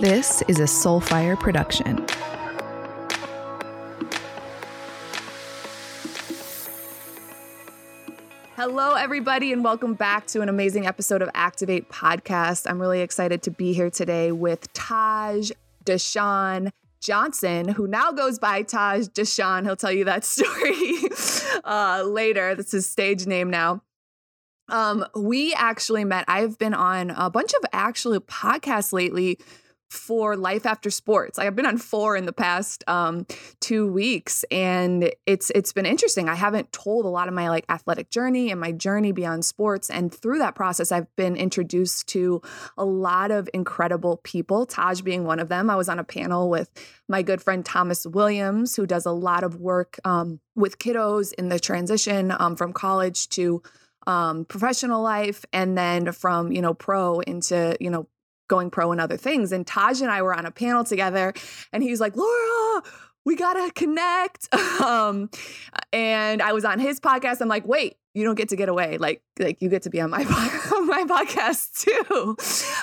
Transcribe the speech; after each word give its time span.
This 0.00 0.42
is 0.46 0.60
a 0.60 0.64
Soulfire 0.64 1.40
production. 1.40 2.04
Hello, 8.56 8.92
everybody, 8.92 9.54
and 9.54 9.64
welcome 9.64 9.94
back 9.94 10.26
to 10.26 10.42
an 10.42 10.50
amazing 10.50 10.86
episode 10.86 11.22
of 11.22 11.30
Activate 11.32 11.88
Podcast. 11.88 12.68
I'm 12.68 12.78
really 12.78 13.00
excited 13.00 13.42
to 13.44 13.50
be 13.50 13.72
here 13.72 13.88
today 13.88 14.32
with 14.32 14.70
Taj 14.74 15.50
Deshawn 15.86 16.72
Johnson, 17.00 17.68
who 17.68 17.86
now 17.86 18.12
goes 18.12 18.38
by 18.38 18.60
Taj 18.62 19.06
Deshawn. 19.06 19.64
He'll 19.64 19.76
tell 19.76 19.92
you 19.92 20.04
that 20.04 20.24
story 20.26 21.08
uh, 21.64 22.02
later. 22.06 22.54
That's 22.54 22.72
his 22.72 22.86
stage 22.86 23.26
name 23.26 23.48
now. 23.48 23.80
Um, 24.68 25.06
we 25.14 25.54
actually 25.54 26.04
met. 26.04 26.26
I've 26.28 26.58
been 26.58 26.74
on 26.74 27.10
a 27.10 27.30
bunch 27.30 27.54
of 27.54 27.64
actually 27.72 28.18
podcasts 28.18 28.92
lately 28.92 29.38
for 29.88 30.36
life 30.36 30.66
after 30.66 30.90
sports. 30.90 31.38
I've 31.38 31.54
been 31.54 31.66
on 31.66 31.78
four 31.78 32.16
in 32.16 32.26
the 32.26 32.32
past 32.32 32.84
um, 32.86 33.26
two 33.60 33.86
weeks, 33.86 34.44
and 34.50 35.10
it's 35.26 35.50
it's 35.50 35.72
been 35.72 35.86
interesting. 35.86 36.28
I 36.28 36.34
haven't 36.34 36.72
told 36.72 37.04
a 37.04 37.08
lot 37.08 37.28
of 37.28 37.34
my 37.34 37.48
like 37.48 37.64
athletic 37.68 38.10
journey 38.10 38.50
and 38.50 38.60
my 38.60 38.72
journey 38.72 39.12
beyond 39.12 39.44
sports, 39.44 39.90
and 39.90 40.12
through 40.12 40.38
that 40.38 40.54
process, 40.54 40.92
I've 40.92 41.14
been 41.16 41.36
introduced 41.36 42.08
to 42.08 42.42
a 42.76 42.84
lot 42.84 43.30
of 43.30 43.48
incredible 43.54 44.18
people. 44.18 44.66
Taj 44.66 45.00
being 45.02 45.24
one 45.24 45.38
of 45.38 45.48
them. 45.48 45.70
I 45.70 45.76
was 45.76 45.88
on 45.88 45.98
a 45.98 46.04
panel 46.04 46.50
with 46.50 46.70
my 47.08 47.22
good 47.22 47.40
friend 47.40 47.64
Thomas 47.64 48.06
Williams, 48.06 48.76
who 48.76 48.86
does 48.86 49.06
a 49.06 49.12
lot 49.12 49.44
of 49.44 49.60
work 49.60 49.98
um, 50.04 50.40
with 50.54 50.78
kiddos 50.78 51.32
in 51.34 51.48
the 51.48 51.60
transition 51.60 52.34
um, 52.38 52.56
from 52.56 52.72
college 52.72 53.28
to 53.30 53.62
um, 54.06 54.44
professional 54.44 55.02
life 55.02 55.44
and 55.52 55.76
then 55.76 56.12
from 56.12 56.52
you 56.52 56.62
know 56.62 56.74
pro 56.74 57.20
into 57.20 57.76
you 57.80 57.90
know 57.90 58.06
going 58.48 58.70
pro 58.70 58.92
and 58.92 59.00
other 59.00 59.16
things. 59.16 59.52
And 59.52 59.66
taj 59.66 60.00
and 60.00 60.10
i 60.10 60.22
were 60.22 60.34
on 60.34 60.46
a 60.46 60.50
panel 60.50 60.84
together 60.84 61.32
and 61.72 61.82
he 61.82 61.90
was 61.90 62.00
like 62.00 62.16
laura 62.16 62.82
we 63.24 63.34
gotta 63.34 63.72
connect. 63.72 64.48
Um, 64.76 65.30
and 65.92 66.42
i 66.42 66.52
was 66.52 66.64
on 66.64 66.78
his 66.78 67.00
podcast. 67.00 67.40
I'm 67.40 67.48
like 67.48 67.66
wait 67.66 67.96
you 68.14 68.24
don't 68.24 68.34
get 68.34 68.48
to 68.48 68.56
get 68.56 68.68
away. 68.68 68.98
Like 68.98 69.22
like 69.38 69.60
you 69.60 69.68
get 69.68 69.82
to 69.82 69.90
be 69.90 70.00
on 70.00 70.10
my 70.10 70.24
my 70.24 71.04
podcast 71.06 71.80
too. 71.82 72.36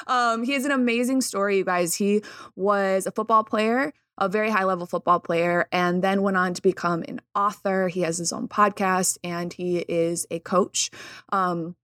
Um, 0.06 0.44
he 0.44 0.53
has 0.53 0.66
an 0.66 0.72
amazing 0.72 1.22
story 1.22 1.58
you 1.58 1.66
guys. 1.66 1.95
He 1.95 2.22
was 2.56 3.08
a 3.08 3.11
football 3.11 3.44
player 3.44 3.94
a 4.17 4.30
very 4.30 4.50
high 4.50 4.64
level 4.64 4.86
football 4.86 5.19
player, 5.19 5.67
and 5.72 6.03
then 6.03 6.22
went 6.22 6.38
on 6.38 6.53
to 6.53 6.61
become 6.61 7.03
an 7.08 7.19
author. 7.36 7.88
He 7.88 8.02
has 8.02 8.17
his 8.17 8.31
own 8.31 8.47
podcast 8.47 9.17
and 9.23 9.52
he 9.52 9.80
is 9.80 10.28
a 10.30 10.39
coach. 10.39 10.91
Um, 11.30 11.75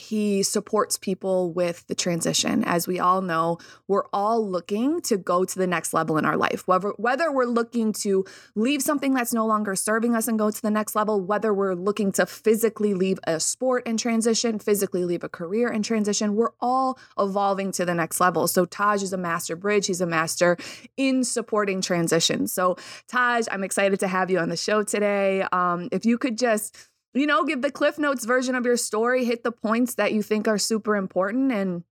he 0.00 0.42
supports 0.42 0.98
people 0.98 1.52
with 1.52 1.86
the 1.86 1.94
transition. 1.94 2.64
As 2.64 2.88
we 2.88 2.98
all 2.98 3.22
know, 3.22 3.58
we're 3.86 4.06
all 4.12 4.46
looking 4.46 5.00
to 5.02 5.16
go 5.16 5.44
to 5.44 5.58
the 5.58 5.66
next 5.66 5.92
level 5.92 6.18
in 6.18 6.24
our 6.24 6.36
life. 6.36 6.66
Whether, 6.66 6.90
whether 6.96 7.30
we're 7.30 7.44
looking 7.44 7.92
to 7.94 8.24
leave 8.54 8.82
something 8.82 9.14
that's 9.14 9.32
no 9.32 9.46
longer 9.46 9.76
serving 9.76 10.14
us 10.14 10.26
and 10.28 10.38
go 10.38 10.50
to 10.50 10.62
the 10.62 10.70
next 10.70 10.94
level, 10.96 11.20
whether 11.20 11.52
we're 11.52 11.74
looking 11.74 12.12
to 12.12 12.26
physically 12.26 12.94
leave 12.94 13.18
a 13.24 13.38
sport 13.40 13.82
and 13.86 13.98
transition, 13.98 14.58
physically 14.58 15.04
leave 15.04 15.22
a 15.22 15.28
career 15.28 15.68
and 15.68 15.84
transition, 15.84 16.34
we're 16.34 16.52
all 16.60 16.98
evolving 17.18 17.72
to 17.72 17.84
the 17.84 17.94
next 17.94 18.20
level. 18.20 18.48
So 18.48 18.64
Taj 18.64 19.02
is 19.02 19.12
a 19.12 19.18
master 19.18 19.56
bridge. 19.56 19.86
He's 19.86 20.00
a 20.00 20.06
master 20.06 20.56
in 20.96 21.24
supporting 21.24 21.80
transition. 21.80 22.46
So 22.46 22.76
Taj, 23.08 23.46
I'm 23.50 23.64
excited 23.64 24.00
to 24.00 24.08
have 24.08 24.30
you 24.30 24.38
on 24.38 24.48
the 24.48 24.56
show 24.56 24.82
today. 24.82 25.44
Um, 25.52 25.88
if 25.92 26.04
you 26.04 26.18
could 26.18 26.38
just 26.38 26.89
you 27.14 27.26
know, 27.26 27.44
give 27.44 27.62
the 27.62 27.70
Cliff 27.70 27.98
Notes 27.98 28.24
version 28.24 28.54
of 28.54 28.64
your 28.64 28.76
story, 28.76 29.24
hit 29.24 29.42
the 29.42 29.52
points 29.52 29.94
that 29.96 30.12
you 30.12 30.22
think 30.22 30.46
are 30.46 30.58
super 30.58 30.96
important, 30.96 31.52
and 31.52 31.84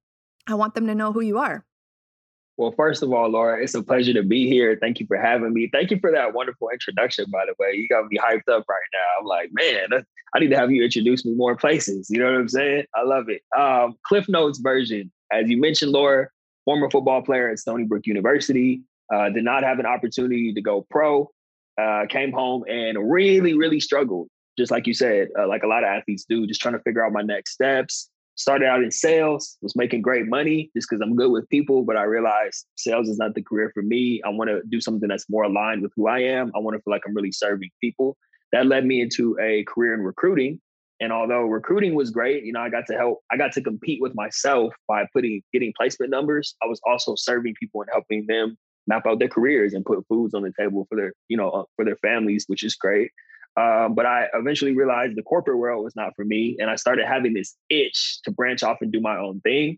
I 0.48 0.56
want 0.56 0.76
them 0.76 0.88
to 0.88 0.96
know 0.96 1.12
who 1.12 1.22
you 1.22 1.38
are. 1.38 1.66
Well, 2.58 2.74
first 2.74 3.04
of 3.04 3.14
all, 3.14 3.30
Laura, 3.30 3.64
it's 3.64 3.74
a 3.74 3.82
pleasure 3.82 4.14
to 4.14 4.24
be 4.24 4.48
here. 4.48 4.78
Thank 4.80 5.00
you 5.00 5.08
for 5.08 5.16
having 5.16 5.54
me. 5.54 5.70
Thank 5.72 5.92
you 5.92 6.00
for 6.00 6.12
that 6.12 6.34
wonderful 6.34 6.70
introduction, 6.70 7.26
by 7.32 7.46
the 7.46 7.54
way. 7.58 7.72
You 7.74 7.88
got 7.88 8.06
me 8.08 8.18
hyped 8.18 8.52
up 8.54 8.66
right 8.68 8.82
now. 8.94 9.20
I'm 9.20 9.26
like, 9.26 9.50
man, 9.54 10.04
I 10.36 10.40
need 10.40 10.50
to 10.50 10.58
have 10.58 10.70
you 10.70 10.84
introduce 10.84 11.26
me 11.26 11.34
more 11.36 11.56
places. 11.56 12.08
You 12.10 12.20
know 12.20 12.26
what 12.26 12.36
I'm 12.36 12.50
saying? 12.50 12.84
I 12.94 13.04
love 13.04 13.30
it. 13.30 13.44
Um, 13.58 13.96
Cliff 14.06 14.28
Notes 14.28 14.60
version, 14.60 15.10
as 15.32 15.50
you 15.50 15.58
mentioned, 15.58 15.92
Laura, 15.94 16.28
former 16.66 16.90
football 16.90 17.22
player 17.22 17.50
at 17.50 17.60
Stony 17.60 17.86
Brook 17.86 18.06
University, 18.06 18.82
uh, 19.14 19.30
did 19.30 19.46
not 19.46 19.64
have 19.64 19.80
an 19.80 19.86
opportunity 19.86 20.54
to 20.54 20.62
go 20.62 20.86
pro, 20.90 21.32
uh, 21.82 22.08
came 22.10 22.34
home 22.34 22.66
and 22.68 22.98
really, 23.10 23.54
really 23.58 23.80
struggled 23.80 24.28
just 24.60 24.72
like 24.72 24.86
you 24.86 24.94
said, 24.94 25.30
uh, 25.40 25.48
like 25.48 25.64
a 25.64 25.68
lot 25.68 25.84
of 25.84 25.90
athletes 25.90 26.26
do, 26.30 26.46
just 26.46 26.62
trying 26.62 26.74
to 26.74 26.82
figure 26.82 27.04
out 27.04 27.14
my 27.14 27.22
next 27.22 27.54
steps. 27.54 28.10
Started 28.36 28.68
out 28.68 28.84
in 28.84 28.92
sales, 28.92 29.58
was 29.62 29.76
making 29.76 30.02
great 30.02 30.28
money 30.28 30.70
just 30.76 30.88
because 30.90 31.02
I'm 31.02 31.16
good 31.16 31.32
with 31.32 31.50
people, 31.50 31.84
but 31.84 31.98
I 31.98 32.04
realized 32.04 32.66
sales 32.76 33.10
is 33.10 33.18
not 33.18 33.36
the 33.36 33.42
career 33.42 33.72
for 33.74 33.84
me. 33.84 34.22
I 34.26 34.30
want 34.30 34.50
to 34.50 34.62
do 34.70 34.80
something 34.80 35.10
that's 35.10 35.30
more 35.30 35.44
aligned 35.44 35.82
with 35.82 35.92
who 35.96 36.08
I 36.08 36.20
am. 36.20 36.52
I 36.56 36.60
want 36.60 36.76
to 36.76 36.82
feel 36.82 36.92
like 36.92 37.02
I'm 37.06 37.16
really 37.16 37.32
serving 37.34 37.70
people. 37.82 38.18
That 38.54 38.66
led 38.66 38.86
me 38.86 39.02
into 39.02 39.38
a 39.42 39.64
career 39.66 39.94
in 39.94 40.02
recruiting. 40.02 40.62
And 41.02 41.12
although 41.12 41.44
recruiting 41.44 41.96
was 41.96 42.12
great, 42.12 42.44
you 42.44 42.54
know, 42.54 42.62
I 42.62 42.70
got 42.70 42.86
to 42.88 42.96
help, 42.96 43.20
I 43.32 43.38
got 43.38 43.52
to 43.54 43.62
compete 43.62 44.02
with 44.02 44.14
myself 44.16 44.74
by 44.88 45.06
putting 45.14 45.42
getting 45.54 45.74
placement 45.78 46.12
numbers. 46.12 46.56
I 46.64 46.68
was 46.68 46.82
also 46.86 47.16
serving 47.16 47.56
people 47.60 47.82
and 47.82 47.90
helping 47.92 48.26
them 48.28 48.58
map 48.88 49.06
out 49.06 49.20
their 49.20 49.30
careers 49.30 49.74
and 49.74 49.86
put 49.86 50.06
foods 50.08 50.34
on 50.34 50.44
the 50.44 50.52
table 50.60 50.86
for 50.90 50.96
their, 50.96 51.14
you 51.28 51.38
know, 51.38 51.50
uh, 51.50 51.64
for 51.76 51.86
their 51.86 51.98
families, 51.98 52.46
which 52.48 52.64
is 52.64 52.76
great. 52.76 53.12
Um, 53.60 53.94
but 53.94 54.06
I 54.06 54.28
eventually 54.34 54.74
realized 54.74 55.18
the 55.18 55.24
corporate 55.24 55.58
world 55.58 55.84
was 55.84 55.96
not 55.96 56.16
for 56.16 56.24
me. 56.24 56.56
And 56.60 56.70
I 56.70 56.76
started 56.76 57.06
having 57.06 57.34
this 57.34 57.58
itch 57.70 58.22
to 58.24 58.32
branch 58.32 58.64
off 58.64 58.78
and 58.80 58.90
do 58.90 59.02
my 59.02 59.18
own 59.18 59.42
thing. 59.42 59.78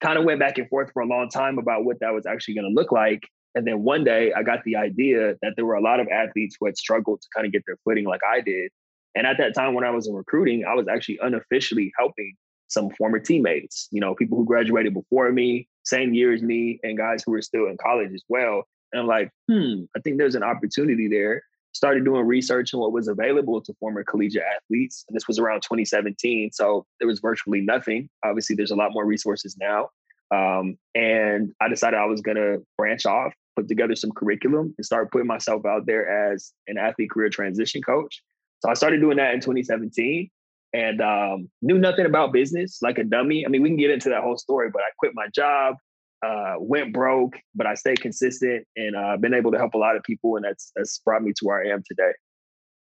Kind 0.00 0.18
of 0.18 0.24
went 0.24 0.40
back 0.40 0.56
and 0.56 0.68
forth 0.70 0.90
for 0.92 1.02
a 1.02 1.06
long 1.06 1.28
time 1.28 1.58
about 1.58 1.84
what 1.84 2.00
that 2.00 2.14
was 2.14 2.24
actually 2.24 2.54
going 2.54 2.68
to 2.68 2.72
look 2.74 2.92
like. 2.92 3.20
And 3.54 3.66
then 3.66 3.82
one 3.82 4.04
day 4.04 4.32
I 4.32 4.42
got 4.42 4.64
the 4.64 4.76
idea 4.76 5.34
that 5.42 5.52
there 5.56 5.66
were 5.66 5.74
a 5.74 5.82
lot 5.82 6.00
of 6.00 6.08
athletes 6.08 6.56
who 6.58 6.66
had 6.66 6.78
struggled 6.78 7.20
to 7.20 7.28
kind 7.34 7.46
of 7.46 7.52
get 7.52 7.62
their 7.66 7.76
footing 7.84 8.06
like 8.06 8.22
I 8.26 8.40
did. 8.40 8.70
And 9.14 9.26
at 9.26 9.36
that 9.36 9.54
time 9.54 9.74
when 9.74 9.84
I 9.84 9.90
was 9.90 10.08
in 10.08 10.14
recruiting, 10.14 10.64
I 10.64 10.74
was 10.74 10.88
actually 10.88 11.18
unofficially 11.22 11.92
helping 11.98 12.34
some 12.68 12.88
former 12.90 13.20
teammates, 13.20 13.86
you 13.92 14.00
know, 14.00 14.14
people 14.14 14.38
who 14.38 14.46
graduated 14.46 14.94
before 14.94 15.30
me, 15.30 15.68
same 15.84 16.14
year 16.14 16.32
as 16.32 16.42
me, 16.42 16.80
and 16.82 16.96
guys 16.96 17.22
who 17.24 17.32
were 17.32 17.42
still 17.42 17.66
in 17.66 17.76
college 17.76 18.12
as 18.14 18.24
well. 18.28 18.64
And 18.92 19.02
I'm 19.02 19.06
like, 19.06 19.30
hmm, 19.48 19.82
I 19.94 20.00
think 20.00 20.16
there's 20.16 20.34
an 20.34 20.42
opportunity 20.42 21.06
there 21.06 21.42
started 21.74 22.04
doing 22.04 22.26
research 22.26 22.72
on 22.72 22.80
what 22.80 22.92
was 22.92 23.08
available 23.08 23.60
to 23.60 23.74
former 23.74 24.04
collegiate 24.04 24.44
athletes. 24.56 25.04
And 25.08 25.16
this 25.16 25.26
was 25.26 25.38
around 25.38 25.62
2017. 25.62 26.52
So 26.52 26.86
there 26.98 27.08
was 27.08 27.20
virtually 27.20 27.60
nothing. 27.60 28.08
Obviously, 28.24 28.56
there's 28.56 28.70
a 28.70 28.76
lot 28.76 28.92
more 28.92 29.04
resources 29.04 29.56
now. 29.60 29.90
Um, 30.30 30.76
and 30.94 31.52
I 31.60 31.68
decided 31.68 31.98
I 31.98 32.06
was 32.06 32.20
going 32.20 32.36
to 32.36 32.64
branch 32.78 33.06
off, 33.06 33.34
put 33.56 33.68
together 33.68 33.96
some 33.96 34.10
curriculum, 34.12 34.74
and 34.76 34.84
start 34.84 35.10
putting 35.12 35.26
myself 35.26 35.66
out 35.66 35.86
there 35.86 36.32
as 36.32 36.52
an 36.68 36.78
athlete 36.78 37.10
career 37.10 37.28
transition 37.28 37.82
coach. 37.82 38.22
So 38.60 38.70
I 38.70 38.74
started 38.74 39.00
doing 39.00 39.18
that 39.18 39.34
in 39.34 39.40
2017 39.40 40.30
and 40.72 41.00
um, 41.00 41.50
knew 41.60 41.78
nothing 41.78 42.06
about 42.06 42.32
business 42.32 42.78
like 42.82 42.98
a 42.98 43.04
dummy. 43.04 43.44
I 43.44 43.48
mean, 43.48 43.62
we 43.62 43.68
can 43.68 43.76
get 43.76 43.90
into 43.90 44.08
that 44.08 44.22
whole 44.22 44.38
story, 44.38 44.70
but 44.72 44.80
I 44.80 44.90
quit 44.98 45.12
my 45.14 45.26
job, 45.34 45.76
uh, 46.22 46.54
went 46.58 46.92
broke, 46.92 47.36
but 47.54 47.66
I 47.66 47.74
stayed 47.74 48.00
consistent 48.00 48.66
and 48.76 48.96
uh, 48.96 49.16
been 49.16 49.34
able 49.34 49.52
to 49.52 49.58
help 49.58 49.74
a 49.74 49.78
lot 49.78 49.96
of 49.96 50.02
people, 50.02 50.36
and 50.36 50.44
that's 50.44 50.72
that's 50.76 50.98
brought 51.04 51.22
me 51.22 51.32
to 51.36 51.44
where 51.44 51.62
I 51.62 51.72
am 51.72 51.82
today. 51.86 52.12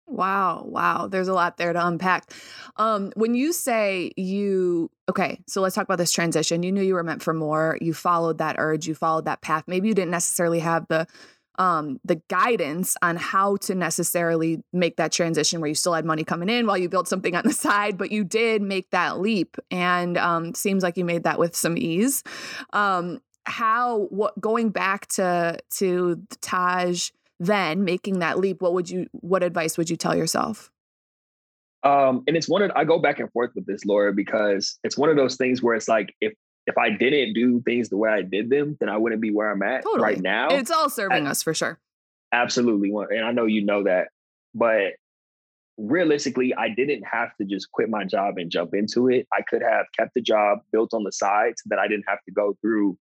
Wow, 0.07 0.65
wow. 0.67 1.07
There's 1.07 1.27
a 1.27 1.33
lot 1.33 1.57
there 1.57 1.71
to 1.71 1.87
unpack. 1.87 2.31
Um, 2.77 3.11
when 3.15 3.35
you 3.35 3.53
say 3.53 4.11
you 4.17 4.89
okay, 5.07 5.39
so 5.47 5.61
let's 5.61 5.75
talk 5.75 5.83
about 5.83 5.99
this 5.99 6.11
transition. 6.11 6.63
You 6.63 6.71
knew 6.71 6.81
you 6.81 6.95
were 6.95 7.03
meant 7.03 7.21
for 7.21 7.33
more. 7.33 7.77
You 7.79 7.93
followed 7.93 8.39
that 8.39 8.55
urge. 8.57 8.87
You 8.87 8.95
followed 8.95 9.25
that 9.25 9.41
path. 9.41 9.65
Maybe 9.67 9.87
you 9.87 9.93
didn't 9.93 10.11
necessarily 10.11 10.59
have 10.59 10.87
the 10.87 11.05
um, 11.59 11.99
the 12.05 12.21
guidance 12.29 12.95
on 13.01 13.17
how 13.17 13.57
to 13.57 13.75
necessarily 13.75 14.63
make 14.73 14.95
that 14.95 15.11
transition 15.11 15.59
where 15.59 15.67
you 15.67 15.75
still 15.75 15.93
had 15.93 16.05
money 16.05 16.23
coming 16.23 16.49
in 16.49 16.65
while 16.65 16.77
you 16.77 16.89
built 16.89 17.07
something 17.07 17.35
on 17.35 17.43
the 17.45 17.53
side, 17.67 17.97
but 17.97 18.11
you 18.11 18.23
did 18.23 18.61
make 18.61 18.89
that 18.91 19.19
leap, 19.19 19.57
and 19.69 20.17
um, 20.17 20.55
seems 20.55 20.81
like 20.81 20.97
you 20.97 21.05
made 21.05 21.23
that 21.23 21.37
with 21.37 21.55
some 21.55 21.77
ease. 21.77 22.23
Um, 22.73 23.19
how 23.45 24.07
what 24.09 24.39
going 24.39 24.69
back 24.69 25.07
to 25.07 25.57
to 25.77 26.21
Taj 26.41 27.09
then 27.39 27.83
making 27.83 28.19
that 28.19 28.37
leap 28.37 28.61
what 28.61 28.73
would 28.73 28.89
you 28.89 29.07
what 29.11 29.43
advice 29.43 29.77
would 29.77 29.89
you 29.89 29.95
tell 29.95 30.15
yourself 30.15 30.69
um 31.83 32.21
and 32.27 32.35
it's 32.35 32.49
one 32.49 32.61
of 32.61 32.69
I 32.75 32.83
go 32.83 32.99
back 32.99 33.19
and 33.19 33.31
forth 33.31 33.51
with 33.55 33.65
this 33.65 33.85
Laura 33.85 34.13
because 34.13 34.77
it's 34.83 34.97
one 34.97 35.09
of 35.09 35.15
those 35.15 35.35
things 35.35 35.63
where 35.63 35.73
it's 35.73 35.87
like 35.87 36.13
if 36.21 36.33
if 36.69 36.77
I 36.77 36.89
didn't 36.89 37.33
do 37.33 37.61
things 37.61 37.89
the 37.89 37.97
way 37.97 38.09
I 38.09 38.21
did 38.21 38.49
them 38.49 38.77
then 38.79 38.89
I 38.89 38.97
wouldn't 38.97 39.21
be 39.21 39.31
where 39.31 39.51
I'm 39.51 39.61
at 39.63 39.83
totally. 39.83 40.01
right 40.01 40.21
now 40.21 40.49
it's 40.49 40.71
all 40.71 40.89
serving 40.89 41.27
I, 41.27 41.31
us 41.31 41.43
for 41.43 41.53
sure 41.53 41.79
absolutely 42.31 42.89
and 42.89 43.25
I 43.25 43.31
know 43.31 43.45
you 43.45 43.65
know 43.65 43.83
that 43.83 44.09
but 44.55 44.93
realistically, 45.79 46.53
I 46.53 46.69
didn't 46.69 47.03
have 47.03 47.35
to 47.37 47.45
just 47.45 47.71
quit 47.71 47.89
my 47.89 48.03
job 48.03 48.37
and 48.37 48.51
jump 48.51 48.73
into 48.73 49.07
it. 49.09 49.27
I 49.33 49.41
could 49.41 49.61
have 49.61 49.85
kept 49.97 50.13
the 50.13 50.21
job 50.21 50.59
built 50.71 50.93
on 50.93 51.03
the 51.03 51.11
side 51.11 51.53
so 51.57 51.67
that 51.67 51.79
I 51.79 51.87
didn't 51.87 52.05
have 52.07 52.19
to 52.25 52.31
go 52.31 52.57
through 52.61 52.97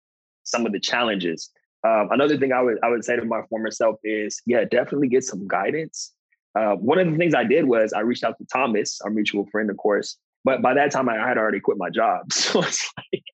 some 0.44 0.66
of 0.66 0.72
the 0.72 0.80
challenges. 0.80 1.50
Um, 1.86 2.08
another 2.10 2.36
thing 2.36 2.52
I 2.52 2.60
would 2.60 2.78
I 2.82 2.90
would 2.90 3.04
say 3.04 3.16
to 3.16 3.24
my 3.24 3.42
former 3.48 3.70
self 3.70 3.96
is, 4.04 4.40
yeah, 4.46 4.64
definitely 4.64 5.08
get 5.08 5.24
some 5.24 5.46
guidance. 5.48 6.12
Uh, 6.54 6.74
one 6.74 6.98
of 6.98 7.10
the 7.10 7.16
things 7.16 7.34
I 7.34 7.44
did 7.44 7.66
was 7.66 7.92
I 7.92 8.00
reached 8.00 8.24
out 8.24 8.38
to 8.38 8.46
Thomas, 8.52 9.00
our 9.02 9.10
mutual 9.10 9.46
friend, 9.50 9.70
of 9.70 9.76
course. 9.76 10.16
But 10.46 10.62
by 10.62 10.74
that 10.74 10.92
time, 10.92 11.08
I 11.08 11.16
had 11.16 11.38
already 11.38 11.58
quit 11.58 11.76
my 11.76 11.90
job, 11.90 12.32
so 12.32 12.62
it's 12.62 12.88
like, 12.96 13.24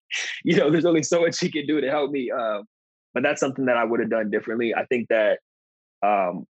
you 0.44 0.56
know, 0.56 0.70
there's 0.70 0.86
only 0.86 1.02
so 1.02 1.20
much 1.20 1.38
he 1.38 1.50
can 1.50 1.66
do 1.66 1.78
to 1.78 1.90
help 1.90 2.10
me. 2.10 2.30
Uh, 2.30 2.62
but 3.12 3.22
that's 3.22 3.38
something 3.38 3.66
that 3.66 3.76
I 3.76 3.84
would 3.84 4.00
have 4.00 4.08
done 4.08 4.30
differently. 4.30 4.74
I 4.74 4.86
think 4.86 5.08
that 5.08 5.40
um, 6.02 6.46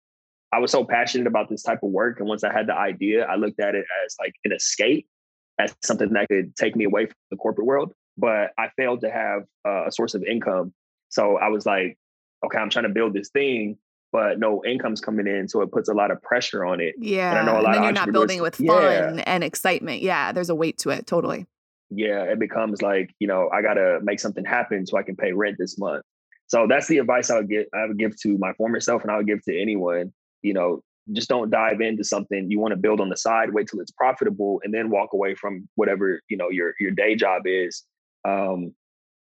I 0.52 0.58
was 0.58 0.70
so 0.70 0.84
passionate 0.84 1.26
about 1.26 1.48
this 1.48 1.62
type 1.62 1.82
of 1.82 1.88
work. 1.88 2.20
And 2.20 2.28
once 2.28 2.44
I 2.44 2.52
had 2.52 2.66
the 2.66 2.74
idea, 2.74 3.24
I 3.24 3.36
looked 3.36 3.58
at 3.58 3.74
it 3.74 3.86
as 4.04 4.14
like 4.20 4.34
an 4.44 4.52
escape, 4.52 5.08
as 5.58 5.74
something 5.82 6.12
that 6.12 6.28
could 6.28 6.54
take 6.56 6.76
me 6.76 6.84
away 6.84 7.06
from 7.06 7.16
the 7.30 7.38
corporate 7.38 7.66
world. 7.66 7.94
But 8.18 8.50
I 8.58 8.68
failed 8.76 9.00
to 9.00 9.10
have 9.10 9.44
uh, 9.66 9.86
a 9.86 9.92
source 9.92 10.12
of 10.12 10.22
income. 10.24 10.74
So 11.08 11.38
I 11.38 11.48
was 11.48 11.64
like, 11.64 11.96
okay, 12.44 12.58
I'm 12.58 12.68
trying 12.68 12.82
to 12.82 12.90
build 12.90 13.14
this 13.14 13.30
thing, 13.30 13.78
but 14.12 14.38
no 14.38 14.62
income's 14.64 15.00
coming 15.00 15.26
in. 15.26 15.48
So 15.48 15.62
it 15.62 15.70
puts 15.70 15.88
a 15.88 15.94
lot 15.94 16.10
of 16.10 16.22
pressure 16.22 16.64
on 16.64 16.80
it. 16.80 16.94
Yeah. 16.98 17.30
And 17.30 17.38
I 17.38 17.52
know 17.52 17.60
a 17.60 17.62
lot 17.62 17.66
and 17.66 17.74
then 17.74 17.82
you're 17.84 17.92
not 17.92 18.12
building 18.12 18.38
it 18.38 18.42
with 18.42 18.56
fun 18.56 19.18
yeah. 19.18 19.24
and 19.26 19.44
excitement. 19.44 20.02
Yeah. 20.02 20.32
There's 20.32 20.50
a 20.50 20.54
weight 20.54 20.78
to 20.78 20.90
it. 20.90 21.06
Totally. 21.06 21.46
Yeah. 21.90 22.22
It 22.24 22.38
becomes 22.38 22.82
like, 22.82 23.14
you 23.18 23.28
know, 23.28 23.48
I 23.52 23.62
got 23.62 23.74
to 23.74 24.00
make 24.02 24.20
something 24.20 24.44
happen 24.44 24.86
so 24.86 24.96
I 24.96 25.02
can 25.02 25.16
pay 25.16 25.32
rent 25.32 25.56
this 25.58 25.78
month. 25.78 26.04
So 26.48 26.66
that's 26.68 26.88
the 26.88 26.98
advice 26.98 27.30
I 27.30 27.36
would 27.36 27.48
give 27.48 27.66
I 27.72 27.86
would 27.86 27.98
give 27.98 28.18
to 28.22 28.36
my 28.38 28.52
former 28.54 28.80
self 28.80 29.02
and 29.02 29.10
I 29.10 29.16
would 29.16 29.26
give 29.26 29.42
to 29.44 29.60
anyone 29.60 30.12
you 30.42 30.54
know, 30.54 30.82
just 31.12 31.28
don't 31.28 31.50
dive 31.50 31.80
into 31.80 32.04
something 32.04 32.50
you 32.50 32.60
want 32.60 32.72
to 32.72 32.76
build 32.76 33.00
on 33.00 33.08
the 33.08 33.16
side, 33.16 33.52
wait 33.52 33.68
till 33.68 33.80
it's 33.80 33.90
profitable 33.90 34.60
and 34.64 34.72
then 34.72 34.90
walk 34.90 35.12
away 35.12 35.34
from 35.34 35.68
whatever, 35.74 36.20
you 36.28 36.36
know, 36.36 36.50
your 36.50 36.74
your 36.78 36.90
day 36.90 37.14
job 37.14 37.42
is. 37.46 37.84
Um, 38.26 38.74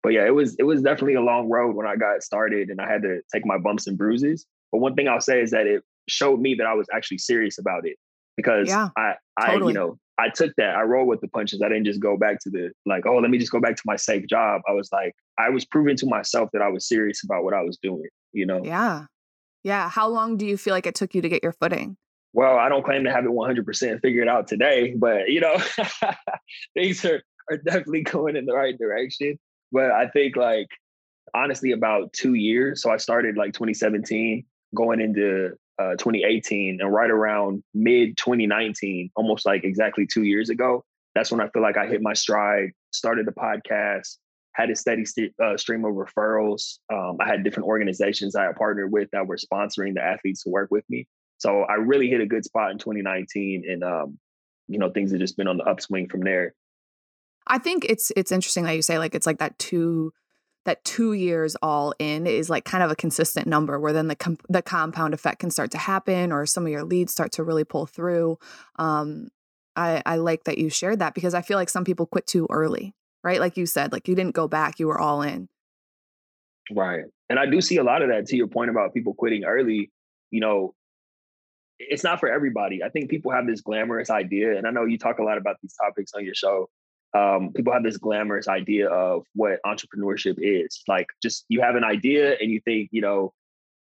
but 0.02 0.12
yeah, 0.12 0.26
it 0.26 0.34
was 0.34 0.54
it 0.58 0.64
was 0.64 0.82
definitely 0.82 1.14
a 1.14 1.22
long 1.22 1.48
road 1.48 1.74
when 1.74 1.86
I 1.86 1.96
got 1.96 2.22
started 2.22 2.68
and 2.68 2.80
I 2.80 2.90
had 2.90 3.02
to 3.02 3.20
take 3.32 3.46
my 3.46 3.58
bumps 3.58 3.86
and 3.86 3.98
bruises. 3.98 4.46
But 4.72 4.78
one 4.78 4.94
thing 4.94 5.06
I'll 5.06 5.20
say 5.20 5.40
is 5.40 5.50
that 5.50 5.66
it 5.66 5.84
showed 6.08 6.40
me 6.40 6.54
that 6.54 6.66
I 6.66 6.74
was 6.74 6.88
actually 6.92 7.18
serious 7.18 7.58
about 7.58 7.86
it 7.86 7.96
because 8.36 8.68
yeah, 8.68 8.88
I 8.96 9.14
I 9.36 9.52
totally. 9.52 9.72
you 9.72 9.78
know 9.78 9.98
I 10.18 10.28
took 10.28 10.52
that 10.56 10.76
I 10.76 10.82
rolled 10.82 11.08
with 11.08 11.20
the 11.20 11.28
punches. 11.28 11.62
I 11.62 11.68
didn't 11.68 11.84
just 11.84 12.00
go 12.00 12.16
back 12.16 12.40
to 12.40 12.50
the 12.50 12.72
like 12.86 13.06
oh 13.06 13.18
let 13.18 13.30
me 13.30 13.38
just 13.38 13.52
go 13.52 13.60
back 13.60 13.76
to 13.76 13.82
my 13.84 13.96
safe 13.96 14.26
job. 14.26 14.62
I 14.68 14.72
was 14.72 14.90
like 14.92 15.14
I 15.38 15.50
was 15.50 15.64
proving 15.64 15.96
to 15.98 16.06
myself 16.06 16.50
that 16.52 16.62
I 16.62 16.68
was 16.68 16.88
serious 16.88 17.22
about 17.22 17.44
what 17.44 17.54
I 17.54 17.62
was 17.62 17.76
doing. 17.76 18.08
You 18.32 18.46
know. 18.46 18.62
Yeah. 18.64 19.06
Yeah. 19.62 19.88
How 19.88 20.08
long 20.08 20.36
do 20.36 20.46
you 20.46 20.56
feel 20.56 20.74
like 20.74 20.86
it 20.86 20.94
took 20.94 21.14
you 21.14 21.22
to 21.22 21.28
get 21.28 21.42
your 21.42 21.52
footing? 21.52 21.96
Well, 22.32 22.56
I 22.56 22.68
don't 22.68 22.84
claim 22.84 23.04
to 23.04 23.12
have 23.12 23.24
it 23.24 23.30
100% 23.30 24.00
figured 24.00 24.26
out 24.26 24.48
today, 24.48 24.94
but 24.96 25.28
you 25.28 25.40
know, 25.40 25.56
things 26.74 27.04
are, 27.04 27.22
are 27.50 27.58
definitely 27.58 28.02
going 28.02 28.36
in 28.36 28.46
the 28.46 28.54
right 28.54 28.76
direction. 28.76 29.38
But 29.70 29.90
I 29.90 30.08
think 30.08 30.36
like 30.36 30.68
honestly 31.34 31.72
about 31.72 32.12
two 32.12 32.34
years. 32.34 32.82
So 32.82 32.90
I 32.90 32.96
started 32.96 33.36
like 33.36 33.52
2017 33.52 34.44
going 34.74 35.00
into 35.00 35.56
uh, 35.78 35.92
2018 35.92 36.80
and 36.80 36.92
right 36.92 37.10
around 37.10 37.62
mid 37.74 38.16
2019, 38.16 39.10
almost 39.16 39.46
like 39.46 39.64
exactly 39.64 40.06
two 40.06 40.22
years 40.22 40.50
ago, 40.50 40.84
that's 41.14 41.30
when 41.30 41.40
I 41.40 41.48
feel 41.48 41.62
like 41.62 41.76
I 41.76 41.86
hit 41.86 42.02
my 42.02 42.14
stride, 42.14 42.70
started 42.92 43.26
the 43.26 43.32
podcast, 43.32 44.16
had 44.54 44.70
a 44.70 44.76
steady 44.76 45.04
st- 45.04 45.34
uh, 45.42 45.56
stream 45.56 45.84
of 45.84 45.94
referrals. 45.94 46.78
Um, 46.92 47.16
I 47.20 47.26
had 47.26 47.42
different 47.42 47.68
organizations 47.68 48.36
I 48.36 48.44
had 48.44 48.56
partnered 48.56 48.92
with 48.92 49.08
that 49.12 49.26
were 49.26 49.36
sponsoring 49.36 49.94
the 49.94 50.02
athletes 50.02 50.42
to 50.44 50.50
work 50.50 50.70
with 50.70 50.84
me. 50.88 51.06
So 51.38 51.62
I 51.62 51.74
really 51.74 52.08
hit 52.08 52.20
a 52.20 52.26
good 52.26 52.44
spot 52.44 52.70
in 52.70 52.78
2019, 52.78 53.64
and 53.68 53.82
um, 53.82 54.18
you 54.68 54.78
know 54.78 54.90
things 54.90 55.10
have 55.10 55.20
just 55.20 55.36
been 55.36 55.48
on 55.48 55.56
the 55.56 55.64
upswing 55.64 56.08
from 56.08 56.20
there. 56.20 56.54
I 57.46 57.58
think 57.58 57.84
it's 57.88 58.12
it's 58.16 58.30
interesting 58.30 58.64
that 58.64 58.76
you 58.76 58.82
say 58.82 58.98
like 58.98 59.14
it's 59.14 59.26
like 59.26 59.38
that 59.38 59.58
two 59.58 60.12
that 60.64 60.84
two 60.84 61.12
years 61.12 61.56
all 61.62 61.92
in 61.98 62.26
is 62.26 62.48
like 62.48 62.64
kind 62.64 62.84
of 62.84 62.90
a 62.90 62.96
consistent 62.96 63.46
number 63.46 63.80
where 63.80 63.92
then 63.92 64.08
the 64.08 64.16
com- 64.16 64.38
the 64.48 64.62
compound 64.62 65.14
effect 65.14 65.40
can 65.40 65.50
start 65.50 65.70
to 65.72 65.78
happen 65.78 66.32
or 66.32 66.46
some 66.46 66.64
of 66.64 66.72
your 66.72 66.84
leads 66.84 67.12
start 67.12 67.32
to 67.32 67.42
really 67.42 67.64
pull 67.64 67.86
through. 67.86 68.38
Um, 68.76 69.28
I, 69.74 70.02
I 70.04 70.16
like 70.16 70.44
that 70.44 70.58
you 70.58 70.68
shared 70.68 70.98
that 70.98 71.14
because 71.14 71.34
I 71.34 71.42
feel 71.42 71.56
like 71.56 71.70
some 71.70 71.84
people 71.84 72.06
quit 72.06 72.26
too 72.26 72.46
early 72.50 72.94
right? 73.22 73.40
Like 73.40 73.56
you 73.56 73.66
said, 73.66 73.92
like 73.92 74.08
you 74.08 74.14
didn't 74.14 74.34
go 74.34 74.48
back, 74.48 74.78
you 74.78 74.86
were 74.86 75.00
all 75.00 75.22
in. 75.22 75.48
Right. 76.70 77.04
And 77.28 77.38
I 77.38 77.46
do 77.46 77.60
see 77.60 77.76
a 77.76 77.84
lot 77.84 78.02
of 78.02 78.08
that 78.08 78.26
to 78.26 78.36
your 78.36 78.46
point 78.46 78.70
about 78.70 78.94
people 78.94 79.14
quitting 79.14 79.44
early. 79.44 79.90
You 80.30 80.40
know, 80.40 80.74
it's 81.78 82.04
not 82.04 82.20
for 82.20 82.30
everybody. 82.30 82.82
I 82.82 82.88
think 82.88 83.10
people 83.10 83.32
have 83.32 83.46
this 83.46 83.60
glamorous 83.60 84.10
idea, 84.10 84.56
and 84.56 84.66
I 84.66 84.70
know 84.70 84.84
you 84.84 84.98
talk 84.98 85.18
a 85.18 85.24
lot 85.24 85.38
about 85.38 85.56
these 85.62 85.74
topics 85.74 86.12
on 86.14 86.24
your 86.24 86.34
show. 86.34 86.68
Um, 87.14 87.52
people 87.54 87.72
have 87.72 87.82
this 87.82 87.98
glamorous 87.98 88.48
idea 88.48 88.88
of 88.88 89.24
what 89.34 89.58
entrepreneurship 89.66 90.36
is. 90.38 90.82
Like, 90.88 91.06
just 91.22 91.44
you 91.48 91.60
have 91.60 91.76
an 91.76 91.84
idea 91.84 92.36
and 92.40 92.50
you 92.50 92.60
think, 92.64 92.88
you 92.90 93.02
know, 93.02 93.32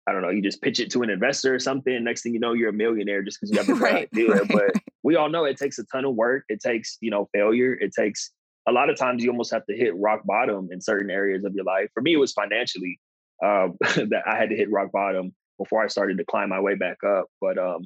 I 0.06 0.12
don't 0.12 0.22
know, 0.22 0.30
you 0.30 0.42
just 0.42 0.62
pitch 0.62 0.80
it 0.80 0.92
to 0.92 1.02
an 1.02 1.10
investor 1.10 1.56
or 1.56 1.60
something. 1.60 2.04
Next 2.04 2.24
thing 2.24 2.34
you 2.34 2.40
know, 2.40 2.54
you're 2.54 2.70
a 2.70 2.74
millionaire 2.74 3.22
just 3.22 3.40
because 3.40 3.52
you 3.52 3.58
have 3.58 3.68
the 3.68 3.76
right 3.86 4.10
idea. 4.12 4.32
Right. 4.32 4.48
But 4.48 4.82
we 5.02 5.16
all 5.16 5.30
know 5.30 5.46
it 5.46 5.58
takes 5.58 5.80
a 5.80 5.86
ton 5.86 6.06
of 6.06 6.16
work. 6.16 6.44
It 6.50 6.60
takes, 6.62 6.98
you 7.00 7.12
know, 7.12 7.30
failure. 7.34 7.74
It 7.74 7.94
takes 7.98 8.32
a 8.68 8.72
lot 8.72 8.90
of 8.90 8.98
times 8.98 9.24
you 9.24 9.30
almost 9.30 9.54
have 9.54 9.66
to 9.68 9.76
hit 9.76 9.96
rock 9.96 10.22
bottom 10.26 10.70
in 10.72 10.82
certain 10.82 11.10
areas 11.10 11.44
of 11.44 11.54
your 11.54 11.66
life. 11.66 11.90
For 11.94 12.02
me, 12.02 12.14
it 12.14 12.18
was 12.18 12.34
financially 12.34 13.00
um, 13.44 13.78
that 13.82 14.24
I 14.26 14.38
had 14.38 14.50
to 14.50 14.56
hit 14.56 14.72
rock 14.72 14.92
bottom 14.92 15.34
before 15.58 15.84
I 15.84 15.88
started 15.88 16.18
to 16.18 16.26
climb 16.26 16.50
my 16.50 16.60
way 16.60 16.76
back 16.76 16.98
up. 17.06 17.28
But 17.40 17.58
um, 17.58 17.86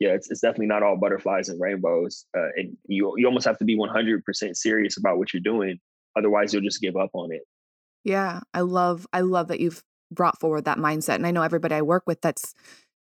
yeah, 0.00 0.10
it's, 0.10 0.30
it's 0.30 0.40
definitely 0.40 0.66
not 0.66 0.82
all 0.82 0.96
butterflies 0.96 1.48
and 1.48 1.60
rainbows. 1.60 2.26
Uh, 2.36 2.48
and 2.56 2.76
you 2.86 3.14
you 3.16 3.26
almost 3.26 3.46
have 3.46 3.58
to 3.58 3.64
be 3.64 3.76
100% 3.76 4.56
serious 4.56 4.96
about 4.96 5.18
what 5.18 5.32
you're 5.32 5.40
doing. 5.40 5.78
Otherwise, 6.16 6.52
you'll 6.52 6.62
just 6.62 6.80
give 6.80 6.96
up 6.96 7.10
on 7.14 7.32
it. 7.32 7.42
Yeah, 8.04 8.40
I 8.52 8.60
love 8.60 9.06
I 9.12 9.20
love 9.20 9.48
that 9.48 9.60
you've 9.60 9.82
brought 10.10 10.38
forward 10.40 10.64
that 10.64 10.78
mindset. 10.78 11.16
And 11.16 11.26
I 11.26 11.30
know 11.30 11.42
everybody 11.42 11.74
I 11.74 11.82
work 11.82 12.04
with 12.06 12.20
that's 12.20 12.54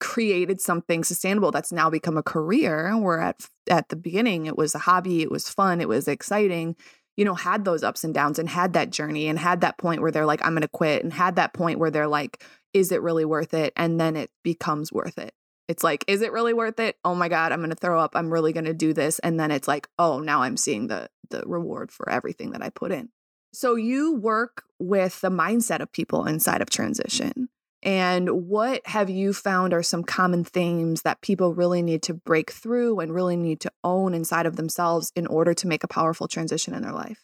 created 0.01 0.61
something 0.61 1.05
sustainable 1.05 1.51
that's 1.51 1.73
now 1.73 1.89
become 1.89 2.19
a 2.19 2.23
career 2.23 2.97
where 2.99 3.21
at 3.21 3.49
at 3.71 3.89
the 3.89 3.97
beginning 3.97 4.47
it 4.47 4.57
was 4.57 4.75
a 4.75 4.81
hobby 4.81 5.23
it 5.23 5.31
was 5.31 5.49
fun 5.49 5.81
it 5.81 5.89
was 5.89 6.09
exciting 6.09 6.77
you 7.17 7.25
know 7.25 7.35
had 7.35 7.65
those 7.65 7.85
ups 7.85 8.05
and 8.05 8.13
downs 8.13 8.39
and 8.39 8.49
had 8.49 8.73
that 8.73 8.91
journey 8.91 9.29
and 9.29 9.39
had 9.39 9.61
that 9.61 9.79
point 9.79 10.03
where 10.03 10.11
they're 10.11 10.27
like 10.27 10.45
i'm 10.45 10.53
going 10.53 10.63
to 10.63 10.69
quit 10.69 11.03
and 11.03 11.13
had 11.13 11.37
that 11.37 11.55
point 11.55 11.79
where 11.79 11.91
they're 11.91 12.09
like 12.09 12.45
is 12.75 12.91
it 12.93 13.01
really 13.03 13.25
worth 13.25 13.55
it 13.55 13.73
and 13.77 14.01
then 14.01 14.17
it 14.17 14.31
becomes 14.43 14.93
worth 14.93 15.17
it 15.17 15.33
it's 15.69 15.85
like 15.85 16.05
is 16.07 16.23
it 16.23 16.33
really 16.33 16.55
worth 16.55 16.79
it 16.79 16.97
oh 17.05 17.15
my 17.15 17.29
god 17.29 17.53
i'm 17.53 17.69
to 17.69 17.75
throw 17.75 18.01
up 18.01 18.13
i'm 18.15 18.33
really 18.33 18.53
to 18.53 18.75
do 18.75 18.93
this 18.93 19.19
and 19.21 19.39
then 19.39 19.51
it's 19.51 19.69
like 19.69 19.89
oh 19.99 20.19
now 20.19 20.43
i'm 20.43 20.57
seeing 20.57 20.87
the 20.87 21.09
the 21.31 21.43
reward 21.47 21.91
for 21.91 22.09
everything 22.09 22.51
that 22.51 22.63
i 22.63 22.71
put 22.71 22.93
in 22.93 23.09
so 23.53 23.77
you 23.77 24.15
work 24.15 24.65
with 24.79 25.21
the 25.21 25.31
mindset 25.31 25.81
of 25.81 25.93
people 25.93 26.27
inside 26.27 26.61
of 26.61 26.71
transition 26.71 27.49
and 27.85 28.49
what 28.49 28.81
have 28.87 29.11
you 29.11 29.35
found 29.35 29.75
are 29.75 29.83
some 29.83 30.05
common 30.05 30.43
themes 30.43 31.03
that 31.03 31.21
people 31.21 31.53
really 31.53 31.83
need 31.83 32.03
to 32.05 32.15
break 32.15 32.51
through 32.51 32.99
and 33.01 33.13
really 33.13 33.37
need 33.37 33.61
to 33.61 33.73
own 33.85 34.15
inside 34.15 34.47
of 34.47 34.57
themselves 34.57 35.13
in 35.15 35.27
order 35.27 35.53
to 35.53 35.67
make 35.67 35.85
a 35.85 35.89
powerful 35.89 36.27
transition 36.27 36.73
in 36.73 36.83
their 36.83 36.93
life? 36.93 37.23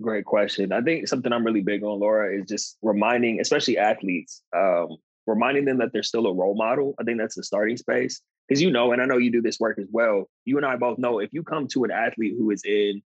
Great 0.00 0.24
question. 0.24 0.72
I 0.72 0.82
think 0.82 1.08
something 1.08 1.32
I'm 1.32 1.44
really 1.44 1.62
big 1.62 1.82
on, 1.82 1.98
Laura, 1.98 2.38
is 2.38 2.46
just 2.46 2.76
reminding, 2.80 3.40
especially 3.40 3.76
athletes, 3.76 4.40
um, 4.56 4.98
reminding 5.26 5.64
them 5.64 5.78
that 5.78 5.92
they're 5.92 6.02
still 6.02 6.26
a 6.26 6.34
role 6.34 6.54
model. 6.54 6.94
I 7.00 7.04
think 7.04 7.18
that's 7.18 7.34
the 7.34 7.42
starting 7.42 7.76
space. 7.76 8.20
Because 8.48 8.62
you 8.62 8.70
know, 8.70 8.92
and 8.92 9.02
I 9.02 9.06
know 9.06 9.18
you 9.18 9.32
do 9.32 9.42
this 9.42 9.58
work 9.58 9.78
as 9.78 9.88
well. 9.90 10.28
You 10.44 10.56
and 10.56 10.66
I 10.66 10.76
both 10.76 10.98
know 10.98 11.18
if 11.18 11.32
you 11.32 11.42
come 11.42 11.66
to 11.68 11.84
an 11.84 11.90
athlete 11.90 12.34
who 12.38 12.50
is 12.50 12.62
in 12.64 13.02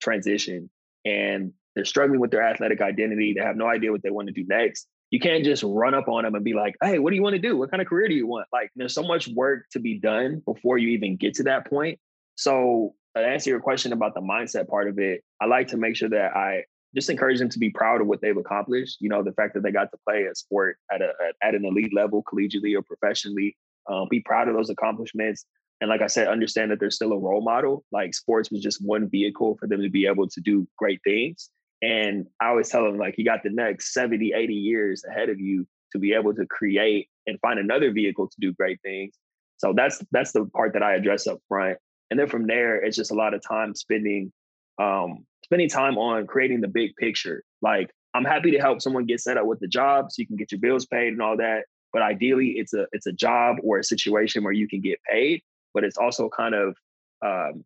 transition 0.00 0.70
and 1.04 1.52
they're 1.74 1.84
struggling 1.84 2.20
with 2.20 2.30
their 2.30 2.42
athletic 2.42 2.80
identity, 2.80 3.34
they 3.34 3.44
have 3.44 3.56
no 3.56 3.66
idea 3.66 3.90
what 3.90 4.02
they 4.02 4.10
want 4.10 4.28
to 4.28 4.32
do 4.32 4.44
next, 4.46 4.86
you 5.10 5.20
can't 5.20 5.44
just 5.44 5.62
run 5.62 5.94
up 5.94 6.08
on 6.08 6.24
them 6.24 6.34
and 6.34 6.44
be 6.44 6.54
like, 6.54 6.74
hey, 6.82 6.98
what 6.98 7.10
do 7.10 7.16
you 7.16 7.22
want 7.22 7.34
to 7.34 7.40
do? 7.40 7.56
What 7.56 7.70
kind 7.70 7.80
of 7.80 7.88
career 7.88 8.08
do 8.08 8.14
you 8.14 8.26
want? 8.26 8.46
Like, 8.52 8.70
there's 8.74 8.94
so 8.94 9.02
much 9.02 9.28
work 9.28 9.66
to 9.72 9.80
be 9.80 9.98
done 9.98 10.42
before 10.44 10.78
you 10.78 10.88
even 10.88 11.16
get 11.16 11.34
to 11.34 11.44
that 11.44 11.68
point. 11.68 11.98
So, 12.36 12.94
to 13.16 13.22
answer 13.22 13.50
your 13.50 13.60
question 13.60 13.92
about 13.92 14.14
the 14.14 14.20
mindset 14.20 14.66
part 14.66 14.88
of 14.88 14.98
it, 14.98 15.22
I 15.40 15.46
like 15.46 15.68
to 15.68 15.76
make 15.76 15.94
sure 15.94 16.08
that 16.08 16.34
I 16.36 16.64
just 16.94 17.10
encourage 17.10 17.38
them 17.38 17.48
to 17.48 17.58
be 17.58 17.70
proud 17.70 18.00
of 18.00 18.06
what 18.06 18.20
they've 18.20 18.36
accomplished. 18.36 18.98
You 19.00 19.08
know, 19.08 19.22
the 19.22 19.32
fact 19.32 19.54
that 19.54 19.62
they 19.62 19.72
got 19.72 19.90
to 19.90 19.98
play 20.06 20.24
a 20.24 20.34
sport 20.34 20.78
at 20.92 21.02
a 21.02 21.12
at 21.42 21.54
an 21.54 21.64
elite 21.64 21.94
level, 21.94 22.22
collegiately 22.22 22.76
or 22.76 22.82
professionally. 22.82 23.56
Um, 23.90 24.08
be 24.10 24.20
proud 24.20 24.48
of 24.48 24.54
those 24.54 24.70
accomplishments. 24.70 25.44
And 25.80 25.90
like 25.90 26.00
I 26.00 26.06
said, 26.06 26.28
understand 26.28 26.70
that 26.70 26.80
they're 26.80 26.90
still 26.90 27.12
a 27.12 27.18
role 27.18 27.42
model. 27.42 27.84
Like 27.92 28.14
sports 28.14 28.50
was 28.50 28.62
just 28.62 28.82
one 28.82 29.10
vehicle 29.10 29.58
for 29.60 29.66
them 29.66 29.82
to 29.82 29.90
be 29.90 30.06
able 30.06 30.28
to 30.28 30.40
do 30.40 30.66
great 30.78 31.00
things. 31.04 31.50
And 31.82 32.26
I 32.40 32.48
always 32.48 32.70
tell 32.70 32.84
them, 32.84 32.96
like, 32.96 33.16
you 33.18 33.24
got 33.24 33.42
the 33.42 33.50
next 33.50 33.92
70, 33.92 34.32
80 34.34 34.54
years 34.54 35.04
ahead 35.04 35.28
of 35.28 35.38
you 35.38 35.66
to 35.92 35.98
be 35.98 36.14
able 36.14 36.32
to 36.34 36.46
create 36.46 37.08
and 37.26 37.38
find 37.40 37.58
another 37.58 37.92
vehicle 37.92 38.28
to 38.28 38.36
do 38.40 38.52
great 38.54 38.80
things. 38.82 39.14
So 39.58 39.72
that's 39.76 40.02
that's 40.10 40.32
the 40.32 40.46
part 40.46 40.72
that 40.72 40.82
I 40.82 40.94
address 40.94 41.26
up 41.26 41.38
front. 41.48 41.78
And 42.10 42.18
then 42.18 42.28
from 42.28 42.46
there, 42.46 42.76
it's 42.76 42.96
just 42.96 43.10
a 43.10 43.14
lot 43.14 43.34
of 43.34 43.42
time 43.42 43.74
spending 43.74 44.32
um 44.78 45.24
spending 45.54 45.68
time 45.68 45.96
on 45.98 46.26
creating 46.26 46.60
the 46.60 46.68
big 46.68 46.96
picture. 46.96 47.44
Like 47.62 47.90
I'm 48.12 48.24
happy 48.24 48.50
to 48.50 48.58
help 48.58 48.82
someone 48.82 49.06
get 49.06 49.20
set 49.20 49.36
up 49.36 49.46
with 49.46 49.60
the 49.60 49.68
job 49.68 50.10
so 50.10 50.16
you 50.20 50.26
can 50.26 50.34
get 50.34 50.50
your 50.50 50.60
bills 50.60 50.84
paid 50.84 51.12
and 51.12 51.22
all 51.22 51.36
that. 51.36 51.66
But 51.92 52.02
ideally 52.02 52.54
it's 52.56 52.74
a 52.74 52.86
it's 52.90 53.06
a 53.06 53.12
job 53.12 53.58
or 53.62 53.78
a 53.78 53.84
situation 53.84 54.42
where 54.42 54.52
you 54.52 54.66
can 54.66 54.80
get 54.80 54.98
paid, 55.08 55.42
but 55.72 55.84
it's 55.84 55.96
also 55.96 56.28
kind 56.28 56.56
of 56.56 56.76
um, 57.24 57.64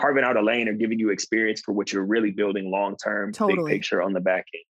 carving 0.00 0.24
out 0.24 0.38
a 0.38 0.42
lane 0.42 0.66
or 0.66 0.72
giving 0.72 0.98
you 0.98 1.10
experience 1.10 1.60
for 1.60 1.72
what 1.72 1.92
you're 1.92 2.06
really 2.06 2.30
building 2.30 2.70
long 2.70 2.96
term, 2.96 3.32
totally. 3.32 3.70
big 3.70 3.80
picture 3.80 4.00
on 4.00 4.14
the 4.14 4.20
back 4.20 4.46
end. 4.54 4.64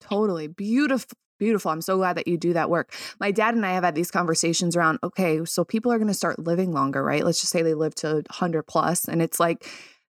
Totally. 0.00 0.46
Beautiful. 0.46 1.16
Beautiful. 1.38 1.70
I'm 1.70 1.82
so 1.82 1.96
glad 1.98 2.16
that 2.16 2.28
you 2.28 2.38
do 2.38 2.54
that 2.54 2.70
work. 2.70 2.94
My 3.20 3.30
dad 3.30 3.54
and 3.54 3.66
I 3.66 3.72
have 3.72 3.84
had 3.84 3.94
these 3.94 4.10
conversations 4.10 4.74
around 4.74 5.00
okay, 5.02 5.44
so 5.44 5.64
people 5.64 5.92
are 5.92 5.98
going 5.98 6.08
to 6.08 6.14
start 6.14 6.38
living 6.38 6.72
longer, 6.72 7.02
right? 7.02 7.24
Let's 7.24 7.40
just 7.40 7.52
say 7.52 7.60
they 7.60 7.74
live 7.74 7.94
to 7.96 8.14
100 8.14 8.62
plus, 8.62 9.06
and 9.06 9.20
it's 9.20 9.38
like, 9.38 9.68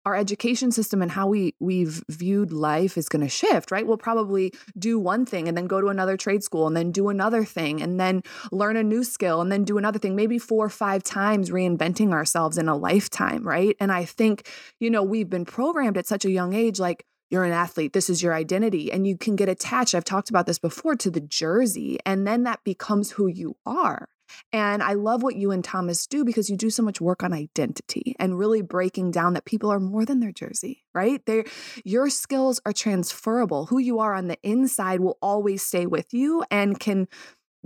our 0.06 0.16
education 0.16 0.72
system 0.72 1.02
and 1.02 1.12
how 1.12 1.28
we 1.28 1.56
we've 1.60 2.04
viewed 2.10 2.52
life 2.52 2.98
is 2.98 3.10
going 3.10 3.22
to 3.22 3.30
shift 3.30 3.72
right 3.72 3.88
we'll 3.88 3.98
probably 3.98 4.54
do 4.78 5.00
one 5.00 5.26
thing 5.26 5.48
and 5.48 5.58
then 5.58 5.68
go 5.68 5.82
to 5.82 5.88
another 5.88 6.18
trade 6.18 6.44
school 6.44 6.68
and 6.68 6.76
then 6.76 6.92
do 6.92 7.10
another 7.10 7.44
thing 7.44 7.82
and 7.82 8.00
then 8.00 8.22
learn 8.52 8.76
a 8.76 8.84
new 8.84 9.04
skill 9.04 9.42
and 9.42 9.52
then 9.52 9.64
do 9.64 9.78
another 9.78 10.00
thing 10.00 10.16
maybe 10.16 10.38
four 10.38 10.66
or 10.66 10.70
five 10.70 11.04
times 11.04 11.50
reinventing 11.50 12.12
ourselves 12.12 12.58
in 12.58 12.68
a 12.68 12.76
lifetime 12.76 13.44
right 13.44 13.76
and 13.80 13.92
i 13.92 14.04
think 14.06 14.50
you 14.80 14.90
know 14.90 15.04
we've 15.04 15.30
been 15.30 15.46
programmed 15.46 15.98
at 15.98 16.08
such 16.08 16.26
a 16.26 16.32
young 16.32 16.54
age 16.54 16.80
like 16.80 17.06
you're 17.34 17.44
an 17.44 17.52
athlete, 17.52 17.94
this 17.94 18.12
is 18.12 18.22
your 18.22 18.36
identity. 18.36 18.92
And 18.92 19.08
you 19.08 19.18
can 19.18 19.36
get 19.36 19.50
attached, 19.50 19.96
I've 19.96 20.04
talked 20.04 20.30
about 20.30 20.46
this 20.46 20.60
before, 20.60 20.96
to 20.98 21.10
the 21.10 21.20
jersey. 21.20 21.98
And 22.06 22.28
then 22.28 22.44
that 22.44 22.64
becomes 22.64 23.12
who 23.12 23.26
you 23.26 23.58
are. 23.66 24.08
And 24.52 24.84
I 24.84 24.94
love 24.94 25.24
what 25.24 25.36
you 25.36 25.52
and 25.52 25.64
Thomas 25.64 26.08
do 26.08 26.24
because 26.24 26.50
you 26.50 26.58
do 26.58 26.70
so 26.70 26.84
much 26.84 27.02
work 27.02 27.24
on 27.24 27.34
identity 27.34 28.16
and 28.20 28.38
really 28.38 28.62
breaking 28.62 29.12
down 29.12 29.34
that 29.34 29.46
people 29.46 29.72
are 29.72 29.80
more 29.80 30.06
than 30.06 30.20
their 30.20 30.32
jersey, 30.32 30.84
right? 30.94 31.24
they 31.26 31.46
your 31.84 32.10
skills 32.10 32.60
are 32.66 32.74
transferable. 32.74 33.68
Who 33.68 33.80
you 33.80 34.00
are 34.00 34.14
on 34.14 34.28
the 34.28 34.38
inside 34.44 35.00
will 35.00 35.18
always 35.22 35.64
stay 35.64 35.86
with 35.86 36.14
you 36.14 36.44
and 36.52 36.80
can 36.80 37.08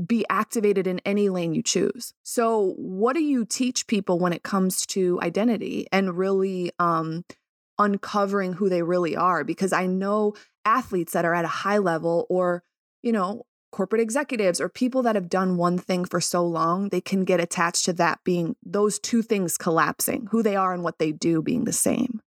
be 0.05 0.25
activated 0.29 0.85
in 0.85 1.01
any 1.05 1.29
lane 1.29 1.53
you 1.53 1.63
choose. 1.63 2.13
So, 2.23 2.75
what 2.77 3.15
do 3.15 3.23
you 3.23 3.45
teach 3.45 3.87
people 3.87 4.19
when 4.19 4.33
it 4.33 4.43
comes 4.43 4.85
to 4.87 5.19
identity 5.21 5.87
and 5.91 6.17
really 6.17 6.71
um, 6.77 7.25
uncovering 7.79 8.53
who 8.53 8.69
they 8.69 8.83
really 8.83 9.15
are 9.15 9.43
because 9.43 9.73
I 9.73 9.87
know 9.87 10.33
athletes 10.65 11.13
that 11.13 11.25
are 11.25 11.33
at 11.33 11.45
a 11.45 11.49
high 11.49 11.79
level 11.79 12.27
or, 12.29 12.63
you 13.01 13.11
know, 13.11 13.43
corporate 13.71 14.01
executives 14.01 14.61
or 14.61 14.69
people 14.69 15.01
that 15.03 15.15
have 15.15 15.29
done 15.29 15.57
one 15.57 15.77
thing 15.77 16.05
for 16.05 16.21
so 16.21 16.45
long, 16.45 16.89
they 16.89 17.01
can 17.01 17.23
get 17.23 17.39
attached 17.39 17.85
to 17.85 17.93
that 17.93 18.19
being 18.23 18.55
those 18.63 18.99
two 18.99 19.21
things 19.21 19.57
collapsing, 19.57 20.27
who 20.31 20.41
they 20.41 20.55
are 20.55 20.73
and 20.73 20.83
what 20.83 20.99
they 20.99 21.11
do 21.11 21.41
being 21.41 21.65
the 21.65 21.73
same. 21.73 22.21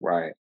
Right. 0.00 0.32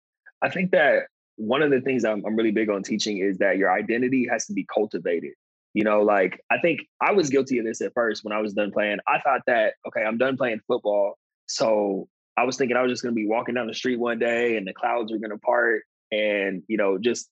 I 0.41 0.49
think 0.49 0.71
that 0.71 1.03
one 1.38 1.61
of 1.61 1.71
the 1.71 1.81
things 1.81 2.03
I'm, 2.05 2.23
I'm 2.25 2.35
really 2.35 2.51
big 2.51 2.69
on 2.69 2.83
teaching 2.83 3.17
is 3.19 3.38
that 3.38 3.57
your 3.57 3.71
identity 3.71 4.27
has 4.29 4.45
to 4.47 4.53
be 4.53 4.65
cultivated. 4.73 5.33
You 5.73 5.83
know, 5.83 6.01
like 6.01 6.41
I 6.51 6.57
think 6.59 6.81
I 7.01 7.11
was 7.11 7.29
guilty 7.29 7.59
of 7.59 7.65
this 7.65 7.81
at 7.81 7.93
first 7.93 8.23
when 8.23 8.33
I 8.33 8.41
was 8.41 8.53
done 8.53 8.71
playing. 8.71 8.97
I 9.07 9.19
thought 9.19 9.41
that, 9.47 9.75
okay, 9.88 10.01
I'm 10.03 10.17
done 10.17 10.35
playing 10.35 10.61
football. 10.67 11.17
So 11.47 12.07
I 12.38 12.43
was 12.43 12.57
thinking 12.57 12.75
I 12.75 12.81
was 12.81 12.91
just 12.91 13.03
going 13.03 13.13
to 13.13 13.19
be 13.19 13.27
walking 13.27 13.55
down 13.55 13.67
the 13.67 13.73
street 13.73 13.99
one 13.99 14.19
day 14.19 14.57
and 14.57 14.67
the 14.67 14.73
clouds 14.73 15.11
were 15.11 15.19
going 15.19 15.31
to 15.31 15.38
part 15.38 15.83
and, 16.11 16.63
you 16.67 16.77
know, 16.77 16.97
just, 16.97 17.29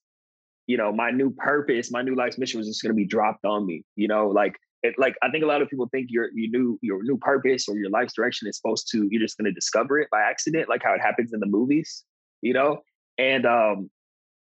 you 0.68 0.78
know, 0.78 0.92
my 0.92 1.12
new 1.12 1.32
purpose, 1.32 1.92
my 1.92 2.02
new 2.02 2.16
life's 2.16 2.38
mission 2.38 2.60
was 2.60 2.68
just 2.68 2.84
going 2.84 2.92
to 2.92 2.96
be 2.96 3.06
dropped 3.06 3.46
on 3.46 3.66
me, 3.66 3.84
you 3.96 4.08
know, 4.08 4.28
like, 4.28 4.56
it, 4.84 4.94
like 5.00 5.16
I 5.24 5.32
think 5.32 5.44
a 5.44 5.48
lot 5.48 5.62
of 5.62 5.70
people 5.70 5.90
think 5.92 6.08
your 6.12 6.30
your 6.36 6.50
new 6.52 6.78
your 6.84 7.04
new 7.04 7.18
purpose 7.18 7.68
or 7.68 7.76
your 7.78 7.90
life's 7.90 8.14
direction 8.14 8.48
is 8.48 8.58
supposed 8.58 8.88
to 8.92 9.08
you're 9.10 9.22
just 9.22 9.36
going 9.36 9.46
to 9.46 9.52
discover 9.52 9.98
it 10.00 10.08
by 10.12 10.22
accident, 10.22 10.70
like 10.70 10.84
how 10.84 10.94
it 10.94 11.02
happens 11.02 11.34
in 11.34 11.40
the 11.40 11.48
movies, 11.48 12.04
you 12.42 12.54
know. 12.54 12.82
And 13.18 13.48
um, 13.48 13.90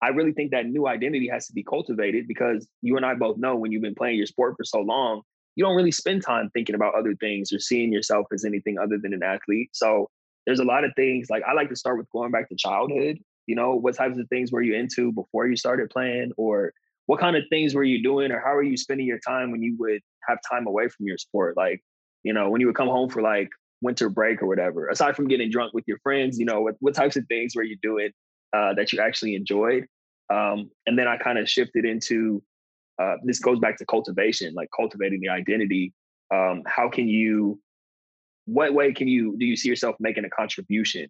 I 0.02 0.10
really 0.10 0.34
think 0.34 0.52
that 0.52 0.68
new 0.68 0.88
identity 0.88 1.28
has 1.30 1.48
to 1.48 1.54
be 1.54 1.64
cultivated 1.64 2.28
because 2.28 2.68
you 2.82 2.96
and 2.96 3.06
I 3.06 3.16
both 3.16 3.38
know 3.38 3.56
when 3.56 3.72
you've 3.72 3.82
been 3.82 3.96
playing 3.96 4.18
your 4.18 4.28
sport 4.28 4.56
for 4.56 4.64
so 4.64 4.80
long, 4.82 5.24
you 5.56 5.64
don't 5.64 5.76
really 5.76 5.92
spend 5.92 6.24
time 6.24 6.50
thinking 6.54 6.76
about 6.76 6.96
other 6.96 7.16
things 7.16 7.52
or 7.52 7.60
seeing 7.60 7.92
yourself 7.92 8.28
as 8.32 8.46
anything 8.46 8.78
other 8.78 8.98
than 9.02 9.14
an 9.14 9.24
athlete. 9.24 9.70
So 9.74 10.10
there's 10.46 10.60
a 10.60 10.66
lot 10.66 10.84
of 10.84 10.92
things 10.96 11.28
like 11.30 11.44
I 11.44 11.54
like 11.54 11.70
to 11.70 11.76
start 11.76 11.98
with 11.98 12.10
going 12.12 12.32
back 12.32 12.50
to 12.50 12.56
childhood. 12.56 13.18
You 13.50 13.56
know, 13.56 13.75
what 13.75 13.96
types 13.96 14.20
of 14.20 14.27
things 14.29 14.51
were 14.51 14.62
you 14.62 14.75
into 14.75 15.12
before 15.12 15.48
you 15.48 15.56
started 15.56 15.89
playing, 15.89 16.32
or 16.38 16.72
what 17.08 17.20
kind 17.20 17.36
of 17.36 17.44
things 17.50 17.74
were 17.74 17.84
you 17.84 18.03
doing, 18.03 18.32
or 18.32 18.39
how 18.39 18.53
are 18.53 18.63
you 18.63 18.77
spending 18.77 19.08
your 19.08 19.20
time 19.27 19.51
when 19.51 19.63
you 19.63 19.75
would 19.79 20.01
have 20.27 20.38
time 20.50 20.68
away 20.68 20.88
from 20.88 21.08
your 21.08 21.18
sport? 21.18 21.58
Like, 21.58 21.82
you 22.24 22.34
know, 22.34 22.50
when 22.50 22.62
you 22.62 22.68
would 22.68 22.75
come 22.75 22.88
home 22.88 23.10
for 23.10 23.22
like 23.22 23.50
winter 23.82 24.10
break 24.10 24.41
or 24.41 24.48
whatever. 24.48 24.88
Aside 24.89 25.15
from 25.15 25.27
getting 25.27 25.50
drunk 25.50 25.74
with 25.74 25.86
your 25.88 25.98
friends, 26.00 26.38
you 26.38 26.46
know, 26.46 26.62
what, 26.62 26.75
what 26.79 26.94
types 26.94 27.15
of 27.15 27.25
things 27.27 27.56
were 27.56 27.63
you 27.63 27.77
doing 27.82 28.12
uh, 28.53 28.74
that 28.75 28.91
you 28.94 29.00
actually 29.00 29.36
enjoyed? 29.36 29.86
Um, 30.29 30.70
and 30.86 30.98
then 30.98 31.08
I 31.08 31.18
kind 31.18 31.39
of 31.39 31.50
shifted 31.50 31.86
into 31.86 32.44
uh, 33.01 33.15
this 33.24 33.39
goes 33.39 33.60
back 33.60 33.77
to 33.77 33.86
cultivation, 33.86 34.53
like 34.53 34.70
cultivating 34.75 35.22
the 35.22 35.29
identity. 35.29 35.94
Um, 36.34 36.62
how 36.68 36.89
can 36.89 37.08
you 37.08 37.60
what 38.46 38.74
way 38.74 38.94
can 38.94 39.08
you 39.08 39.36
do 39.38 39.46
you 39.46 39.56
see 39.56 39.70
yourself 39.70 39.96
making 40.00 40.25
a 40.25 40.29
contribution? 40.29 41.08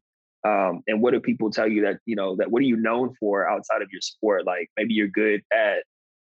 Um, 0.47 0.83
and 0.87 1.01
what 1.01 1.11
do 1.11 1.19
people 1.19 1.51
tell 1.51 1.67
you 1.67 1.81
that 1.81 1.99
you 2.05 2.15
know 2.15 2.35
that 2.37 2.49
what 2.49 2.61
are 2.61 2.65
you 2.65 2.77
known 2.77 3.13
for 3.19 3.49
outside 3.49 3.81
of 3.81 3.89
your 3.91 4.01
sport? 4.01 4.45
Like 4.45 4.69
maybe 4.77 4.93
you're 4.93 5.07
good 5.07 5.41
at 5.53 5.83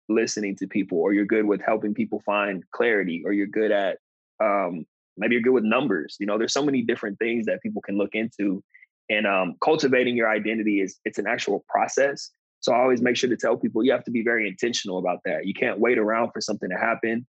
listening 0.08 0.56
to 0.56 0.66
people, 0.66 0.98
or 0.98 1.12
you're 1.12 1.26
good 1.26 1.44
with 1.44 1.60
helping 1.64 1.94
people 1.94 2.22
find 2.24 2.64
clarity, 2.72 3.22
or 3.24 3.32
you're 3.32 3.46
good 3.46 3.70
at 3.70 3.98
um, 4.42 4.86
maybe 5.18 5.34
you're 5.34 5.42
good 5.42 5.52
with 5.52 5.64
numbers. 5.64 6.16
You 6.18 6.26
know, 6.26 6.38
there's 6.38 6.52
so 6.52 6.64
many 6.64 6.82
different 6.82 7.18
things 7.18 7.46
that 7.46 7.62
people 7.62 7.82
can 7.82 7.98
look 7.98 8.14
into. 8.14 8.62
And 9.10 9.26
um, 9.26 9.56
cultivating 9.62 10.16
your 10.16 10.30
identity 10.30 10.80
is 10.80 10.98
it's 11.04 11.18
an 11.18 11.26
actual 11.26 11.64
process. 11.68 12.30
So 12.60 12.72
I 12.72 12.80
always 12.80 13.00
make 13.00 13.16
sure 13.16 13.30
to 13.30 13.36
tell 13.36 13.56
people 13.56 13.84
you 13.84 13.92
have 13.92 14.04
to 14.04 14.10
be 14.10 14.22
very 14.22 14.48
intentional 14.48 14.98
about 14.98 15.20
that. 15.24 15.46
You 15.46 15.54
can't 15.54 15.78
wait 15.78 15.98
around 15.98 16.32
for 16.32 16.40
something 16.40 16.68
to 16.68 16.76
happen. 16.76 17.26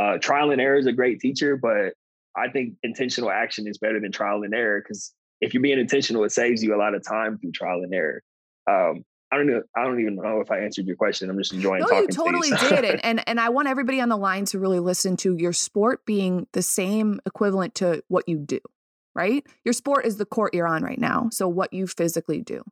Uh, 0.00 0.18
trial 0.18 0.50
and 0.50 0.60
error 0.60 0.76
is 0.76 0.86
a 0.86 0.92
great 0.92 1.20
teacher, 1.20 1.56
but 1.56 1.94
I 2.36 2.48
think 2.48 2.74
intentional 2.82 3.30
action 3.30 3.66
is 3.68 3.78
better 3.78 4.00
than 4.00 4.10
trial 4.10 4.42
and 4.42 4.54
error 4.54 4.82
because 4.82 5.12
if 5.42 5.52
you're 5.52 5.62
being 5.62 5.78
intentional, 5.78 6.24
it 6.24 6.32
saves 6.32 6.62
you 6.62 6.74
a 6.74 6.78
lot 6.78 6.94
of 6.94 7.06
time 7.06 7.36
through 7.36 7.52
trial 7.52 7.82
and 7.82 7.92
error. 7.92 8.22
Um, 8.70 9.04
I 9.30 9.36
don't 9.36 9.46
know. 9.46 9.62
I 9.76 9.84
don't 9.84 10.00
even 10.00 10.16
know 10.16 10.40
if 10.40 10.50
I 10.50 10.60
answered 10.60 10.86
your 10.86 10.96
question. 10.96 11.28
I'm 11.28 11.38
just 11.38 11.52
enjoying 11.52 11.82
talking. 11.82 11.96
no, 11.96 12.06
talking. 12.06 12.24
you 12.24 12.32
totally 12.32 12.56
to 12.56 12.64
you. 12.64 12.82
did, 12.82 12.84
and, 12.84 13.00
and 13.04 13.28
and 13.28 13.40
I 13.40 13.48
want 13.48 13.68
everybody 13.68 14.00
on 14.00 14.08
the 14.08 14.16
line 14.16 14.44
to 14.46 14.58
really 14.58 14.78
listen 14.78 15.16
to 15.18 15.36
your 15.36 15.52
sport 15.52 16.06
being 16.06 16.46
the 16.52 16.62
same 16.62 17.18
equivalent 17.26 17.74
to 17.76 18.02
what 18.08 18.28
you 18.28 18.38
do 18.38 18.60
right? 19.14 19.44
Your 19.64 19.72
sport 19.72 20.06
is 20.06 20.16
the 20.16 20.24
court 20.24 20.54
you're 20.54 20.66
on 20.66 20.82
right 20.82 20.98
now. 20.98 21.28
So 21.30 21.48
what 21.48 21.72
you 21.72 21.86
physically 21.86 22.40
do. 22.40 22.62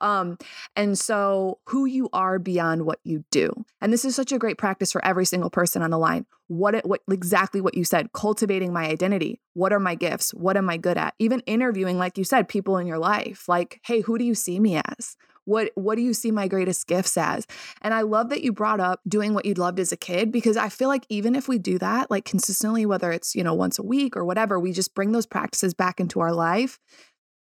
Um, 0.00 0.38
and 0.76 0.98
so 0.98 1.58
who 1.66 1.84
you 1.86 2.08
are 2.12 2.38
beyond 2.38 2.86
what 2.86 3.00
you 3.04 3.24
do. 3.30 3.52
And 3.80 3.92
this 3.92 4.04
is 4.04 4.14
such 4.14 4.32
a 4.32 4.38
great 4.38 4.58
practice 4.58 4.92
for 4.92 5.04
every 5.04 5.24
single 5.24 5.50
person 5.50 5.82
on 5.82 5.90
the 5.90 5.98
line. 5.98 6.26
What 6.48 6.74
it, 6.74 6.86
what 6.86 7.02
exactly 7.10 7.60
what 7.60 7.76
you 7.76 7.84
said, 7.84 8.12
cultivating 8.12 8.72
my 8.72 8.86
identity. 8.86 9.40
What 9.54 9.72
are 9.72 9.80
my 9.80 9.94
gifts? 9.94 10.34
What 10.34 10.56
am 10.56 10.68
I 10.68 10.76
good 10.76 10.98
at? 10.98 11.14
Even 11.18 11.40
interviewing, 11.40 11.98
like 11.98 12.18
you 12.18 12.24
said, 12.24 12.48
people 12.48 12.76
in 12.76 12.86
your 12.86 12.98
life. 12.98 13.48
Like, 13.48 13.80
hey, 13.84 14.00
who 14.00 14.18
do 14.18 14.24
you 14.24 14.34
see 14.34 14.58
me 14.58 14.80
as? 14.84 15.16
What 15.44 15.72
what 15.74 15.96
do 15.96 16.02
you 16.02 16.14
see 16.14 16.30
my 16.30 16.48
greatest 16.48 16.86
gifts 16.86 17.16
as? 17.16 17.46
And 17.82 17.94
I 17.94 18.02
love 18.02 18.28
that 18.30 18.42
you 18.42 18.52
brought 18.52 18.80
up 18.80 19.00
doing 19.08 19.34
what 19.34 19.44
you 19.44 19.54
loved 19.54 19.80
as 19.80 19.92
a 19.92 19.96
kid 19.96 20.30
because 20.30 20.56
I 20.56 20.68
feel 20.68 20.88
like 20.88 21.04
even 21.08 21.34
if 21.34 21.48
we 21.48 21.58
do 21.58 21.78
that 21.78 22.10
like 22.10 22.24
consistently 22.24 22.86
whether 22.86 23.10
it's, 23.10 23.34
you 23.34 23.42
know, 23.42 23.54
once 23.54 23.78
a 23.78 23.82
week 23.82 24.16
or 24.16 24.24
whatever, 24.24 24.58
we 24.58 24.72
just 24.72 24.94
bring 24.94 25.12
those 25.12 25.26
practices 25.26 25.74
back 25.74 26.00
into 26.00 26.20
our 26.20 26.32
life, 26.32 26.78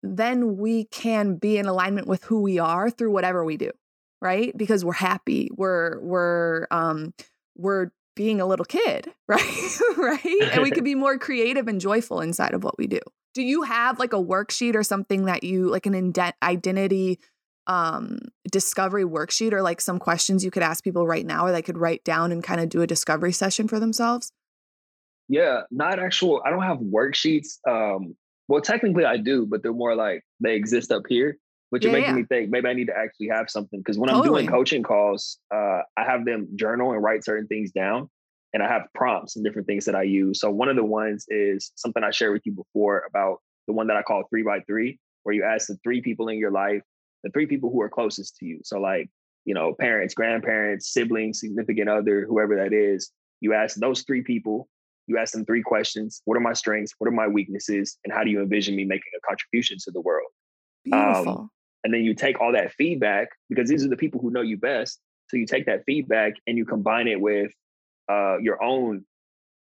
then 0.03 0.57
we 0.57 0.85
can 0.85 1.35
be 1.35 1.57
in 1.57 1.65
alignment 1.65 2.07
with 2.07 2.23
who 2.25 2.41
we 2.41 2.59
are 2.59 2.89
through 2.89 3.11
whatever 3.11 3.43
we 3.43 3.57
do, 3.57 3.71
right? 4.21 4.55
Because 4.57 4.85
we're 4.85 4.93
happy, 4.93 5.49
we're 5.55 5.99
we're 6.01 6.67
um 6.71 7.13
we're 7.55 7.91
being 8.15 8.39
a 8.39 8.45
little 8.45 8.65
kid, 8.65 9.11
right? 9.27 9.79
right? 9.97 10.49
And 10.53 10.63
we 10.63 10.71
can 10.71 10.83
be 10.85 10.95
more 10.95 11.17
creative 11.17 11.67
and 11.67 11.79
joyful 11.81 12.21
inside 12.21 12.53
of 12.53 12.63
what 12.63 12.77
we 12.77 12.87
do. 12.87 12.99
Do 13.33 13.43
you 13.43 13.63
have 13.63 13.99
like 13.99 14.13
a 14.13 14.23
worksheet 14.23 14.75
or 14.75 14.83
something 14.83 15.25
that 15.25 15.43
you 15.43 15.69
like 15.69 15.85
an 15.85 16.13
identity 16.41 17.19
um 17.67 18.17
discovery 18.51 19.03
worksheet 19.03 19.53
or 19.53 19.61
like 19.61 19.81
some 19.81 19.99
questions 19.99 20.43
you 20.45 20.51
could 20.51 20.63
ask 20.63 20.83
people 20.83 21.07
right 21.07 21.25
now 21.25 21.45
or 21.45 21.51
they 21.51 21.61
could 21.61 21.77
write 21.77 22.03
down 22.03 22.31
and 22.31 22.43
kind 22.43 22.61
of 22.61 22.69
do 22.69 22.81
a 22.81 22.87
discovery 22.87 23.31
session 23.31 23.67
for 23.67 23.79
themselves? 23.79 24.31
Yeah, 25.27 25.61
not 25.71 25.99
actual 25.99 26.41
I 26.45 26.49
don't 26.51 26.63
have 26.63 26.77
worksheets. 26.77 27.57
Um 27.67 28.15
well 28.47 28.61
technically 28.61 29.05
I 29.05 29.17
do, 29.17 29.45
but 29.45 29.63
they're 29.63 29.73
more 29.73 29.95
like 29.95 30.23
they 30.39 30.55
exist 30.55 30.91
up 30.91 31.03
here, 31.09 31.37
But 31.71 31.83
you're 31.83 31.91
making 31.91 32.09
yeah. 32.09 32.21
me 32.21 32.23
think 32.23 32.49
maybe 32.49 32.67
I 32.67 32.73
need 32.73 32.87
to 32.87 32.97
actually 32.97 33.29
have 33.29 33.49
something 33.49 33.79
because 33.79 33.97
when 33.97 34.09
totally. 34.09 34.41
I'm 34.41 34.45
doing 34.45 34.47
coaching 34.47 34.83
calls, 34.83 35.39
uh 35.53 35.81
I 35.97 36.03
have 36.05 36.25
them 36.25 36.47
journal 36.55 36.91
and 36.91 37.01
write 37.01 37.23
certain 37.23 37.47
things 37.47 37.71
down 37.71 38.09
and 38.53 38.63
I 38.63 38.67
have 38.67 38.83
prompts 38.93 39.35
and 39.35 39.43
different 39.43 39.67
things 39.67 39.85
that 39.85 39.95
I 39.95 40.03
use. 40.03 40.39
So 40.39 40.49
one 40.49 40.69
of 40.69 40.75
the 40.75 40.85
ones 40.85 41.25
is 41.29 41.71
something 41.75 42.03
I 42.03 42.11
shared 42.11 42.31
with 42.31 42.43
you 42.45 42.53
before 42.53 43.03
about 43.09 43.39
the 43.67 43.73
one 43.73 43.87
that 43.87 43.97
I 43.97 44.03
call 44.03 44.23
3 44.29 44.43
by 44.43 44.59
3 44.61 44.97
where 45.23 45.33
you 45.35 45.43
ask 45.43 45.67
the 45.67 45.77
three 45.83 46.01
people 46.01 46.29
in 46.29 46.37
your 46.37 46.51
life 46.51 46.83
the 47.25 47.31
three 47.31 47.47
people 47.47 47.71
who 47.71 47.81
are 47.81 47.89
closest 47.89 48.37
to 48.37 48.45
you. 48.45 48.59
So 48.63 48.79
like, 48.79 49.09
you 49.45 49.53
know, 49.53 49.73
parents, 49.77 50.13
grandparents, 50.13 50.93
siblings, 50.93 51.39
significant 51.39 51.89
other, 51.89 52.25
whoever 52.27 52.55
that 52.55 52.71
is, 52.71 53.11
you 53.41 53.53
ask 53.53 53.75
those 53.75 54.03
three 54.03 54.21
people, 54.21 54.69
you 55.07 55.17
ask 55.17 55.33
them 55.33 55.43
three 55.43 55.63
questions. 55.63 56.21
What 56.25 56.37
are 56.37 56.41
my 56.41 56.53
strengths? 56.53 56.93
What 56.99 57.07
are 57.07 57.11
my 57.11 57.27
weaknesses? 57.27 57.97
And 58.05 58.13
how 58.13 58.23
do 58.23 58.29
you 58.29 58.41
envision 58.41 58.75
me 58.75 58.85
making 58.85 59.11
a 59.17 59.27
contribution 59.27 59.77
to 59.85 59.91
the 59.91 60.01
world? 60.01 60.29
Beautiful. 60.83 61.29
Um, 61.29 61.49
and 61.83 61.93
then 61.93 62.03
you 62.03 62.13
take 62.13 62.39
all 62.39 62.51
that 62.53 62.71
feedback 62.73 63.29
because 63.49 63.69
these 63.69 63.83
are 63.83 63.89
the 63.89 63.97
people 63.97 64.21
who 64.21 64.31
know 64.31 64.41
you 64.41 64.57
best. 64.57 64.99
So 65.29 65.37
you 65.37 65.47
take 65.47 65.65
that 65.65 65.83
feedback 65.85 66.33
and 66.45 66.57
you 66.57 66.65
combine 66.65 67.07
it 67.07 67.19
with 67.19 67.51
uh, 68.07 68.37
your 68.37 68.63
own 68.63 69.03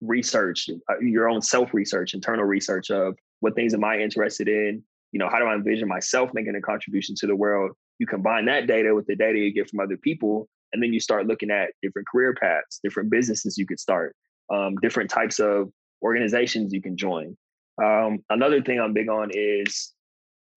research, 0.00 0.70
uh, 0.88 0.98
your 1.00 1.28
own 1.28 1.42
self 1.42 1.74
research, 1.74 2.14
internal 2.14 2.44
research 2.44 2.90
of 2.90 3.16
what 3.40 3.54
things 3.54 3.74
am 3.74 3.84
I 3.84 3.98
interested 3.98 4.48
in? 4.48 4.82
You 5.12 5.18
know, 5.18 5.28
how 5.28 5.38
do 5.38 5.44
I 5.44 5.54
envision 5.54 5.88
myself 5.88 6.30
making 6.34 6.54
a 6.54 6.60
contribution 6.60 7.14
to 7.16 7.26
the 7.26 7.36
world? 7.36 7.72
You 7.98 8.06
combine 8.06 8.46
that 8.46 8.66
data 8.66 8.94
with 8.94 9.06
the 9.06 9.16
data 9.16 9.38
you 9.38 9.52
get 9.52 9.68
from 9.68 9.80
other 9.80 9.96
people, 9.96 10.48
and 10.72 10.82
then 10.82 10.92
you 10.92 11.00
start 11.00 11.26
looking 11.26 11.50
at 11.50 11.70
different 11.82 12.08
career 12.08 12.34
paths, 12.34 12.80
different 12.82 13.10
businesses 13.10 13.58
you 13.58 13.66
could 13.66 13.80
start, 13.80 14.14
um, 14.50 14.76
different 14.76 15.10
types 15.10 15.38
of 15.38 15.70
organizations 16.02 16.72
you 16.72 16.80
can 16.80 16.96
join. 16.96 17.36
Um, 17.82 18.24
another 18.30 18.62
thing 18.62 18.80
I'm 18.80 18.92
big 18.92 19.08
on 19.08 19.30
is 19.32 19.92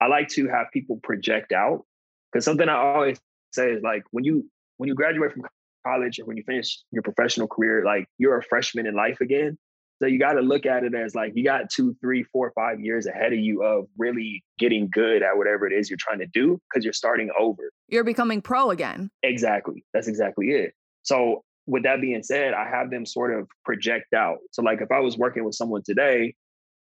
I 0.01 0.07
like 0.07 0.27
to 0.29 0.48
have 0.48 0.67
people 0.74 1.00
project 1.03 1.51
out 1.51 1.86
because 2.31 2.45
something 2.45 2.67
I 2.67 2.75
always 2.75 3.19
say 3.51 3.72
is 3.72 3.83
like 3.83 4.03
when 4.12 4.24
you 4.24 4.50
when 4.77 4.88
you 4.88 4.95
graduate 4.95 5.31
from 5.31 5.43
college 5.86 6.19
or 6.19 6.25
when 6.25 6.38
you 6.38 6.43
finish 6.43 6.79
your 6.91 7.03
professional 7.03 7.48
career, 7.48 7.83
like 7.86 8.07
you're 8.17 8.38
a 8.38 8.43
freshman 8.43 8.88
in 8.88 8.95
life 8.95 9.22
again. 9.22 9.57
So 10.03 10.07
you 10.07 10.19
got 10.19 10.33
to 10.33 10.41
look 10.41 10.65
at 10.65 10.83
it 10.83 10.93
as 10.93 11.15
like 11.15 11.31
you 11.33 11.45
got 11.45 11.69
two, 11.69 11.95
three, 12.01 12.24
four, 12.24 12.51
five 12.55 12.81
years 12.81 13.05
ahead 13.05 13.31
of 13.31 13.39
you 13.39 13.63
of 13.63 13.86
really 13.98 14.43
getting 14.60 14.89
good 14.91 15.24
at 15.24 15.38
whatever 15.38 15.65
it 15.65 15.72
is 15.72 15.89
you're 15.89 15.95
trying 15.98 16.19
to 16.19 16.25
do 16.25 16.60
because 16.69 16.83
you're 16.83 16.91
starting 16.91 17.29
over. 17.39 17.72
You're 17.88 18.03
becoming 18.03 18.41
pro 18.41 18.69
again. 18.69 19.10
Exactly. 19.24 19.86
That's 19.93 20.10
exactly 20.10 20.48
it. 20.48 20.74
So 21.03 21.45
with 21.67 21.83
that 21.83 22.01
being 22.01 22.22
said, 22.22 22.53
I 22.53 22.69
have 22.69 22.91
them 22.91 23.05
sort 23.05 23.33
of 23.33 23.48
project 23.63 24.13
out. 24.13 24.39
So 24.51 24.62
like 24.62 24.81
if 24.81 24.91
I 24.91 25.00
was 25.00 25.17
working 25.17 25.45
with 25.45 25.55
someone 25.55 25.83
today, 25.86 26.36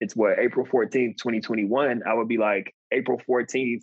it's 0.01 0.13
what 0.13 0.37
April 0.37 0.65
14th, 0.65 1.15
2021, 1.15 2.01
I 2.05 2.13
would 2.13 2.27
be 2.27 2.37
like 2.37 2.75
April 2.91 3.21
14th, 3.29 3.79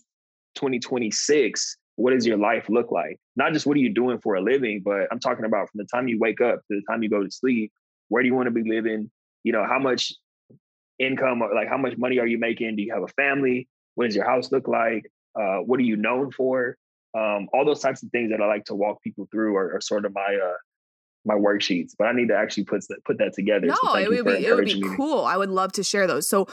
2026 0.56 1.78
what 1.96 2.12
does 2.12 2.26
your 2.26 2.38
life 2.38 2.64
look 2.70 2.90
like? 2.90 3.18
Not 3.36 3.52
just 3.52 3.66
what 3.66 3.76
are 3.76 3.80
you 3.80 3.92
doing 3.92 4.18
for 4.18 4.34
a 4.34 4.40
living, 4.40 4.80
but 4.82 5.08
I'm 5.12 5.20
talking 5.20 5.44
about 5.44 5.68
from 5.70 5.78
the 5.78 5.86
time 5.92 6.08
you 6.08 6.18
wake 6.18 6.40
up 6.40 6.56
to 6.56 6.62
the 6.70 6.82
time 6.90 7.02
you 7.02 7.10
go 7.10 7.22
to 7.22 7.30
sleep. 7.30 7.70
Where 8.08 8.22
do 8.22 8.28
you 8.28 8.34
want 8.34 8.46
to 8.46 8.50
be 8.50 8.62
living? 8.66 9.10
You 9.44 9.52
know, 9.52 9.64
how 9.68 9.78
much 9.78 10.12
income, 10.98 11.40
like 11.54 11.68
how 11.68 11.78
much 11.78 11.96
money 11.96 12.18
are 12.18 12.26
you 12.26 12.38
making? 12.38 12.76
Do 12.76 12.82
you 12.82 12.92
have 12.94 13.02
a 13.02 13.08
family? 13.08 13.68
What 13.94 14.06
does 14.06 14.16
your 14.16 14.24
house 14.24 14.50
look 14.52 14.68
like? 14.68 15.10
Uh, 15.38 15.58
what 15.58 15.78
are 15.80 15.84
you 15.84 15.96
known 15.96 16.30
for? 16.30 16.76
Um, 17.16 17.48
all 17.52 17.64
those 17.64 17.80
types 17.80 18.02
of 18.02 18.10
things 18.10 18.30
that 18.30 18.40
I 18.40 18.46
like 18.46 18.64
to 18.66 18.74
walk 18.74 19.02
people 19.02 19.28
through 19.30 19.56
are, 19.56 19.76
are 19.76 19.80
sort 19.80 20.06
of 20.06 20.14
my 20.14 20.38
uh, 20.42 20.56
my 21.24 21.34
worksheets. 21.34 21.92
But 21.98 22.06
I 22.06 22.12
need 22.12 22.28
to 22.28 22.36
actually 22.36 22.64
put 22.64 22.86
that 22.88 23.04
put 23.04 23.18
that 23.18 23.34
together. 23.34 23.66
No, 23.66 23.76
so 23.82 23.96
it 23.96 24.08
would 24.08 24.24
be 24.24 24.46
it 24.46 24.54
would 24.54 24.64
be 24.64 24.82
cool. 24.96 25.24
I 25.24 25.36
would 25.36 25.50
love 25.50 25.72
to 25.72 25.82
share 25.82 26.06
those. 26.06 26.28
So 26.28 26.48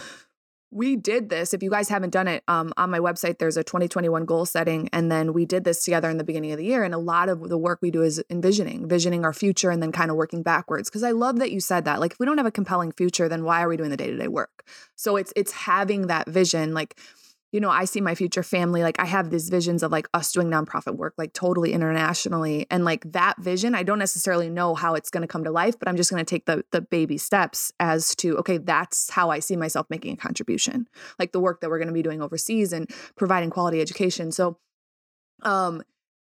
we 0.71 0.95
did 0.95 1.29
this. 1.29 1.53
If 1.53 1.63
you 1.63 1.69
guys 1.69 1.89
haven't 1.89 2.11
done 2.11 2.27
it, 2.27 2.43
um, 2.47 2.71
on 2.77 2.91
my 2.91 2.99
website, 2.99 3.39
there's 3.39 3.57
a 3.57 3.63
2021 3.63 4.25
goal 4.25 4.45
setting. 4.45 4.87
And 4.93 5.11
then 5.11 5.33
we 5.33 5.45
did 5.45 5.63
this 5.63 5.83
together 5.83 6.09
in 6.09 6.17
the 6.17 6.23
beginning 6.23 6.51
of 6.51 6.57
the 6.57 6.65
year. 6.65 6.83
And 6.83 6.93
a 6.93 6.99
lot 6.99 7.27
of 7.27 7.49
the 7.49 7.57
work 7.57 7.79
we 7.81 7.89
do 7.89 8.03
is 8.03 8.23
envisioning, 8.29 8.87
visioning 8.87 9.25
our 9.25 9.33
future 9.33 9.71
and 9.71 9.81
then 9.81 9.91
kind 9.91 10.11
of 10.11 10.17
working 10.17 10.43
backwards. 10.43 10.89
Cause 10.89 11.03
I 11.03 11.11
love 11.11 11.39
that 11.39 11.51
you 11.51 11.59
said 11.59 11.85
that. 11.85 11.99
Like, 11.99 12.13
if 12.13 12.19
we 12.19 12.25
don't 12.25 12.37
have 12.37 12.45
a 12.45 12.51
compelling 12.51 12.91
future, 12.91 13.27
then 13.27 13.43
why 13.43 13.63
are 13.63 13.67
we 13.67 13.77
doing 13.77 13.89
the 13.89 13.97
day 13.97 14.11
to 14.11 14.17
day 14.17 14.27
work? 14.27 14.67
So 14.95 15.15
it's, 15.15 15.33
it's 15.35 15.51
having 15.51 16.07
that 16.07 16.27
vision. 16.27 16.73
Like, 16.73 16.99
you 17.51 17.59
know, 17.59 17.69
I 17.69 17.85
see 17.85 17.99
my 17.99 18.13
future 18.13 18.43
family. 18.43 18.83
Like 18.83 18.99
I 18.99 19.05
have 19.05 19.31
these 19.31 19.49
visions 19.49 19.81
of 19.81 19.91
like 19.91 20.07
us 20.13 20.31
doing 20.31 20.49
nonprofit 20.49 20.95
work, 20.95 21.15
like 21.17 21.33
totally 21.33 21.73
internationally. 21.73 22.67
And 22.69 22.85
like 22.85 23.11
that 23.11 23.41
vision, 23.41 23.73
I 23.73 23.83
don't 23.83 23.97
necessarily 23.97 24.49
know 24.49 24.75
how 24.75 24.93
it's 24.93 25.09
going 25.09 25.21
to 25.21 25.27
come 25.27 25.43
to 25.43 25.51
life, 25.51 25.77
but 25.79 25.87
I'm 25.87 25.97
just 25.97 26.11
going 26.11 26.23
to 26.23 26.29
take 26.29 26.45
the 26.45 26.63
the 26.71 26.81
baby 26.81 27.17
steps 27.17 27.71
as 27.79 28.15
to, 28.17 28.37
okay, 28.37 28.57
that's 28.57 29.09
how 29.09 29.31
I 29.31 29.39
see 29.39 29.55
myself 29.55 29.87
making 29.89 30.13
a 30.13 30.17
contribution. 30.17 30.87
Like 31.17 31.31
the 31.31 31.39
work 31.39 31.61
that 31.61 31.69
we're 31.69 31.79
going 31.79 31.87
to 31.87 31.93
be 31.93 32.03
doing 32.03 32.21
overseas 32.21 32.71
and 32.71 32.89
providing 33.15 33.49
quality 33.49 33.81
education. 33.81 34.31
So 34.31 34.57
um 35.41 35.81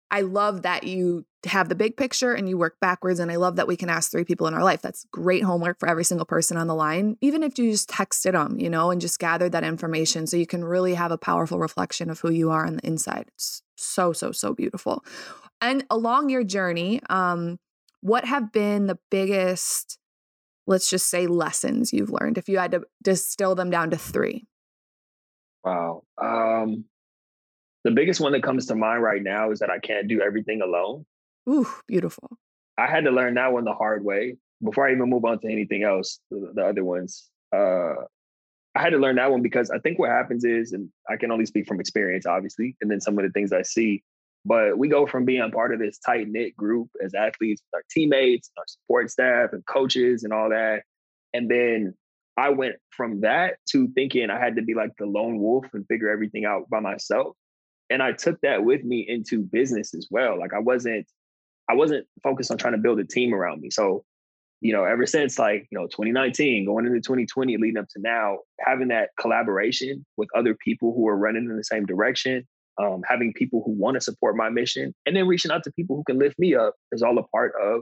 I 0.09 0.21
love 0.21 0.61
that 0.63 0.83
you 0.83 1.25
have 1.45 1.69
the 1.69 1.75
big 1.75 1.97
picture 1.97 2.33
and 2.33 2.47
you 2.47 2.57
work 2.57 2.77
backwards. 2.79 3.19
And 3.19 3.31
I 3.31 3.35
love 3.35 3.57
that 3.57 3.67
we 3.67 3.75
can 3.75 3.89
ask 3.89 4.09
three 4.11 4.23
people 4.23 4.47
in 4.47 4.53
our 4.53 4.63
life. 4.63 4.81
That's 4.81 5.05
great 5.11 5.43
homework 5.43 5.79
for 5.79 5.89
every 5.89 6.03
single 6.03 6.25
person 6.25 6.57
on 6.57 6.67
the 6.67 6.75
line, 6.75 7.17
even 7.21 7.43
if 7.43 7.59
you 7.59 7.71
just 7.71 7.89
texted 7.89 8.31
them, 8.31 8.59
you 8.59 8.69
know, 8.69 8.91
and 8.91 9.01
just 9.01 9.19
gathered 9.19 9.51
that 9.51 9.63
information 9.63 10.25
so 10.25 10.37
you 10.37 10.47
can 10.47 10.63
really 10.63 10.93
have 10.93 11.11
a 11.11 11.17
powerful 11.17 11.59
reflection 11.59 12.09
of 12.09 12.19
who 12.19 12.31
you 12.31 12.49
are 12.49 12.65
on 12.65 12.77
the 12.77 12.87
inside. 12.87 13.25
It's 13.29 13.61
so, 13.75 14.13
so, 14.13 14.31
so 14.31 14.53
beautiful. 14.53 15.03
And 15.59 15.85
along 15.89 16.29
your 16.29 16.43
journey, 16.43 17.01
um, 17.09 17.59
what 18.01 18.25
have 18.25 18.51
been 18.51 18.87
the 18.87 18.99
biggest, 19.11 19.97
let's 20.67 20.89
just 20.89 21.09
say, 21.09 21.27
lessons 21.27 21.93
you've 21.93 22.11
learned 22.11 22.37
if 22.37 22.49
you 22.49 22.57
had 22.57 22.71
to 22.71 22.83
distill 23.01 23.55
them 23.55 23.69
down 23.69 23.89
to 23.91 23.97
three? 23.97 24.45
Wow. 25.63 26.03
Um, 26.21 26.85
the 27.83 27.91
biggest 27.91 28.21
one 28.21 28.31
that 28.33 28.43
comes 28.43 28.67
to 28.67 28.75
mind 28.75 29.03
right 29.03 29.21
now 29.21 29.51
is 29.51 29.59
that 29.59 29.69
I 29.69 29.79
can't 29.79 30.07
do 30.07 30.21
everything 30.21 30.61
alone. 30.61 31.05
Ooh, 31.49 31.67
beautiful. 31.87 32.37
I 32.77 32.87
had 32.87 33.03
to 33.05 33.11
learn 33.11 33.35
that 33.35 33.51
one 33.51 33.65
the 33.65 33.73
hard 33.73 34.03
way 34.03 34.37
before 34.63 34.87
I 34.87 34.93
even 34.93 35.09
move 35.09 35.25
on 35.25 35.39
to 35.39 35.51
anything 35.51 35.83
else, 35.83 36.19
the, 36.31 36.51
the 36.55 36.65
other 36.65 36.83
ones. 36.83 37.29
Uh, 37.55 37.93
I 38.75 38.81
had 38.81 38.91
to 38.91 38.97
learn 38.97 39.17
that 39.17 39.29
one 39.29 39.41
because 39.41 39.69
I 39.69 39.77
think 39.79 39.99
what 39.99 40.09
happens 40.09 40.43
is, 40.45 40.71
and 40.71 40.89
I 41.09 41.17
can 41.17 41.31
only 41.31 41.45
speak 41.45 41.67
from 41.67 41.79
experience, 41.79 42.25
obviously, 42.25 42.75
and 42.81 42.89
then 42.89 43.01
some 43.01 43.17
of 43.19 43.25
the 43.25 43.31
things 43.31 43.53
I 43.53 43.61
see. 43.61 44.03
But 44.45 44.77
we 44.77 44.87
go 44.87 45.05
from 45.05 45.25
being 45.25 45.51
part 45.51 45.73
of 45.73 45.79
this 45.79 45.99
tight 45.99 46.27
knit 46.27 46.55
group 46.57 46.89
as 47.03 47.13
athletes, 47.13 47.61
our 47.73 47.83
teammates, 47.91 48.49
our 48.57 48.63
support 48.67 49.11
staff, 49.11 49.49
and 49.53 49.65
coaches, 49.65 50.23
and 50.23 50.33
all 50.33 50.49
that. 50.49 50.83
And 51.33 51.49
then 51.49 51.93
I 52.35 52.49
went 52.49 52.75
from 52.89 53.21
that 53.21 53.57
to 53.69 53.87
thinking 53.89 54.29
I 54.29 54.39
had 54.39 54.55
to 54.55 54.63
be 54.63 54.73
like 54.73 54.91
the 54.97 55.05
lone 55.05 55.39
wolf 55.39 55.65
and 55.73 55.85
figure 55.87 56.09
everything 56.09 56.45
out 56.45 56.69
by 56.69 56.79
myself 56.79 57.35
and 57.89 58.01
I 58.01 58.11
took 58.11 58.41
that 58.41 58.63
with 58.63 58.83
me 58.83 59.05
into 59.07 59.43
business 59.43 59.93
as 59.93 60.07
well. 60.09 60.39
Like 60.39 60.53
I 60.53 60.59
wasn't, 60.59 61.05
I 61.69 61.75
wasn't 61.75 62.05
focused 62.21 62.51
on 62.51 62.57
trying 62.57 62.73
to 62.73 62.79
build 62.79 62.99
a 62.99 63.05
team 63.05 63.33
around 63.33 63.61
me. 63.61 63.69
So, 63.69 64.03
you 64.61 64.73
know, 64.73 64.83
ever 64.83 65.05
since 65.05 65.39
like, 65.39 65.67
you 65.71 65.77
know, 65.77 65.87
2019, 65.87 66.65
going 66.65 66.85
into 66.85 66.99
2020, 66.99 67.57
leading 67.57 67.77
up 67.77 67.87
to 67.89 68.01
now, 68.01 68.39
having 68.59 68.89
that 68.89 69.09
collaboration 69.19 70.05
with 70.17 70.29
other 70.35 70.55
people 70.55 70.93
who 70.93 71.07
are 71.07 71.17
running 71.17 71.45
in 71.45 71.57
the 71.57 71.63
same 71.63 71.85
direction, 71.85 72.47
um, 72.81 73.01
having 73.07 73.33
people 73.33 73.61
who 73.65 73.71
want 73.71 73.95
to 73.95 74.01
support 74.01 74.35
my 74.35 74.49
mission, 74.49 74.93
and 75.05 75.15
then 75.15 75.27
reaching 75.27 75.51
out 75.51 75.63
to 75.63 75.71
people 75.71 75.95
who 75.95 76.03
can 76.03 76.19
lift 76.19 76.37
me 76.39 76.55
up 76.55 76.73
is 76.91 77.03
all 77.03 77.17
a 77.17 77.23
part 77.27 77.53
of 77.61 77.81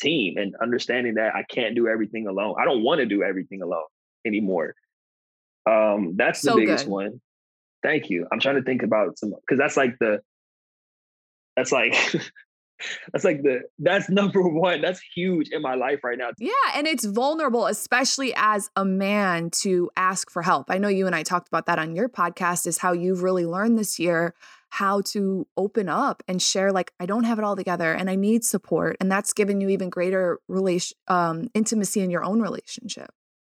team 0.00 0.36
and 0.36 0.54
understanding 0.62 1.14
that 1.14 1.34
I 1.34 1.44
can't 1.44 1.74
do 1.74 1.88
everything 1.88 2.26
alone. 2.26 2.54
I 2.60 2.64
don't 2.64 2.82
want 2.82 3.00
to 3.00 3.06
do 3.06 3.22
everything 3.22 3.62
alone 3.62 3.84
anymore. 4.26 4.74
Um, 5.68 6.14
that's 6.16 6.40
the 6.40 6.50
so 6.50 6.56
biggest 6.56 6.84
good. 6.84 6.92
one. 6.92 7.20
Thank 7.82 8.10
you. 8.10 8.26
I'm 8.32 8.40
trying 8.40 8.56
to 8.56 8.62
think 8.62 8.82
about 8.82 9.18
some 9.18 9.30
because 9.30 9.58
that's 9.58 9.76
like 9.76 9.98
the 9.98 10.20
that's 11.56 11.72
like 11.72 11.94
that's 13.12 13.24
like 13.24 13.42
the 13.42 13.62
that's 13.78 14.08
number 14.08 14.42
one. 14.42 14.80
That's 14.80 15.00
huge 15.00 15.48
in 15.50 15.62
my 15.62 15.74
life 15.74 16.00
right 16.04 16.18
now. 16.18 16.30
Yeah, 16.38 16.52
and 16.74 16.86
it's 16.86 17.04
vulnerable, 17.04 17.66
especially 17.66 18.32
as 18.36 18.70
a 18.76 18.84
man, 18.84 19.50
to 19.62 19.90
ask 19.96 20.30
for 20.30 20.42
help. 20.42 20.70
I 20.70 20.78
know 20.78 20.88
you 20.88 21.06
and 21.06 21.14
I 21.14 21.22
talked 21.22 21.48
about 21.48 21.66
that 21.66 21.78
on 21.78 21.94
your 21.94 22.08
podcast. 22.08 22.66
Is 22.66 22.78
how 22.78 22.92
you've 22.92 23.22
really 23.22 23.46
learned 23.46 23.78
this 23.78 23.98
year 23.98 24.34
how 24.70 25.00
to 25.00 25.46
open 25.56 25.88
up 25.88 26.22
and 26.28 26.40
share 26.40 26.70
like 26.70 26.92
i 27.00 27.06
don't 27.06 27.24
have 27.24 27.38
it 27.38 27.44
all 27.44 27.56
together 27.56 27.92
and 27.92 28.08
i 28.08 28.14
need 28.14 28.44
support 28.44 28.96
and 29.00 29.10
that's 29.10 29.32
given 29.32 29.60
you 29.60 29.68
even 29.68 29.90
greater 29.90 30.38
relation 30.46 30.96
um, 31.08 31.48
intimacy 31.54 32.00
in 32.00 32.08
your 32.10 32.22
own 32.22 32.40
relationship 32.40 33.10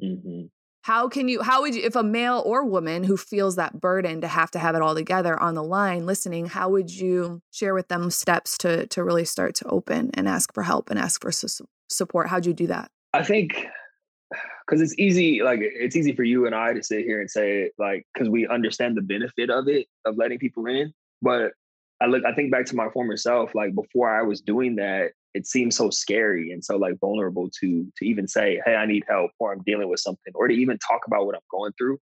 mm-hmm. 0.03 0.47
How 0.83 1.09
can 1.09 1.29
you, 1.29 1.43
how 1.43 1.61
would 1.61 1.75
you, 1.75 1.83
if 1.83 1.95
a 1.95 2.03
male 2.03 2.43
or 2.45 2.65
woman 2.65 3.05
who 3.05 3.17
feels 3.17 3.57
that 3.57 3.81
burden 3.81 4.23
to 4.23 4.29
have 4.29 4.51
to 4.53 4.59
have 4.59 4.75
it 4.75 4.83
all 4.83 4.95
together 4.95 5.39
on 5.39 5.55
the 5.55 5.63
line 5.63 6.07
listening, 6.07 6.47
how 6.47 6.71
would 6.71 6.91
you 6.91 7.43
share 7.51 7.75
with 7.75 7.89
them 7.89 8.11
steps 8.11 8.57
to, 8.59 8.87
to 8.87 9.05
really 9.05 9.25
start 9.25 9.55
to 9.57 9.69
open 9.69 10.11
and 10.15 10.27
ask 10.27 10.55
for 10.55 10.63
help 10.63 10.89
and 10.89 10.99
ask 10.99 11.21
for 11.21 11.31
su- 11.31 11.67
support? 11.91 12.29
How'd 12.29 12.47
you 12.47 12.55
do 12.55 12.67
that? 12.69 12.91
I 13.13 13.23
think 13.23 13.67
because 14.67 14.81
it's 14.81 14.99
easy, 14.99 15.43
like 15.43 15.59
it's 15.61 15.97
easy 15.97 16.15
for 16.15 16.23
you 16.23 16.47
and 16.47 16.55
I 16.55 16.73
to 16.73 16.83
sit 16.83 17.05
here 17.05 17.21
and 17.21 17.31
say, 17.31 17.71
like, 17.79 18.07
because 18.15 18.29
we 18.29 18.47
understand 18.47 18.97
the 18.97 19.03
benefit 19.03 19.51
of 19.51 19.69
it, 19.69 19.87
of 20.07 20.17
letting 20.17 20.39
people 20.39 20.67
in. 20.67 20.95
But 21.21 21.53
I 22.01 22.07
look, 22.07 22.25
I 22.25 22.33
think 22.33 22.51
back 22.51 22.67
to 22.67 22.77
my 22.77 22.89
former 22.89 23.17
self, 23.17 23.55
like 23.55 23.75
before 23.75 24.09
I 24.09 24.23
was 24.23 24.41
doing 24.41 24.77
that, 24.77 25.11
it 25.35 25.47
seems 25.47 25.77
so 25.77 25.91
scary 25.91 26.51
and 26.51 26.65
so 26.65 26.77
like 26.77 26.99
vulnerable 27.01 27.49
to 27.61 27.87
to 27.97 28.05
even 28.05 28.27
say 28.27 28.61
hey 28.65 28.75
i 28.75 28.87
need 28.87 29.05
help 29.09 29.31
or 29.39 29.53
i'm 29.53 29.63
dealing 29.65 29.89
with 29.89 30.01
something 30.01 30.33
or 30.35 30.49
to 30.49 30.55
even 30.55 30.79
talk 30.79 31.03
about 31.07 31.27
what 31.27 31.35
i'm 31.35 31.41
going 31.51 31.73
through. 31.79 31.99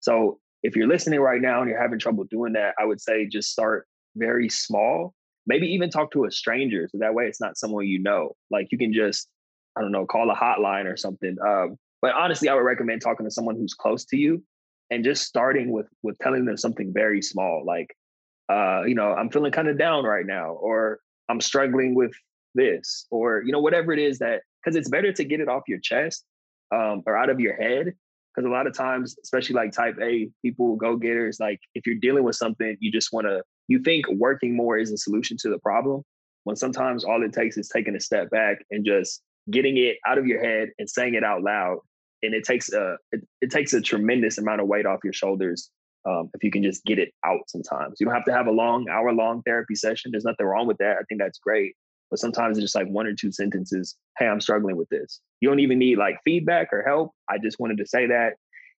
So 0.00 0.38
if 0.62 0.76
you're 0.76 0.88
listening 0.88 1.20
right 1.20 1.40
now 1.40 1.60
and 1.60 1.68
you're 1.68 1.80
having 1.80 1.98
trouble 1.98 2.24
doing 2.24 2.54
that 2.54 2.74
i 2.78 2.84
would 2.84 3.00
say 3.00 3.26
just 3.26 3.50
start 3.50 3.86
very 4.16 4.48
small. 4.48 5.14
Maybe 5.46 5.66
even 5.68 5.90
talk 5.90 6.10
to 6.12 6.24
a 6.24 6.30
stranger 6.30 6.88
so 6.90 6.98
that 6.98 7.14
way 7.14 7.26
it's 7.26 7.40
not 7.40 7.56
someone 7.56 7.86
you 7.86 8.00
know. 8.00 8.34
Like 8.50 8.68
you 8.70 8.78
can 8.78 8.92
just 8.92 9.28
i 9.76 9.80
don't 9.80 9.92
know 9.92 10.06
call 10.06 10.30
a 10.30 10.34
hotline 10.34 10.86
or 10.86 10.96
something 10.96 11.36
um, 11.46 11.76
but 12.02 12.14
honestly 12.14 12.48
i 12.48 12.54
would 12.54 12.60
recommend 12.60 13.00
talking 13.00 13.26
to 13.26 13.30
someone 13.30 13.56
who's 13.56 13.74
close 13.74 14.04
to 14.06 14.16
you 14.16 14.42
and 14.90 15.04
just 15.04 15.22
starting 15.22 15.70
with 15.70 15.86
with 16.02 16.18
telling 16.18 16.44
them 16.44 16.56
something 16.56 16.92
very 16.92 17.22
small 17.22 17.62
like 17.64 17.94
uh, 18.48 18.82
you 18.82 18.94
know 18.94 19.12
i'm 19.14 19.30
feeling 19.30 19.52
kind 19.52 19.68
of 19.68 19.78
down 19.78 20.04
right 20.04 20.26
now 20.26 20.50
or 20.52 20.98
i'm 21.28 21.40
struggling 21.40 21.94
with 21.94 22.12
this 22.54 23.06
or 23.10 23.42
you 23.44 23.52
know 23.52 23.60
whatever 23.60 23.92
it 23.92 23.98
is 23.98 24.18
that 24.18 24.42
because 24.62 24.76
it's 24.76 24.88
better 24.88 25.12
to 25.12 25.24
get 25.24 25.40
it 25.40 25.48
off 25.48 25.62
your 25.68 25.78
chest 25.78 26.24
um, 26.72 27.02
or 27.06 27.16
out 27.16 27.30
of 27.30 27.40
your 27.40 27.54
head 27.54 27.92
because 28.34 28.46
a 28.46 28.50
lot 28.50 28.66
of 28.66 28.74
times 28.74 29.16
especially 29.22 29.54
like 29.54 29.72
type 29.72 29.96
a 30.02 30.28
people 30.42 30.76
go 30.76 30.96
getters 30.96 31.38
like 31.40 31.60
if 31.74 31.86
you're 31.86 31.96
dealing 31.96 32.24
with 32.24 32.36
something 32.36 32.76
you 32.80 32.90
just 32.90 33.12
want 33.12 33.26
to 33.26 33.42
you 33.68 33.78
think 33.80 34.04
working 34.12 34.56
more 34.56 34.78
is 34.78 34.92
a 34.92 34.96
solution 34.96 35.36
to 35.38 35.48
the 35.48 35.58
problem 35.58 36.02
when 36.44 36.56
sometimes 36.56 37.04
all 37.04 37.22
it 37.22 37.32
takes 37.32 37.56
is 37.56 37.68
taking 37.68 37.94
a 37.94 38.00
step 38.00 38.30
back 38.30 38.58
and 38.70 38.84
just 38.84 39.22
getting 39.50 39.76
it 39.76 39.96
out 40.06 40.18
of 40.18 40.26
your 40.26 40.42
head 40.42 40.68
and 40.78 40.88
saying 40.88 41.14
it 41.14 41.24
out 41.24 41.42
loud 41.42 41.78
and 42.22 42.34
it 42.34 42.44
takes 42.44 42.72
a 42.72 42.96
it, 43.12 43.20
it 43.40 43.50
takes 43.50 43.72
a 43.72 43.80
tremendous 43.80 44.38
amount 44.38 44.60
of 44.60 44.66
weight 44.66 44.86
off 44.86 45.00
your 45.04 45.12
shoulders 45.12 45.70
um, 46.08 46.30
if 46.34 46.42
you 46.42 46.50
can 46.50 46.62
just 46.62 46.82
get 46.86 46.98
it 46.98 47.12
out 47.26 47.40
sometimes. 47.48 47.96
You 48.00 48.06
don't 48.06 48.14
have 48.14 48.24
to 48.24 48.32
have 48.32 48.46
a 48.46 48.52
long 48.52 48.88
hour 48.88 49.12
long 49.12 49.42
therapy 49.42 49.74
session 49.74 50.10
there's 50.10 50.24
nothing 50.24 50.46
wrong 50.46 50.66
with 50.66 50.78
that 50.78 50.96
i 50.96 51.02
think 51.08 51.20
that's 51.20 51.38
great 51.38 51.74
but 52.10 52.18
sometimes 52.18 52.58
it's 52.58 52.64
just 52.64 52.74
like 52.74 52.88
one 52.88 53.06
or 53.06 53.14
two 53.14 53.32
sentences. 53.32 53.96
Hey, 54.18 54.26
I'm 54.26 54.40
struggling 54.40 54.76
with 54.76 54.88
this. 54.88 55.20
You 55.40 55.48
don't 55.48 55.60
even 55.60 55.78
need 55.78 55.98
like 55.98 56.16
feedback 56.24 56.68
or 56.72 56.82
help. 56.82 57.12
I 57.28 57.38
just 57.38 57.58
wanted 57.60 57.78
to 57.78 57.86
say 57.86 58.08
that. 58.08 58.34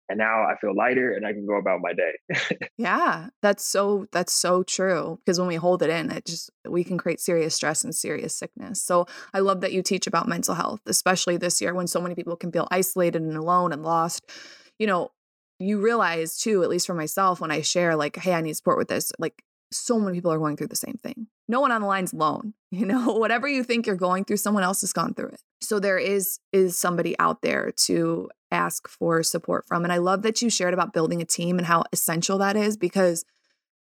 and 0.09 0.17
now 0.17 0.43
I 0.43 0.55
feel 0.59 0.75
lighter 0.75 1.13
and 1.13 1.25
I 1.25 1.31
can 1.31 1.45
go 1.45 1.55
about 1.55 1.79
my 1.81 1.93
day. 1.93 2.57
yeah, 2.77 3.29
that's 3.41 3.65
so 3.65 4.07
that's 4.11 4.33
so 4.33 4.61
true 4.63 5.19
because 5.19 5.39
when 5.39 5.47
we 5.47 5.55
hold 5.55 5.81
it 5.81 5.89
in, 5.89 6.11
it 6.11 6.25
just 6.25 6.49
we 6.67 6.83
can 6.83 6.97
create 6.97 7.21
serious 7.21 7.55
stress 7.55 7.83
and 7.83 7.95
serious 7.95 8.35
sickness. 8.35 8.81
So 8.81 9.05
I 9.33 9.39
love 9.39 9.61
that 9.61 9.71
you 9.71 9.81
teach 9.81 10.07
about 10.07 10.27
mental 10.27 10.55
health, 10.55 10.81
especially 10.85 11.37
this 11.37 11.61
year 11.61 11.73
when 11.73 11.87
so 11.87 12.01
many 12.01 12.13
people 12.13 12.35
can 12.35 12.51
feel 12.51 12.67
isolated 12.71 13.21
and 13.21 13.37
alone 13.37 13.71
and 13.71 13.83
lost. 13.83 14.29
You 14.77 14.87
know, 14.87 15.11
you 15.59 15.79
realize 15.79 16.37
too, 16.37 16.61
at 16.63 16.69
least 16.69 16.87
for 16.87 16.95
myself, 16.95 17.39
when 17.39 17.51
I 17.51 17.61
share 17.61 17.95
like, 17.95 18.17
"Hey, 18.17 18.33
I 18.33 18.41
need 18.41 18.57
support 18.57 18.77
with 18.77 18.89
this," 18.89 19.13
like 19.17 19.43
so 19.71 19.97
many 19.99 20.17
people 20.17 20.33
are 20.33 20.39
going 20.39 20.57
through 20.57 20.67
the 20.67 20.75
same 20.75 20.99
thing. 21.01 21.27
No 21.51 21.59
one 21.59 21.71
on 21.71 21.81
the 21.81 21.87
line's 21.87 22.13
alone. 22.13 22.53
You 22.73 22.85
know, 22.85 23.11
whatever 23.11 23.49
you 23.49 23.65
think 23.65 23.85
you're 23.85 23.97
going 23.97 24.23
through, 24.23 24.37
someone 24.37 24.63
else 24.63 24.79
has 24.79 24.93
gone 24.93 25.13
through 25.13 25.27
it. 25.27 25.41
So 25.59 25.77
there 25.77 25.97
is 25.97 26.39
is 26.53 26.77
somebody 26.77 27.19
out 27.19 27.41
there 27.41 27.73
to 27.87 28.29
ask 28.49 28.87
for 28.87 29.23
support 29.23 29.67
from. 29.67 29.83
And 29.83 29.91
I 29.91 29.97
love 29.97 30.21
that 30.21 30.41
you 30.41 30.49
shared 30.49 30.73
about 30.73 30.93
building 30.93 31.21
a 31.21 31.25
team 31.25 31.57
and 31.57 31.67
how 31.67 31.83
essential 31.91 32.37
that 32.37 32.55
is 32.55 32.77
because 32.77 33.25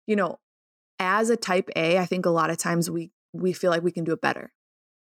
you 0.08 0.16
know, 0.16 0.40
as 0.98 1.30
a 1.30 1.38
type 1.38 1.70
A, 1.76 2.00
I 2.00 2.08
think 2.08 2.26
a 2.26 2.32
lot 2.32 2.50
of 2.50 2.58
times 2.58 2.90
we 2.90 3.12
we 3.34 3.54
feel 3.54 3.70
like 3.70 3.84
we 3.84 3.92
can 3.92 4.04
do 4.04 4.14
it 4.14 4.22
better. 4.22 4.52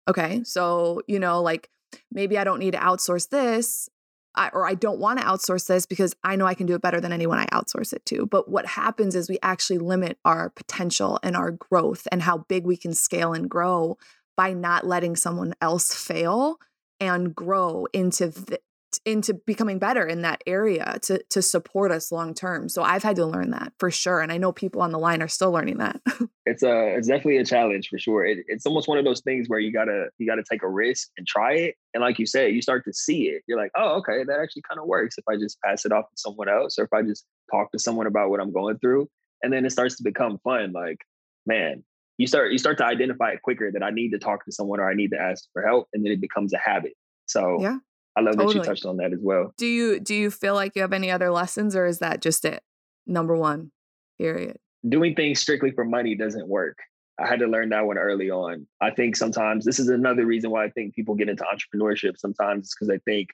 Okay? 0.07 0.45
So, 0.45 1.03
you 1.09 1.19
know, 1.19 1.43
like 1.43 1.69
maybe 2.13 2.39
I 2.39 2.45
don't 2.45 2.61
need 2.61 2.75
to 2.75 2.79
outsource 2.79 3.29
this 3.29 3.89
I, 4.37 4.51
or 4.53 4.67
I 4.67 4.75
don't 4.75 4.99
want 4.99 5.21
to 5.21 5.25
outsource 5.25 5.67
this 5.67 5.87
because 5.87 6.15
I 6.25 6.37
know 6.37 6.47
I 6.47 6.55
can 6.55 6.67
do 6.67 6.75
it 6.75 6.83
better 6.83 7.01
than 7.01 7.13
anyone 7.13 7.39
I 7.39 7.47
outsource 7.47 7.93
it 7.93 8.05
to. 8.07 8.27
But 8.27 8.49
what 8.49 8.67
happens 8.67 9.15
is 9.15 9.29
we 9.29 9.39
actually 9.43 9.79
limit 9.79 10.19
our 10.25 10.51
potential 10.51 11.19
and 11.23 11.37
our 11.37 11.53
growth 11.53 12.09
and 12.11 12.23
how 12.23 12.39
big 12.39 12.65
we 12.65 12.77
can 12.77 12.95
scale 12.95 13.33
and 13.33 13.49
grow 13.49 13.97
by 14.37 14.53
not 14.53 14.87
letting 14.87 15.17
someone 15.17 15.55
else 15.61 15.95
fail 15.95 16.59
and 17.01 17.35
grow 17.35 17.87
into 17.93 18.31
th- 18.31 18.61
into 19.05 19.35
becoming 19.35 19.79
better 19.79 20.07
in 20.07 20.23
that 20.23 20.43
area 20.47 20.99
to 21.03 21.23
to 21.31 21.43
support 21.43 21.91
us 21.91 22.13
long 22.13 22.35
term. 22.35 22.69
So 22.69 22.83
I've 22.83 23.03
had 23.03 23.17
to 23.17 23.27
learn 23.27 23.51
that 23.51 23.73
for 23.79 23.91
sure, 23.91 24.21
and 24.21 24.33
I 24.33 24.39
know 24.39 24.53
people 24.53 24.83
on 24.83 24.93
the 24.93 24.99
line 24.99 25.23
are 25.23 25.29
still 25.29 25.51
learning 25.51 25.79
that. 25.79 26.01
it's 26.47 26.63
a 26.63 26.97
it's 26.97 27.09
definitely 27.09 27.39
a 27.39 27.45
challenge 27.45 27.89
for 27.89 27.99
sure. 27.99 28.25
It, 28.25 28.39
it's 28.49 28.67
almost 28.67 28.89
one 28.89 28.99
of 28.99 29.05
those 29.05 29.21
things 29.21 29.49
where 29.49 29.59
you 29.59 29.73
gotta 29.73 30.07
you 30.19 30.27
gotta 30.27 30.45
take 30.51 30.63
a 30.63 30.69
risk 30.69 31.09
and 31.17 31.27
try 31.27 31.55
it, 31.55 31.75
and 31.95 32.03
like 32.03 32.19
you 32.19 32.27
said, 32.27 32.53
you 32.55 32.63
start 32.63 32.85
to 32.85 32.93
see 32.93 33.25
it. 33.29 33.43
You're 33.47 33.59
like, 33.59 33.73
oh, 33.77 33.99
okay, 33.99 34.25
that 34.25 34.39
actually 34.41 34.63
kind 34.69 34.81
of 34.81 34.87
works 34.87 35.17
if 35.19 35.25
I 35.29 35.37
just 35.37 35.59
pass 35.61 35.85
it 35.85 35.93
off 35.93 36.09
to 36.11 36.17
someone 36.17 36.49
else, 36.49 36.79
or 36.79 36.85
if 36.85 36.93
I 36.93 37.03
just 37.03 37.25
talk 37.51 37.73
to 37.73 37.79
someone 37.79 38.07
about 38.07 38.31
what 38.31 38.41
I'm 38.41 38.53
going 38.53 38.79
through, 38.79 39.09
and 39.43 39.53
then 39.53 39.65
it 39.65 39.71
starts 39.71 39.97
to 39.97 40.03
become 40.03 40.39
fun. 40.45 40.73
Like, 40.73 40.99
man, 41.47 41.83
you 42.19 42.27
start 42.27 42.53
you 42.53 42.59
start 42.59 42.79
to 42.79 42.87
identify 42.87 43.31
it 43.31 43.43
quicker 43.43 43.71
that 43.73 43.83
I 43.83 43.91
need 43.91 44.11
to 44.11 44.19
talk 44.19 44.45
to 44.45 44.53
someone 44.53 44.81
or 44.81 44.89
I 44.89 44.95
need 44.95 45.11
to 45.11 45.21
ask 45.21 45.45
for 45.53 45.63
help, 45.63 45.89
and 45.93 46.05
then 46.05 46.13
it 46.13 46.21
becomes 46.21 46.53
a 46.53 46.59
habit. 46.59 46.93
So 47.27 47.59
yeah. 47.61 47.79
I 48.17 48.21
love 48.21 48.37
totally. 48.37 48.55
that 48.55 48.61
you 48.61 48.65
touched 48.65 48.87
on 48.87 48.97
that 48.99 49.13
as 49.13 49.19
well. 49.21 49.53
Do 49.57 49.67
you 49.67 50.01
do 50.01 50.15
you 50.15 50.31
feel 50.31 50.55
like 50.55 50.73
you 50.77 50.83
have 50.83 50.93
any 50.93 51.11
other 51.11 51.31
lessons 51.31 51.75
or 51.75 51.87
is 51.87 51.99
that 51.99 52.21
just 52.21 52.45
it? 52.45 52.63
Number 53.07 53.37
one, 53.37 53.73
period. 54.19 54.59
Doing 54.89 55.15
things 55.15 55.41
strictly 55.41 55.71
for 55.71 55.85
money 55.85 56.15
doesn't 56.15 56.49
work. 56.49 56.79
I 57.19 57.27
had 57.27 57.39
to 57.41 57.47
learn 57.47 57.69
that 57.71 57.87
one 57.87 57.99
early 57.99 58.31
on. 58.31 58.67
I 58.81 58.91
think 58.91 59.17
sometimes 59.17 59.65
this 59.65 59.79
is 59.79 59.89
another 59.89 60.27
reason 60.27 60.51
why 60.51 60.65
I 60.65 60.71
think 60.71 60.95
people 60.95 61.15
get 61.15 61.29
into 61.29 61.45
entrepreneurship 61.45 62.19
sometimes 62.19 62.75
because 62.75 62.89
they 62.89 62.99
think, 62.99 63.29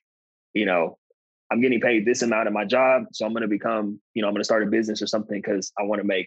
you 0.54 0.66
know, 0.66 0.98
I'm 1.50 1.60
getting 1.60 1.80
paid 1.80 2.04
this 2.04 2.22
amount 2.22 2.46
of 2.46 2.54
my 2.54 2.64
job, 2.64 3.04
so 3.12 3.26
I'm 3.26 3.32
going 3.32 3.42
to 3.42 3.48
become, 3.48 3.98
you 4.14 4.22
know, 4.22 4.28
I'm 4.28 4.34
going 4.34 4.40
to 4.40 4.44
start 4.44 4.62
a 4.62 4.66
business 4.66 5.02
or 5.02 5.06
something 5.06 5.40
because 5.40 5.72
I 5.78 5.82
want 5.82 6.00
to 6.00 6.06
make, 6.06 6.26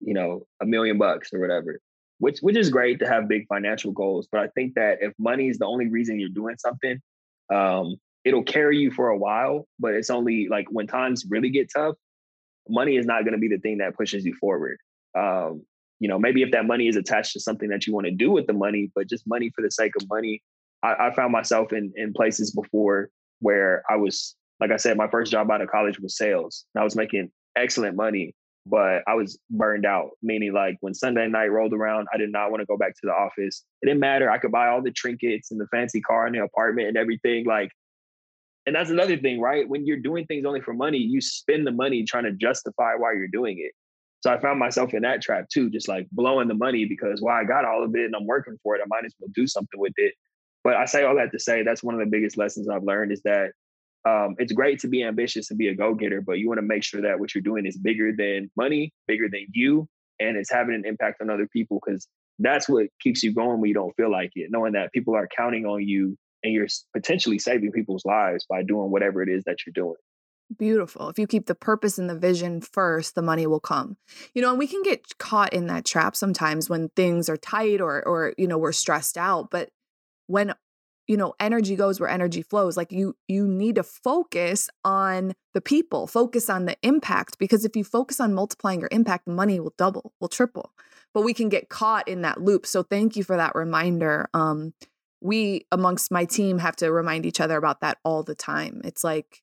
you 0.00 0.14
know, 0.14 0.46
a 0.60 0.66
million 0.66 0.98
bucks 0.98 1.32
or 1.32 1.40
whatever. 1.40 1.80
Which 2.18 2.40
which 2.40 2.56
is 2.56 2.68
great 2.68 2.98
to 2.98 3.08
have 3.08 3.28
big 3.28 3.46
financial 3.48 3.92
goals, 3.92 4.28
but 4.30 4.40
I 4.42 4.48
think 4.48 4.74
that 4.74 4.98
if 5.00 5.14
money 5.18 5.48
is 5.48 5.58
the 5.58 5.64
only 5.64 5.88
reason 5.88 6.20
you're 6.20 6.28
doing 6.28 6.56
something, 6.58 7.00
um, 7.52 7.96
it'll 8.24 8.42
carry 8.42 8.78
you 8.78 8.90
for 8.90 9.08
a 9.08 9.18
while, 9.18 9.66
but 9.78 9.94
it's 9.94 10.10
only 10.10 10.48
like 10.48 10.66
when 10.70 10.86
times 10.86 11.24
really 11.28 11.50
get 11.50 11.70
tough, 11.74 11.96
money 12.68 12.96
is 12.96 13.06
not 13.06 13.24
going 13.24 13.32
to 13.32 13.38
be 13.38 13.48
the 13.48 13.58
thing 13.58 13.78
that 13.78 13.96
pushes 13.96 14.24
you 14.24 14.34
forward. 14.34 14.78
Um, 15.18 15.62
you 15.98 16.08
know, 16.08 16.18
maybe 16.18 16.42
if 16.42 16.50
that 16.52 16.66
money 16.66 16.88
is 16.88 16.96
attached 16.96 17.32
to 17.34 17.40
something 17.40 17.68
that 17.68 17.86
you 17.86 17.94
want 17.94 18.06
to 18.06 18.12
do 18.12 18.30
with 18.30 18.46
the 18.46 18.52
money, 18.52 18.90
but 18.94 19.08
just 19.08 19.26
money 19.26 19.50
for 19.54 19.62
the 19.62 19.70
sake 19.70 19.92
of 20.00 20.08
money. 20.08 20.42
I, 20.82 21.08
I 21.08 21.14
found 21.14 21.32
myself 21.32 21.72
in 21.72 21.92
in 21.96 22.12
places 22.12 22.50
before 22.52 23.10
where 23.40 23.82
I 23.90 23.96
was, 23.96 24.34
like 24.60 24.70
I 24.70 24.76
said, 24.76 24.96
my 24.96 25.08
first 25.08 25.30
job 25.32 25.50
out 25.50 25.60
of 25.60 25.68
college 25.68 25.98
was 26.00 26.16
sales. 26.16 26.64
And 26.74 26.80
I 26.80 26.84
was 26.84 26.96
making 26.96 27.30
excellent 27.56 27.96
money, 27.96 28.34
but 28.66 29.02
I 29.06 29.14
was 29.14 29.38
burned 29.50 29.86
out. 29.86 30.10
Meaning, 30.22 30.52
like 30.52 30.76
when 30.80 30.94
Sunday 30.94 31.26
night 31.28 31.48
rolled 31.48 31.72
around, 31.72 32.08
I 32.12 32.18
did 32.18 32.30
not 32.30 32.50
want 32.50 32.60
to 32.60 32.66
go 32.66 32.76
back 32.76 32.94
to 32.94 33.00
the 33.04 33.12
office. 33.12 33.64
It 33.82 33.86
didn't 33.86 34.00
matter. 34.00 34.30
I 34.30 34.38
could 34.38 34.52
buy 34.52 34.68
all 34.68 34.82
the 34.82 34.90
trinkets 34.90 35.50
and 35.50 35.60
the 35.60 35.66
fancy 35.68 36.00
car 36.00 36.26
and 36.26 36.34
the 36.34 36.42
apartment 36.42 36.88
and 36.88 36.96
everything. 36.96 37.46
Like, 37.46 37.70
and 38.66 38.74
that's 38.74 38.90
another 38.90 39.16
thing, 39.16 39.40
right? 39.40 39.68
When 39.68 39.86
you're 39.86 39.98
doing 39.98 40.26
things 40.26 40.44
only 40.44 40.60
for 40.60 40.74
money, 40.74 40.98
you 40.98 41.20
spend 41.20 41.66
the 41.66 41.72
money 41.72 42.04
trying 42.04 42.24
to 42.24 42.32
justify 42.32 42.94
why 42.96 43.12
you're 43.12 43.28
doing 43.28 43.58
it. 43.58 43.72
So 44.20 44.30
I 44.30 44.38
found 44.38 44.58
myself 44.58 44.92
in 44.92 45.02
that 45.02 45.22
trap 45.22 45.48
too, 45.48 45.70
just 45.70 45.88
like 45.88 46.06
blowing 46.12 46.46
the 46.46 46.54
money 46.54 46.84
because 46.84 47.22
well, 47.22 47.34
I 47.34 47.44
got 47.44 47.64
all 47.64 47.82
of 47.82 47.94
it 47.94 48.04
and 48.04 48.14
I'm 48.14 48.26
working 48.26 48.58
for 48.62 48.76
it. 48.76 48.82
I 48.82 48.86
might 48.86 49.06
as 49.06 49.14
well 49.18 49.30
do 49.34 49.46
something 49.46 49.80
with 49.80 49.94
it. 49.96 50.14
But 50.62 50.76
I 50.76 50.84
say 50.84 51.04
all 51.04 51.16
that 51.16 51.32
to 51.32 51.38
say 51.38 51.62
that's 51.62 51.82
one 51.82 51.94
of 51.94 52.00
the 52.00 52.06
biggest 52.06 52.36
lessons 52.36 52.68
I've 52.68 52.82
learned 52.82 53.12
is 53.12 53.22
that 53.22 53.52
um, 54.08 54.34
it's 54.38 54.52
great 54.52 54.80
to 54.80 54.88
be 54.88 55.02
ambitious 55.02 55.50
and 55.50 55.58
be 55.58 55.68
a 55.68 55.74
go-getter, 55.74 56.20
but 56.20 56.38
you 56.38 56.48
want 56.48 56.58
to 56.58 56.66
make 56.66 56.82
sure 56.82 57.02
that 57.02 57.20
what 57.20 57.34
you're 57.34 57.42
doing 57.42 57.66
is 57.66 57.76
bigger 57.76 58.12
than 58.16 58.50
money, 58.56 58.92
bigger 59.06 59.28
than 59.30 59.46
you, 59.52 59.86
and 60.18 60.36
it's 60.36 60.50
having 60.50 60.74
an 60.74 60.84
impact 60.86 61.20
on 61.20 61.30
other 61.30 61.46
people 61.52 61.80
because 61.84 62.06
that's 62.38 62.68
what 62.68 62.86
keeps 63.00 63.22
you 63.22 63.34
going 63.34 63.60
when 63.60 63.68
you 63.68 63.74
don't 63.74 63.94
feel 63.96 64.10
like 64.10 64.30
it, 64.34 64.48
knowing 64.50 64.72
that 64.72 64.92
people 64.92 65.14
are 65.14 65.28
counting 65.36 65.66
on 65.66 65.86
you 65.86 66.16
and 66.42 66.54
you're 66.54 66.66
potentially 66.94 67.38
saving 67.38 67.72
people's 67.72 68.04
lives 68.04 68.46
by 68.48 68.62
doing 68.62 68.90
whatever 68.90 69.22
it 69.22 69.28
is 69.28 69.44
that 69.44 69.58
you're 69.66 69.74
doing. 69.74 69.96
Beautiful. 70.58 71.08
If 71.08 71.18
you 71.18 71.26
keep 71.26 71.46
the 71.46 71.54
purpose 71.54 71.96
and 71.96 72.10
the 72.10 72.18
vision 72.18 72.60
first, 72.60 73.14
the 73.14 73.22
money 73.22 73.46
will 73.46 73.60
come. 73.60 73.98
You 74.34 74.42
know, 74.42 74.50
and 74.50 74.58
we 74.58 74.66
can 74.66 74.82
get 74.82 75.18
caught 75.18 75.52
in 75.52 75.66
that 75.66 75.84
trap 75.84 76.16
sometimes 76.16 76.68
when 76.68 76.88
things 76.96 77.28
are 77.28 77.36
tight 77.36 77.80
or 77.80 78.02
or 78.06 78.34
you 78.36 78.48
know, 78.48 78.58
we're 78.58 78.72
stressed 78.72 79.16
out, 79.16 79.50
but 79.50 79.68
when 80.26 80.54
you 81.06 81.16
know 81.16 81.34
energy 81.40 81.76
goes 81.76 82.00
where 82.00 82.08
energy 82.08 82.42
flows 82.42 82.76
like 82.76 82.92
you 82.92 83.16
you 83.28 83.46
need 83.46 83.74
to 83.76 83.82
focus 83.82 84.68
on 84.84 85.32
the 85.54 85.60
people 85.60 86.06
focus 86.06 86.48
on 86.48 86.64
the 86.66 86.76
impact 86.82 87.38
because 87.38 87.64
if 87.64 87.76
you 87.76 87.84
focus 87.84 88.20
on 88.20 88.34
multiplying 88.34 88.80
your 88.80 88.88
impact 88.92 89.26
money 89.26 89.60
will 89.60 89.74
double 89.76 90.12
will 90.20 90.28
triple. 90.28 90.72
But 91.12 91.22
we 91.22 91.34
can 91.34 91.48
get 91.48 91.68
caught 91.68 92.06
in 92.06 92.22
that 92.22 92.40
loop. 92.40 92.64
So 92.64 92.84
thank 92.84 93.16
you 93.16 93.24
for 93.24 93.36
that 93.36 93.54
reminder. 93.54 94.28
Um 94.34 94.74
we 95.20 95.66
amongst 95.70 96.10
my 96.10 96.24
team 96.24 96.58
have 96.58 96.76
to 96.76 96.92
remind 96.92 97.26
each 97.26 97.40
other 97.40 97.58
about 97.58 97.80
that 97.80 97.98
all 98.04 98.22
the 98.22 98.34
time. 98.34 98.80
It's 98.84 99.04
like 99.04 99.42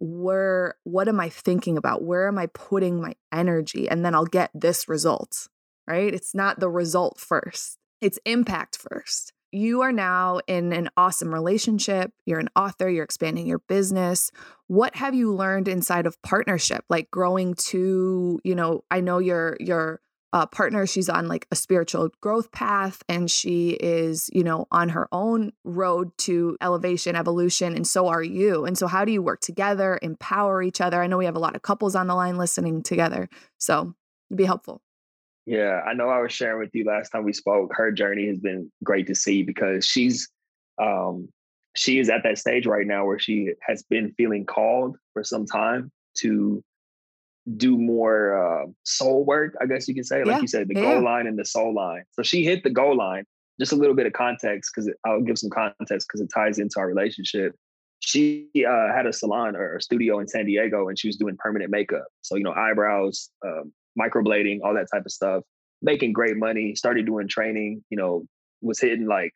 where 0.00 0.76
what 0.84 1.08
am 1.08 1.18
i 1.18 1.28
thinking 1.28 1.76
about? 1.76 2.04
Where 2.04 2.28
am 2.28 2.38
i 2.38 2.46
putting 2.46 3.00
my 3.00 3.14
energy? 3.32 3.88
And 3.88 4.04
then 4.04 4.14
i'll 4.14 4.26
get 4.26 4.50
this 4.54 4.88
result 4.88 5.48
right? 5.88 6.12
It's 6.12 6.34
not 6.34 6.60
the 6.60 6.68
result 6.68 7.18
first. 7.18 7.78
It's 8.00 8.20
impact 8.24 8.76
first 8.76 9.32
you 9.52 9.80
are 9.82 9.92
now 9.92 10.40
in 10.46 10.72
an 10.72 10.90
awesome 10.96 11.32
relationship. 11.32 12.12
You're 12.26 12.40
an 12.40 12.50
author, 12.54 12.88
you're 12.88 13.04
expanding 13.04 13.46
your 13.46 13.60
business. 13.60 14.30
What 14.66 14.96
have 14.96 15.14
you 15.14 15.34
learned 15.34 15.68
inside 15.68 16.06
of 16.06 16.20
partnership? 16.22 16.84
Like 16.88 17.10
growing 17.10 17.54
to, 17.54 18.40
you 18.44 18.54
know, 18.54 18.84
I 18.90 19.00
know 19.00 19.18
your 19.18 19.56
your 19.60 20.00
uh, 20.32 20.46
partner, 20.46 20.86
she's 20.86 21.08
on 21.08 21.26
like 21.26 21.46
a 21.50 21.56
spiritual 21.56 22.10
growth 22.20 22.52
path 22.52 23.02
and 23.08 23.30
she 23.30 23.70
is, 23.70 24.28
you 24.32 24.44
know, 24.44 24.66
on 24.70 24.90
her 24.90 25.08
own 25.10 25.52
road 25.64 26.10
to 26.18 26.56
elevation, 26.60 27.16
evolution, 27.16 27.74
and 27.74 27.86
so 27.86 28.08
are 28.08 28.22
you. 28.22 28.66
And 28.66 28.76
so, 28.76 28.86
how 28.86 29.04
do 29.04 29.12
you 29.12 29.22
work 29.22 29.40
together, 29.40 29.98
empower 30.02 30.62
each 30.62 30.80
other? 30.80 31.02
I 31.02 31.06
know 31.06 31.16
we 31.16 31.24
have 31.24 31.36
a 31.36 31.40
lot 31.40 31.56
of 31.56 31.62
couples 31.62 31.94
on 31.94 32.08
the 32.08 32.14
line 32.14 32.36
listening 32.36 32.82
together. 32.82 33.28
So, 33.56 33.94
it'd 34.30 34.36
be 34.36 34.44
helpful. 34.44 34.82
Yeah, 35.48 35.80
I 35.80 35.94
know 35.94 36.10
I 36.10 36.20
was 36.20 36.30
sharing 36.30 36.58
with 36.58 36.74
you 36.74 36.84
last 36.84 37.08
time 37.08 37.24
we 37.24 37.32
spoke. 37.32 37.72
Her 37.74 37.90
journey 37.90 38.28
has 38.28 38.38
been 38.38 38.70
great 38.84 39.06
to 39.06 39.14
see 39.14 39.42
because 39.42 39.86
she's 39.86 40.28
um 40.80 41.28
she 41.74 41.98
is 41.98 42.10
at 42.10 42.22
that 42.24 42.36
stage 42.36 42.66
right 42.66 42.86
now 42.86 43.06
where 43.06 43.18
she 43.18 43.52
has 43.66 43.82
been 43.82 44.12
feeling 44.18 44.44
called 44.44 44.96
for 45.14 45.24
some 45.24 45.46
time 45.46 45.90
to 46.18 46.62
do 47.56 47.78
more 47.78 48.36
uh, 48.36 48.66
soul 48.84 49.24
work, 49.24 49.56
I 49.58 49.64
guess 49.64 49.88
you 49.88 49.94
can 49.94 50.04
say. 50.04 50.18
Like 50.18 50.36
yeah, 50.36 50.40
you 50.40 50.48
said, 50.48 50.68
the 50.68 50.74
yeah. 50.74 50.82
goal 50.82 51.02
line 51.02 51.26
and 51.26 51.38
the 51.38 51.46
soul 51.46 51.72
line. 51.72 52.02
So 52.12 52.22
she 52.22 52.44
hit 52.44 52.62
the 52.62 52.70
goal 52.70 52.94
line. 52.94 53.24
Just 53.58 53.72
a 53.72 53.76
little 53.76 53.96
bit 53.96 54.06
of 54.06 54.12
context 54.12 54.70
because 54.74 54.92
I'll 55.06 55.22
give 55.22 55.38
some 55.38 55.50
context 55.50 56.06
because 56.08 56.20
it 56.20 56.28
ties 56.34 56.58
into 56.58 56.74
our 56.78 56.86
relationship. 56.86 57.54
She 58.00 58.48
uh, 58.56 58.94
had 58.94 59.06
a 59.06 59.12
salon 59.14 59.56
or 59.56 59.76
a 59.76 59.82
studio 59.82 60.20
in 60.20 60.28
San 60.28 60.44
Diego 60.44 60.88
and 60.88 60.98
she 60.98 61.08
was 61.08 61.16
doing 61.16 61.36
permanent 61.38 61.70
makeup. 61.70 62.06
So, 62.20 62.36
you 62.36 62.44
know, 62.44 62.52
eyebrows, 62.52 63.30
um, 63.44 63.72
microblading, 63.98 64.60
all 64.64 64.74
that 64.74 64.88
type 64.92 65.04
of 65.04 65.12
stuff, 65.12 65.42
making 65.82 66.12
great 66.12 66.36
money, 66.36 66.74
started 66.74 67.06
doing 67.06 67.28
training, 67.28 67.84
you 67.90 67.96
know, 67.96 68.24
was 68.60 68.80
hitting 68.80 69.06
like, 69.06 69.32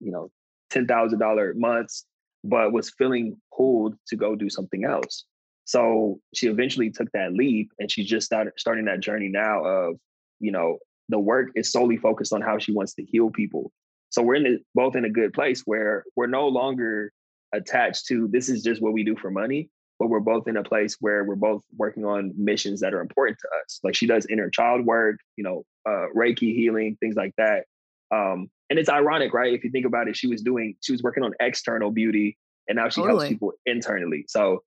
you 0.00 0.10
know, 0.10 0.30
$10,000 0.72 1.56
months, 1.56 2.04
but 2.44 2.72
was 2.72 2.90
feeling 2.90 3.36
pulled 3.56 3.94
to 4.08 4.16
go 4.16 4.34
do 4.34 4.50
something 4.50 4.84
else. 4.84 5.24
So 5.64 6.20
she 6.34 6.46
eventually 6.46 6.90
took 6.90 7.10
that 7.12 7.32
leap 7.32 7.70
and 7.78 7.90
she's 7.90 8.06
just 8.06 8.26
started 8.26 8.52
starting 8.56 8.84
that 8.86 9.00
journey 9.00 9.28
now 9.28 9.64
of, 9.64 9.96
you 10.38 10.52
know, 10.52 10.78
the 11.08 11.18
work 11.18 11.48
is 11.54 11.72
solely 11.72 11.96
focused 11.96 12.32
on 12.32 12.40
how 12.40 12.58
she 12.58 12.72
wants 12.72 12.94
to 12.94 13.04
heal 13.04 13.30
people. 13.30 13.72
So 14.10 14.22
we're 14.22 14.36
in 14.36 14.46
a, 14.46 14.56
both 14.74 14.96
in 14.96 15.04
a 15.04 15.10
good 15.10 15.32
place 15.32 15.62
where 15.64 16.04
we're 16.14 16.26
no 16.28 16.48
longer 16.48 17.12
attached 17.52 18.06
to 18.06 18.28
this 18.30 18.48
is 18.48 18.62
just 18.62 18.80
what 18.80 18.92
we 18.92 19.04
do 19.04 19.16
for 19.16 19.30
money. 19.30 19.68
But 19.98 20.08
we're 20.08 20.20
both 20.20 20.46
in 20.46 20.56
a 20.56 20.62
place 20.62 20.96
where 21.00 21.24
we're 21.24 21.34
both 21.36 21.62
working 21.76 22.04
on 22.04 22.32
missions 22.36 22.80
that 22.80 22.92
are 22.94 23.00
important 23.00 23.38
to 23.40 23.48
us. 23.62 23.80
Like 23.82 23.94
she 23.94 24.06
does 24.06 24.26
inner 24.26 24.50
child 24.50 24.84
work, 24.84 25.16
you 25.36 25.44
know, 25.44 25.64
uh, 25.88 26.06
Reiki 26.14 26.54
healing, 26.54 26.96
things 27.00 27.16
like 27.16 27.32
that. 27.38 27.64
Um, 28.10 28.50
and 28.68 28.78
it's 28.78 28.88
ironic, 28.88 29.32
right? 29.32 29.54
If 29.54 29.64
you 29.64 29.70
think 29.70 29.86
about 29.86 30.08
it, 30.08 30.16
she 30.16 30.26
was 30.26 30.42
doing, 30.42 30.74
she 30.82 30.92
was 30.92 31.02
working 31.02 31.22
on 31.22 31.32
external 31.40 31.90
beauty, 31.90 32.36
and 32.68 32.76
now 32.76 32.88
she 32.88 33.00
totally. 33.00 33.18
helps 33.20 33.28
people 33.28 33.52
internally. 33.64 34.24
So 34.28 34.62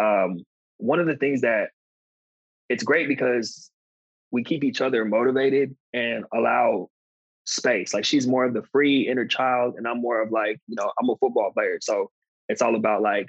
um, 0.00 0.44
one 0.78 0.98
of 1.00 1.06
the 1.06 1.16
things 1.16 1.42
that 1.42 1.70
it's 2.68 2.82
great 2.82 3.08
because 3.08 3.70
we 4.30 4.42
keep 4.42 4.64
each 4.64 4.80
other 4.80 5.04
motivated 5.04 5.76
and 5.92 6.24
allow 6.34 6.88
space. 7.44 7.92
Like 7.92 8.04
she's 8.04 8.26
more 8.26 8.44
of 8.44 8.54
the 8.54 8.62
free 8.72 9.08
inner 9.08 9.26
child, 9.26 9.74
and 9.76 9.86
I'm 9.86 10.00
more 10.00 10.22
of 10.22 10.32
like, 10.32 10.58
you 10.66 10.76
know, 10.76 10.90
I'm 11.00 11.10
a 11.10 11.16
football 11.16 11.52
player, 11.52 11.78
so 11.80 12.10
it's 12.48 12.62
all 12.62 12.74
about 12.74 13.02
like 13.02 13.26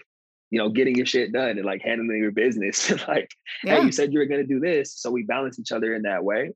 you 0.54 0.60
know, 0.60 0.70
getting 0.70 0.96
your 0.96 1.08
shit 1.08 1.34
done 1.34 1.58
and 1.58 1.66
like 1.66 1.82
handling 1.82 2.20
your 2.20 2.32
business. 2.32 2.92
like, 3.08 3.28
yeah. 3.63 3.78
hey, 3.78 3.86
you 3.86 3.92
said 3.92 4.13
you 4.13 4.20
were 4.20 4.28
going 4.28 4.39
to 4.39 4.46
do 4.46 4.60
this. 4.60 4.94
So 4.96 5.10
we 5.10 5.24
balance 5.24 5.58
each 5.58 5.72
other 5.72 5.96
in 5.96 6.04
that 6.04 6.24
way. 6.24 6.52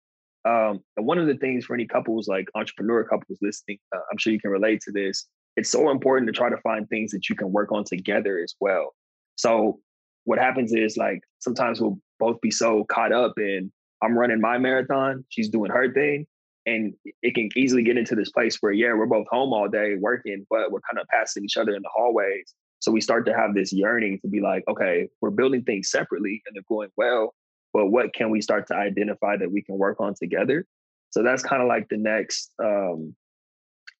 Um, 0.46 0.82
and 0.96 1.08
one 1.08 1.18
of 1.18 1.26
the 1.26 1.34
things 1.34 1.66
for 1.66 1.74
any 1.74 1.88
couples, 1.88 2.28
like 2.28 2.48
entrepreneur 2.54 3.04
couples 3.04 3.40
listening, 3.42 3.80
uh, 3.96 4.02
I'm 4.12 4.20
sure 4.20 4.32
you 4.32 4.40
can 4.40 4.52
relate 4.52 4.82
to 4.82 4.92
this. 4.92 5.26
It's 5.56 5.72
so 5.72 5.90
important 5.90 6.28
to 6.28 6.32
try 6.32 6.48
to 6.48 6.58
find 6.58 6.88
things 6.88 7.10
that 7.10 7.28
you 7.28 7.36
can 7.36 7.52
work 7.52 7.72
on 7.72 7.86
together 7.86 8.38
as 8.38 8.54
well. 8.62 8.94
So 9.36 9.80
what 10.26 10.38
happens 10.38 10.74
is 10.74 10.96
like 10.96 11.22
sometimes 11.40 11.82
we'll 11.82 11.98
both 12.20 12.40
be 12.40 12.52
so 12.52 12.84
caught 12.84 13.12
up 13.12 13.34
in 13.40 13.72
I'm 14.04 14.16
running 14.16 14.40
my 14.40 14.60
marathon, 14.60 15.26
she's 15.30 15.50
doing 15.50 15.72
her 15.72 15.92
thing. 15.92 16.28
And 16.68 16.94
it 17.24 17.34
can 17.34 17.50
easily 17.56 17.82
get 17.82 17.98
into 17.98 18.14
this 18.14 18.30
place 18.30 18.58
where, 18.60 18.74
yeah, 18.74 18.94
we're 18.94 19.08
both 19.08 19.26
home 19.32 19.54
all 19.54 19.68
day 19.68 19.96
working, 20.00 20.46
but 20.52 20.72
we're 20.72 20.82
kind 20.82 21.02
of 21.02 21.08
passing 21.12 21.46
each 21.46 21.58
other 21.58 21.74
in 21.74 21.82
the 21.82 21.90
hallways. 21.92 22.54
So 22.88 22.94
we 22.94 23.02
start 23.02 23.26
to 23.26 23.34
have 23.34 23.54
this 23.54 23.74
yearning 23.74 24.18
to 24.22 24.30
be 24.30 24.40
like, 24.40 24.64
okay, 24.66 25.10
we're 25.20 25.30
building 25.30 25.64
things 25.64 25.92
separately 25.92 26.42
and 26.48 26.56
they're 26.56 26.64
going 26.70 26.88
well, 26.96 27.36
but 27.74 27.88
what 27.88 28.14
can 28.14 28.30
we 28.30 28.40
start 28.40 28.66
to 28.68 28.76
identify 28.76 29.36
that 29.36 29.52
we 29.52 29.62
can 29.62 29.78
work 29.78 30.00
on 30.00 30.14
together? 30.14 30.66
So 31.10 31.22
that's 31.22 31.44
kind 31.44 31.62
of 31.62 31.68
like 31.68 31.90
the 31.90 31.98
next 31.98 32.50
um 32.64 33.14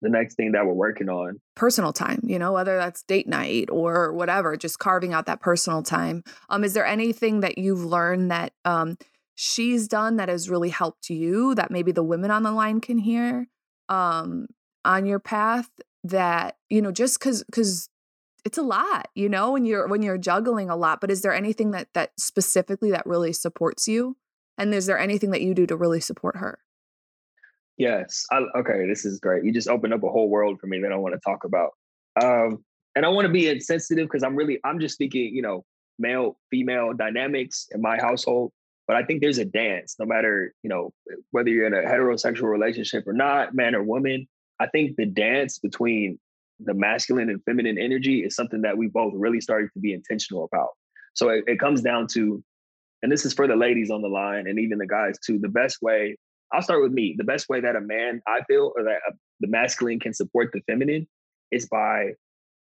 the 0.02 0.08
next 0.10 0.36
thing 0.36 0.54
that 0.54 0.66
we're 0.66 0.72
working 0.72 1.10
on. 1.10 1.42
Personal 1.58 1.92
time, 1.92 2.22
you 2.24 2.40
know, 2.40 2.54
whether 2.54 2.78
that's 2.78 3.04
date 3.04 3.28
night 3.28 3.68
or 3.70 4.14
whatever, 4.14 4.56
just 4.56 4.80
carving 4.80 5.14
out 5.14 5.26
that 5.26 5.42
personal 5.42 5.84
time. 5.84 6.24
Um 6.48 6.64
is 6.64 6.74
there 6.74 6.86
anything 6.86 7.42
that 7.42 7.58
you've 7.58 7.84
learned 7.84 8.32
that 8.32 8.54
um 8.64 8.96
she's 9.36 9.90
done 9.90 10.16
that 10.16 10.30
has 10.30 10.50
really 10.50 10.70
helped 10.70 11.10
you 11.10 11.54
that 11.56 11.72
maybe 11.72 11.92
the 11.92 12.04
women 12.04 12.32
on 12.32 12.44
the 12.44 12.52
line 12.54 12.80
can 12.80 13.00
hear 13.00 13.50
um 13.90 14.48
on 14.86 15.06
your 15.06 15.20
path 15.20 15.70
that 16.06 16.56
you 16.70 16.82
know 16.82 16.94
just 16.94 17.20
cuz 17.20 17.44
cuz 17.52 17.90
it's 18.48 18.58
a 18.58 18.62
lot, 18.62 19.10
you 19.14 19.28
know, 19.28 19.52
when 19.52 19.66
you're 19.66 19.90
when 19.90 20.02
you're 20.02 20.18
juggling 20.18 20.70
a 20.70 20.76
lot. 20.78 21.02
But 21.02 21.12
is 21.12 21.22
there 21.22 21.34
anything 21.34 21.72
that 21.72 21.90
that 21.94 22.12
specifically 22.18 22.92
that 22.92 23.06
really 23.06 23.34
supports 23.34 23.90
you? 23.90 24.16
And 24.58 24.74
is 24.74 24.86
there 24.86 24.98
anything 24.98 25.32
that 25.32 25.42
you 25.42 25.54
do 25.54 25.68
to 25.68 25.76
really 25.76 26.00
support 26.00 26.38
her? 26.38 26.58
Yes. 27.76 28.26
I, 28.32 28.44
okay, 28.60 28.88
this 28.88 29.04
is 29.04 29.20
great. 29.20 29.44
You 29.44 29.52
just 29.52 29.68
opened 29.68 29.94
up 29.94 30.02
a 30.02 30.10
whole 30.10 30.30
world 30.30 30.62
for 30.62 30.68
me 30.68 30.80
that 30.80 30.94
I 30.94 30.96
want 30.96 31.14
to 31.14 31.20
talk 31.20 31.44
about. 31.44 31.72
Um, 32.24 32.64
and 32.96 33.06
I 33.06 33.10
want 33.10 33.28
to 33.28 33.32
be 33.32 33.50
insensitive 33.50 34.08
because 34.08 34.24
I'm 34.24 34.38
really 34.38 34.60
I'm 34.64 34.80
just 34.80 34.94
speaking, 34.94 35.36
you 35.36 35.42
know, 35.42 35.66
male 36.00 36.40
female 36.50 36.94
dynamics 36.94 37.68
in 37.72 37.82
my 37.82 37.98
household. 37.98 38.54
But 38.88 38.96
I 38.96 39.04
think 39.04 39.22
there's 39.22 39.40
a 39.40 39.46
dance, 39.46 39.98
no 40.00 40.06
matter 40.06 40.54
you 40.64 40.70
know 40.70 40.94
whether 41.32 41.50
you're 41.50 41.68
in 41.68 41.74
a 41.74 41.86
heterosexual 41.86 42.50
relationship 42.50 43.06
or 43.06 43.14
not, 43.14 43.54
man 43.54 43.76
or 43.76 43.84
woman. 43.84 44.26
I 44.58 44.68
think 44.68 44.96
the 44.96 45.06
dance 45.06 45.60
between 45.60 46.18
the 46.60 46.74
masculine 46.74 47.30
and 47.30 47.44
feminine 47.44 47.78
energy 47.78 48.24
is 48.24 48.36
something 48.36 48.62
that 48.62 48.78
we 48.78 48.88
both 48.88 49.14
really 49.16 49.42
started 49.42 49.70
to 49.74 49.80
be 49.80 49.94
intentional 49.94 50.50
about. 50.52 50.70
So 51.14 51.30
it, 51.30 51.44
it 51.48 51.60
comes 51.60 51.82
down 51.82 52.08
to, 52.14 52.44
and 53.02 53.12
this 53.12 53.26
is 53.26 53.34
for 53.34 53.48
the 53.48 53.56
ladies 53.56 53.92
on 53.92 54.02
the 54.02 54.08
line 54.08 54.48
and 54.48 54.60
even 54.60 54.78
the 54.78 54.88
guys 54.88 55.18
too. 55.24 55.40
The 55.40 55.50
best 55.50 55.78
way, 55.82 56.18
I'll 56.52 56.62
start 56.62 56.82
with 56.82 56.92
me. 56.92 57.16
The 57.18 57.24
best 57.24 57.50
way 57.50 57.62
that 57.62 57.76
a 57.76 57.82
man, 57.82 58.22
I 58.28 58.42
feel, 58.48 58.74
or 58.76 58.84
that 58.84 59.00
uh, 59.08 59.14
the 59.40 59.48
masculine 59.48 60.00
can 60.00 60.14
support 60.14 60.50
the 60.54 60.62
feminine 60.62 61.08
is 61.52 61.68
by 61.68 62.12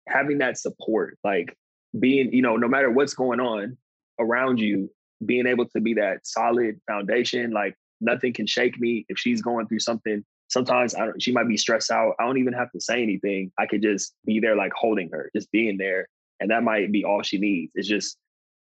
having 0.07 0.39
that 0.39 0.59
support, 0.59 1.19
like 1.25 1.57
being, 1.99 2.33
you 2.33 2.43
know, 2.43 2.57
no 2.57 2.69
matter 2.69 2.91
what's 2.91 3.15
going 3.15 3.41
on 3.41 3.77
around 4.19 4.61
you, 4.61 4.91
being 5.25 5.47
able 5.47 5.67
to 5.67 5.81
be 5.81 5.95
that 5.95 6.27
solid 6.27 6.81
foundation, 6.89 7.53
like 7.53 7.75
nothing 8.01 8.33
can 8.33 8.47
shake 8.47 8.79
me. 8.79 9.05
If 9.09 9.19
she's 9.19 9.43
going 9.43 9.67
through 9.67 9.81
something, 9.81 10.25
sometimes 10.49 10.95
I 10.95 11.07
don't, 11.07 11.23
she 11.23 11.33
might 11.33 11.49
be 11.49 11.57
stressed 11.57 11.91
out. 11.91 12.15
I 12.19 12.25
don't 12.25 12.39
even 12.39 12.53
have 12.55 12.71
to 12.73 12.81
say 12.81 13.03
anything. 13.03 13.53
I 13.59 13.67
could 13.67 13.83
just 13.83 14.15
be 14.25 14.41
there, 14.41 14.57
like 14.57 14.73
holding 14.75 15.11
her, 15.13 15.31
just 15.35 15.51
being 15.53 15.79
there. 15.79 16.09
And 16.41 16.51
that 16.51 16.63
might 16.63 16.91
be 16.93 17.05
all 17.05 17.23
she 17.23 17.39
needs. 17.39 17.73
It's 17.75 17.89
just, 17.89 18.17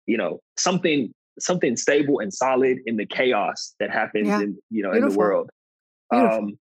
you 0.06 0.18
know, 0.18 0.40
something, 0.58 1.14
something 1.40 1.76
stable 1.76 2.20
and 2.20 2.34
solid 2.34 2.80
in 2.86 2.98
the 2.98 3.06
chaos 3.06 3.74
that 3.80 3.92
happens 3.92 4.28
yeah. 4.28 4.42
in, 4.42 4.58
you 4.70 4.84
know, 4.84 4.92
Beautiful. 4.92 5.10
in 5.10 5.14
the 5.14 5.20
world. 5.20 5.50
Beautiful. 6.12 6.38
Um, 6.38 6.60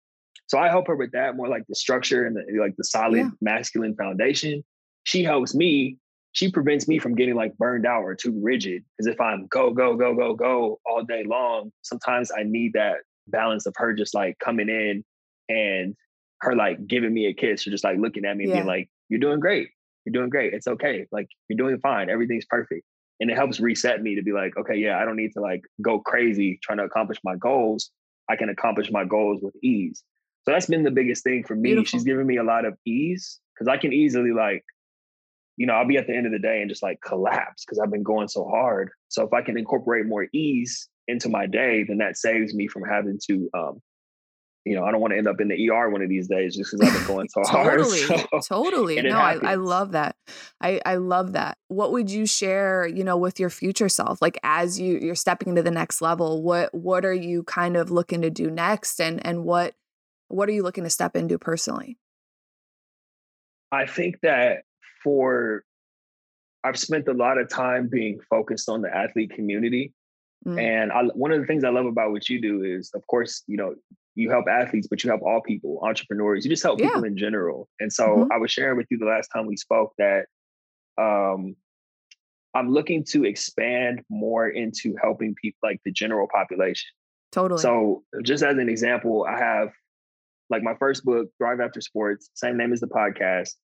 so 0.47 0.59
I 0.59 0.69
help 0.69 0.87
her 0.89 0.97
with 0.97 1.13
that 1.13 1.37
more 1.37 1.49
like 1.49 1.65
the 1.69 1.75
structure 1.75 2.27
and 2.27 2.37
the, 2.37 2.45
like 2.61 2.77
the 2.77 2.85
solid 2.85 3.19
yeah. 3.19 3.31
masculine 3.41 3.95
foundation. 3.95 4.63
She 5.05 5.25
helps 5.25 5.55
me. 5.55 5.99
She 6.33 6.51
prevents 6.51 6.89
me 6.89 6.99
from 6.99 7.15
getting 7.15 7.35
like 7.35 7.57
burned 7.57 7.87
out 7.87 8.03
or 8.03 8.15
too 8.15 8.39
rigid. 8.43 8.83
Because 8.97 9.13
if 9.13 9.21
I'm 9.21 9.47
go, 9.47 9.71
go, 9.71 9.97
go, 9.97 10.15
go, 10.15 10.35
go 10.35 10.81
all 10.85 11.05
day 11.05 11.23
long, 11.25 11.71
sometimes 11.83 12.33
I 12.37 12.43
need 12.43 12.73
that 12.73 12.99
balance 13.27 13.67
of 13.67 13.75
her 13.77 13.93
just 13.93 14.15
like 14.15 14.39
coming 14.39 14.69
in 14.69 15.05
and 15.49 15.95
her 16.41 16.55
like 16.55 16.87
giving 16.87 17.13
me 17.13 17.27
a 17.27 17.35
kiss 17.35 17.67
or 17.67 17.71
just 17.71 17.85
like 17.85 17.99
looking 17.99 18.25
at 18.25 18.37
me 18.37 18.45
and 18.45 18.51
yeah. 18.51 18.57
being 18.57 18.67
like, 18.67 18.89
You're 19.09 19.21
doing 19.21 19.41
great. 19.41 19.69
You're 20.05 20.13
doing 20.13 20.31
great. 20.31 20.53
It's 20.53 20.67
okay. 20.67 21.07
Like 21.11 21.29
you're 21.49 21.57
doing 21.57 21.79
fine. 21.81 22.11
Everything's 22.11 22.45
perfect. 22.45 22.85
And 23.21 23.31
it 23.31 23.37
helps 23.37 23.61
reset 23.61 24.03
me 24.03 24.17
to 24.17 24.23
be 24.23 24.33
like, 24.33 24.57
okay, 24.57 24.75
yeah, 24.75 24.99
I 24.99 25.05
don't 25.05 25.17
need 25.17 25.33
to 25.33 25.41
like 25.41 25.63
go 25.81 26.01
crazy 26.01 26.59
trying 26.63 26.79
to 26.79 26.85
accomplish 26.85 27.19
my 27.25 27.37
goals. 27.37 27.91
I 28.29 28.37
can 28.37 28.49
accomplish 28.49 28.91
my 28.91 29.05
goals 29.05 29.41
with 29.43 29.55
ease. 29.63 30.03
So 30.45 30.53
that's 30.53 30.67
been 30.67 30.83
the 30.83 30.91
biggest 30.91 31.25
thing 31.25 31.45
for 31.45 31.55
me. 31.55 31.71
Beautiful. 31.71 31.87
She's 31.87 32.05
given 32.05 32.27
me 32.27 32.37
a 32.37 32.43
lot 32.43 32.65
of 32.65 32.75
ease 32.85 33.41
because 33.55 33.69
I 33.69 33.79
can 33.79 33.93
easily 33.93 34.33
like, 34.33 34.63
you 35.57 35.67
know, 35.67 35.75
I'll 35.75 35.87
be 35.87 35.97
at 35.97 36.07
the 36.07 36.15
end 36.15 36.27
of 36.27 36.33
the 36.33 36.39
day 36.39 36.61
and 36.61 36.69
just 36.69 36.83
like 36.83 37.01
collapse 37.01 37.65
because 37.65 37.79
I've 37.79 37.91
been 37.91 38.03
going 38.03 38.29
so 38.29 38.47
hard. 38.47 38.91
So 39.09 39.25
if 39.25 39.33
I 39.33 39.41
can 39.41 39.57
incorporate 39.57 40.07
more 40.07 40.27
ease 40.35 40.89
into 41.09 41.29
my 41.29 41.47
day, 41.47 41.85
then 41.87 41.99
that 41.99 42.17
saves 42.17 42.55
me 42.55 42.67
from 42.67 42.83
having 42.85 43.19
to, 43.31 43.51
um, 43.55 43.81
you 44.65 44.75
know, 44.75 44.85
I 44.85 44.91
don't 44.91 45.01
want 45.01 45.13
to 45.13 45.19
end 45.19 45.29
up 45.29 45.41
in 45.41 45.49
the 45.49 45.71
ER 45.71 45.91
one 45.91 46.01
of 46.01 46.09
these 46.09 46.27
days 46.27 46.57
just 46.57 46.71
because 46.71 46.89
I've 46.89 46.99
been 46.99 47.07
going 47.07 47.29
so 47.29 47.43
totally, 47.47 48.03
hard. 48.03 48.27
So, 48.43 48.63
totally. 48.63 49.03
No, 49.03 49.19
I, 49.19 49.39
I, 49.43 49.55
love 49.57 49.93
that. 49.93 50.17
I, 50.61 50.81
I 50.87 50.97
love 50.97 51.33
that. 51.33 51.59
What 51.69 51.93
would 51.93 52.11
you 52.11 52.25
share, 52.25 52.87
you 52.87 53.05
know, 53.05 53.19
with 53.19 53.39
your 53.39 53.51
future 53.51 53.91
self? 53.91 54.23
Like 54.23 54.39
as 54.43 54.81
you 54.81 54.99
you're 55.03 55.15
stepping 55.15 55.49
into 55.49 55.63
the 55.63 55.71
next 55.71 56.01
level, 56.01 56.43
what 56.43 56.75
what 56.75 57.05
are 57.05 57.13
you 57.13 57.43
kind 57.43 57.77
of 57.77 57.91
looking 57.91 58.23
to 58.23 58.31
do 58.31 58.51
next 58.51 59.01
and 59.01 59.25
and 59.27 59.45
what 59.45 59.75
what 60.29 60.49
are 60.49 60.53
you 60.53 60.63
looking 60.63 60.85
to 60.85 60.91
step 60.91 61.15
into 61.15 61.39
personally? 61.39 61.99
I 63.71 63.87
think 63.87 64.21
that 64.23 64.63
for 65.03 65.65
I've 66.65 66.79
spent 66.79 67.09
a 67.09 67.13
lot 67.13 67.37
of 67.37 67.51
time 67.51 67.89
being 67.89 68.19
focused 68.31 68.71
on 68.71 68.81
the 68.81 68.95
athlete 68.95 69.33
community 69.35 69.93
Mm. 70.47 70.61
And 70.61 70.93
I, 70.93 71.03
one 71.15 71.33
of 71.33 71.41
the 71.41 71.47
things 71.47 71.65
I 71.65 71.71
love 71.71 71.87
about 71.87 72.11
what 72.11 72.29
you 72.29 72.41
do 72.41 72.63
is, 72.63 72.91
of 72.95 73.07
course, 73.07 73.43
you 73.47 73.57
know, 73.57 73.75
you 74.15 74.31
help 74.31 74.47
athletes, 74.49 74.87
but 74.87 75.03
you 75.03 75.11
help 75.11 75.23
all 75.23 75.41
people, 75.41 75.81
entrepreneurs. 75.83 76.45
You 76.45 76.51
just 76.51 76.63
help 76.63 76.79
yeah. 76.79 76.89
people 76.89 77.05
in 77.05 77.17
general. 77.17 77.69
And 77.81 77.93
so 77.93 78.07
mm-hmm. 78.07 78.33
I 78.33 78.37
was 78.37 78.51
sharing 78.51 78.77
with 78.77 78.87
you 78.91 78.99
the 78.99 79.07
last 79.07 79.29
time 79.29 79.47
we 79.47 79.57
spoke 79.57 79.93
that 79.99 80.27
um, 80.99 81.57
I'm 82.55 82.71
looking 82.71 83.05
to 83.11 83.25
expand 83.25 84.03
more 84.09 84.49
into 84.49 84.95
helping 85.03 85.35
people, 85.35 85.59
like 85.63 85.81
the 85.85 85.91
general 85.91 86.29
population. 86.33 86.89
Totally. 87.33 87.61
So, 87.61 88.05
just 88.23 88.45
as 88.45 88.57
an 88.57 88.69
example, 88.69 89.27
I 89.29 89.37
have 89.37 89.71
like 90.51 90.63
my 90.63 90.75
first 90.75 91.05
book, 91.05 91.29
Thrive 91.39 91.61
After 91.61 91.81
Sports, 91.81 92.31
same 92.35 92.57
name 92.57 92.73
as 92.73 92.79
the 92.79 92.87
podcast, 92.87 93.55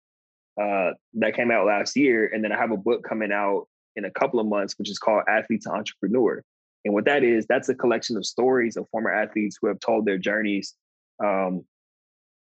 uh, 0.60 0.94
that 1.14 1.36
came 1.36 1.52
out 1.52 1.66
last 1.66 1.96
year. 1.96 2.26
And 2.26 2.42
then 2.42 2.50
I 2.50 2.56
have 2.56 2.72
a 2.72 2.76
book 2.76 3.04
coming 3.08 3.30
out 3.30 3.68
in 3.94 4.04
a 4.04 4.10
couple 4.10 4.40
of 4.40 4.46
months, 4.46 4.74
which 4.76 4.90
is 4.90 4.98
called 4.98 5.22
Athlete 5.28 5.62
to 5.62 5.70
Entrepreneur. 5.70 6.42
And 6.84 6.94
what 6.94 7.04
that 7.04 7.22
is, 7.22 7.46
that's 7.46 7.68
a 7.68 7.74
collection 7.74 8.16
of 8.16 8.24
stories 8.24 8.76
of 8.76 8.88
former 8.90 9.12
athletes 9.12 9.58
who 9.60 9.68
have 9.68 9.80
told 9.80 10.06
their 10.06 10.18
journeys, 10.18 10.74
um, 11.22 11.64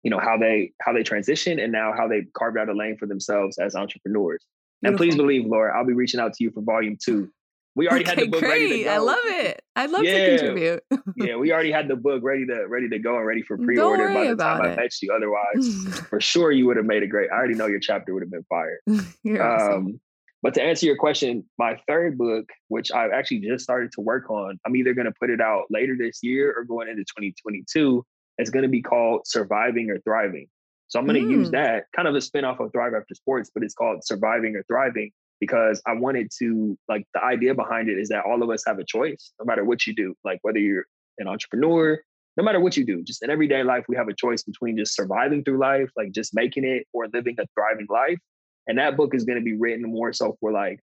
you 0.03 0.11
know, 0.11 0.19
how 0.19 0.37
they 0.37 0.73
how 0.81 0.93
they 0.93 1.03
transition 1.03 1.59
and 1.59 1.71
now 1.71 1.93
how 1.95 2.07
they 2.07 2.25
carved 2.33 2.57
out 2.57 2.69
a 2.69 2.73
lane 2.73 2.97
for 2.97 3.07
themselves 3.07 3.57
as 3.57 3.75
entrepreneurs. 3.75 4.45
Beautiful. 4.81 4.87
And 4.89 4.97
please 4.97 5.15
believe, 5.15 5.45
Laura, 5.45 5.75
I'll 5.75 5.85
be 5.85 5.93
reaching 5.93 6.19
out 6.19 6.33
to 6.33 6.43
you 6.43 6.51
for 6.51 6.61
volume 6.61 6.97
two. 7.03 7.31
We 7.77 7.87
already 7.87 8.05
okay, 8.05 8.15
had 8.15 8.19
the 8.19 8.31
book 8.31 8.39
great. 8.39 8.49
ready 8.49 8.77
to 8.79 8.83
go. 8.85 8.91
I 8.91 8.97
love 8.97 9.19
it. 9.23 9.61
I 9.75 9.85
love 9.85 10.03
yeah. 10.03 10.17
to 10.17 10.37
contribute. 10.37 10.83
yeah, 11.15 11.35
we 11.35 11.53
already 11.53 11.71
had 11.71 11.87
the 11.87 11.95
book 11.95 12.23
ready 12.23 12.43
to 12.47 12.65
ready 12.67 12.89
to 12.89 12.97
go 12.97 13.17
and 13.17 13.25
ready 13.25 13.43
for 13.43 13.55
pre-order 13.55 14.07
by 14.07 14.27
the 14.27 14.35
time 14.35 14.65
it. 14.65 14.69
I 14.69 14.75
met 14.75 14.91
you. 14.99 15.13
Otherwise, 15.13 15.99
for 16.09 16.19
sure 16.19 16.51
you 16.51 16.65
would 16.65 16.77
have 16.77 16.87
made 16.87 17.03
a 17.03 17.07
great. 17.07 17.29
I 17.31 17.35
already 17.35 17.53
know 17.53 17.67
your 17.67 17.79
chapter 17.79 18.15
would 18.15 18.23
have 18.23 18.31
been 18.31 18.45
fired. 18.49 18.79
You're 19.23 19.43
um, 19.43 19.61
awesome. 19.61 20.01
But 20.43 20.53
to 20.53 20.61
answer 20.61 20.85
your 20.85 20.97
question, 20.97 21.43
my 21.57 21.79
third 21.87 22.17
book, 22.17 22.49
which 22.67 22.91
I've 22.91 23.11
actually 23.11 23.39
just 23.39 23.63
started 23.63 23.91
to 23.93 24.01
work 24.01 24.29
on, 24.29 24.59
I'm 24.65 24.75
either 24.75 24.93
going 24.93 25.05
to 25.05 25.13
put 25.19 25.29
it 25.29 25.41
out 25.41 25.63
later 25.69 25.95
this 25.97 26.19
year 26.21 26.53
or 26.55 26.63
going 26.63 26.87
into 26.89 27.03
2022. 27.03 28.05
It's 28.37 28.49
going 28.51 28.63
to 28.63 28.69
be 28.69 28.81
called 28.81 29.21
Surviving 29.25 29.89
or 29.89 29.99
Thriving. 29.99 30.47
So 30.89 30.99
I'm 30.99 31.05
going 31.05 31.21
to 31.21 31.27
mm. 31.27 31.31
use 31.31 31.51
that 31.51 31.85
kind 31.95 32.07
of 32.07 32.15
a 32.15 32.19
spinoff 32.19 32.59
of 32.59 32.71
Thrive 32.71 32.93
After 32.93 33.15
Sports, 33.15 33.51
but 33.53 33.63
it's 33.63 33.73
called 33.73 34.05
Surviving 34.05 34.55
or 34.55 34.63
Thriving 34.63 35.11
because 35.39 35.81
I 35.85 35.93
wanted 35.93 36.31
to 36.39 36.77
like 36.87 37.05
the 37.13 37.23
idea 37.23 37.53
behind 37.53 37.89
it 37.89 37.97
is 37.99 38.09
that 38.09 38.23
all 38.25 38.41
of 38.41 38.49
us 38.49 38.63
have 38.65 38.79
a 38.79 38.85
choice, 38.85 39.31
no 39.39 39.45
matter 39.45 39.65
what 39.65 39.85
you 39.85 39.93
do, 39.93 40.15
like 40.23 40.39
whether 40.43 40.59
you're 40.59 40.85
an 41.19 41.27
entrepreneur, 41.27 41.99
no 42.37 42.43
matter 42.43 42.59
what 42.59 42.77
you 42.77 42.85
do, 42.85 43.03
just 43.03 43.23
in 43.23 43.29
everyday 43.29 43.63
life, 43.63 43.85
we 43.87 43.95
have 43.95 44.07
a 44.07 44.13
choice 44.13 44.43
between 44.43 44.77
just 44.77 44.95
surviving 44.95 45.43
through 45.43 45.59
life, 45.59 45.89
like 45.97 46.11
just 46.11 46.35
making 46.35 46.63
it, 46.63 46.85
or 46.93 47.07
living 47.11 47.35
a 47.39 47.45
thriving 47.53 47.87
life. 47.89 48.19
And 48.67 48.77
that 48.77 48.97
book 48.97 49.15
is 49.15 49.23
going 49.23 49.37
to 49.37 49.43
be 49.43 49.57
written 49.57 49.89
more 49.89 50.11
so 50.13 50.37
for 50.39 50.51
like 50.51 50.79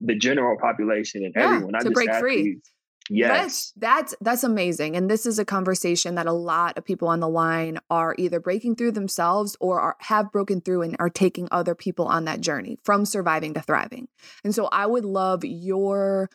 the 0.00 0.14
general 0.14 0.56
population 0.58 1.24
and 1.24 1.34
yeah, 1.36 1.44
everyone, 1.44 1.72
not 1.72 1.80
to 1.80 1.88
just 1.88 1.94
break 1.94 2.08
athletes. 2.08 2.20
free. 2.20 2.60
Yes. 3.12 3.28
That's, 3.30 3.72
that's 3.76 4.14
that's 4.20 4.44
amazing. 4.44 4.96
And 4.96 5.10
this 5.10 5.26
is 5.26 5.40
a 5.40 5.44
conversation 5.44 6.14
that 6.14 6.26
a 6.26 6.32
lot 6.32 6.78
of 6.78 6.84
people 6.84 7.08
on 7.08 7.18
the 7.18 7.28
line 7.28 7.78
are 7.90 8.14
either 8.18 8.38
breaking 8.38 8.76
through 8.76 8.92
themselves 8.92 9.56
or 9.60 9.80
are, 9.80 9.96
have 9.98 10.30
broken 10.30 10.60
through 10.60 10.82
and 10.82 10.96
are 11.00 11.10
taking 11.10 11.48
other 11.50 11.74
people 11.74 12.06
on 12.06 12.24
that 12.26 12.40
journey 12.40 12.78
from 12.84 13.04
surviving 13.04 13.52
to 13.54 13.60
thriving. 13.60 14.06
And 14.44 14.54
so 14.54 14.66
I 14.66 14.86
would 14.86 15.04
love 15.04 15.44
your 15.44 16.30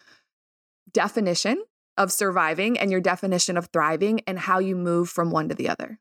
definition 0.92 1.64
of 1.98 2.12
surviving 2.12 2.78
and 2.78 2.92
your 2.92 3.02
definition 3.02 3.56
of 3.56 3.68
thriving 3.68 4.20
and 4.28 4.38
how 4.38 4.60
you 4.60 4.76
move 4.76 5.10
from 5.10 5.32
one 5.32 5.48
to 5.48 5.56
the 5.56 5.70
other. 5.70 6.00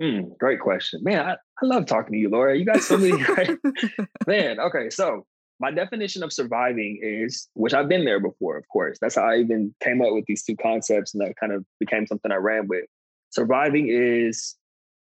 Mm, 0.00 0.38
great 0.38 0.60
question. 0.60 1.00
Man, 1.02 1.26
I, 1.26 1.32
I 1.32 1.66
love 1.66 1.86
talking 1.86 2.12
to 2.12 2.18
you, 2.18 2.30
Laura. 2.30 2.56
You 2.56 2.64
got 2.64 2.80
so 2.80 2.96
many 2.96 3.18
great 3.22 3.58
man. 4.26 4.58
Okay, 4.58 4.88
so 4.88 5.26
my 5.58 5.70
definition 5.70 6.22
of 6.22 6.32
surviving 6.32 6.98
is, 7.02 7.48
which 7.52 7.74
I've 7.74 7.88
been 7.88 8.06
there 8.06 8.18
before, 8.18 8.56
of 8.56 8.66
course. 8.68 8.98
That's 9.00 9.16
how 9.16 9.24
I 9.24 9.36
even 9.36 9.74
came 9.82 10.00
up 10.00 10.12
with 10.12 10.24
these 10.26 10.42
two 10.42 10.56
concepts, 10.56 11.12
and 11.12 11.20
that 11.20 11.36
kind 11.36 11.52
of 11.52 11.64
became 11.78 12.06
something 12.06 12.32
I 12.32 12.36
ran 12.36 12.66
with. 12.66 12.86
Surviving 13.28 13.88
is 13.90 14.56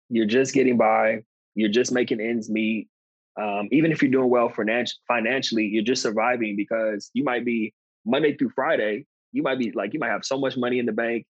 you're 0.10 0.26
just 0.26 0.54
getting 0.54 0.78
by, 0.78 1.22
you're 1.54 1.70
just 1.70 1.92
making 1.92 2.20
ends 2.20 2.50
meet. 2.50 2.90
Um, 3.40 3.70
even 3.72 3.92
if 3.92 4.02
you're 4.02 4.10
doing 4.10 4.32
well 4.32 4.52
financially, 5.08 5.68
you're 5.68 5.84
just 5.84 6.02
surviving 6.02 6.56
because 6.56 7.12
you 7.14 7.24
might 7.24 7.46
be 7.46 7.72
Monday 8.04 8.36
through 8.36 8.50
Friday, 8.50 9.06
you 9.32 9.44
might 9.44 9.60
be 9.60 9.72
like, 9.72 9.94
you 9.94 10.00
might 10.00 10.10
have 10.10 10.26
so 10.26 10.40
much 10.40 10.58
money 10.58 10.80
in 10.80 10.88
the 10.88 10.92
bank, 10.92 11.28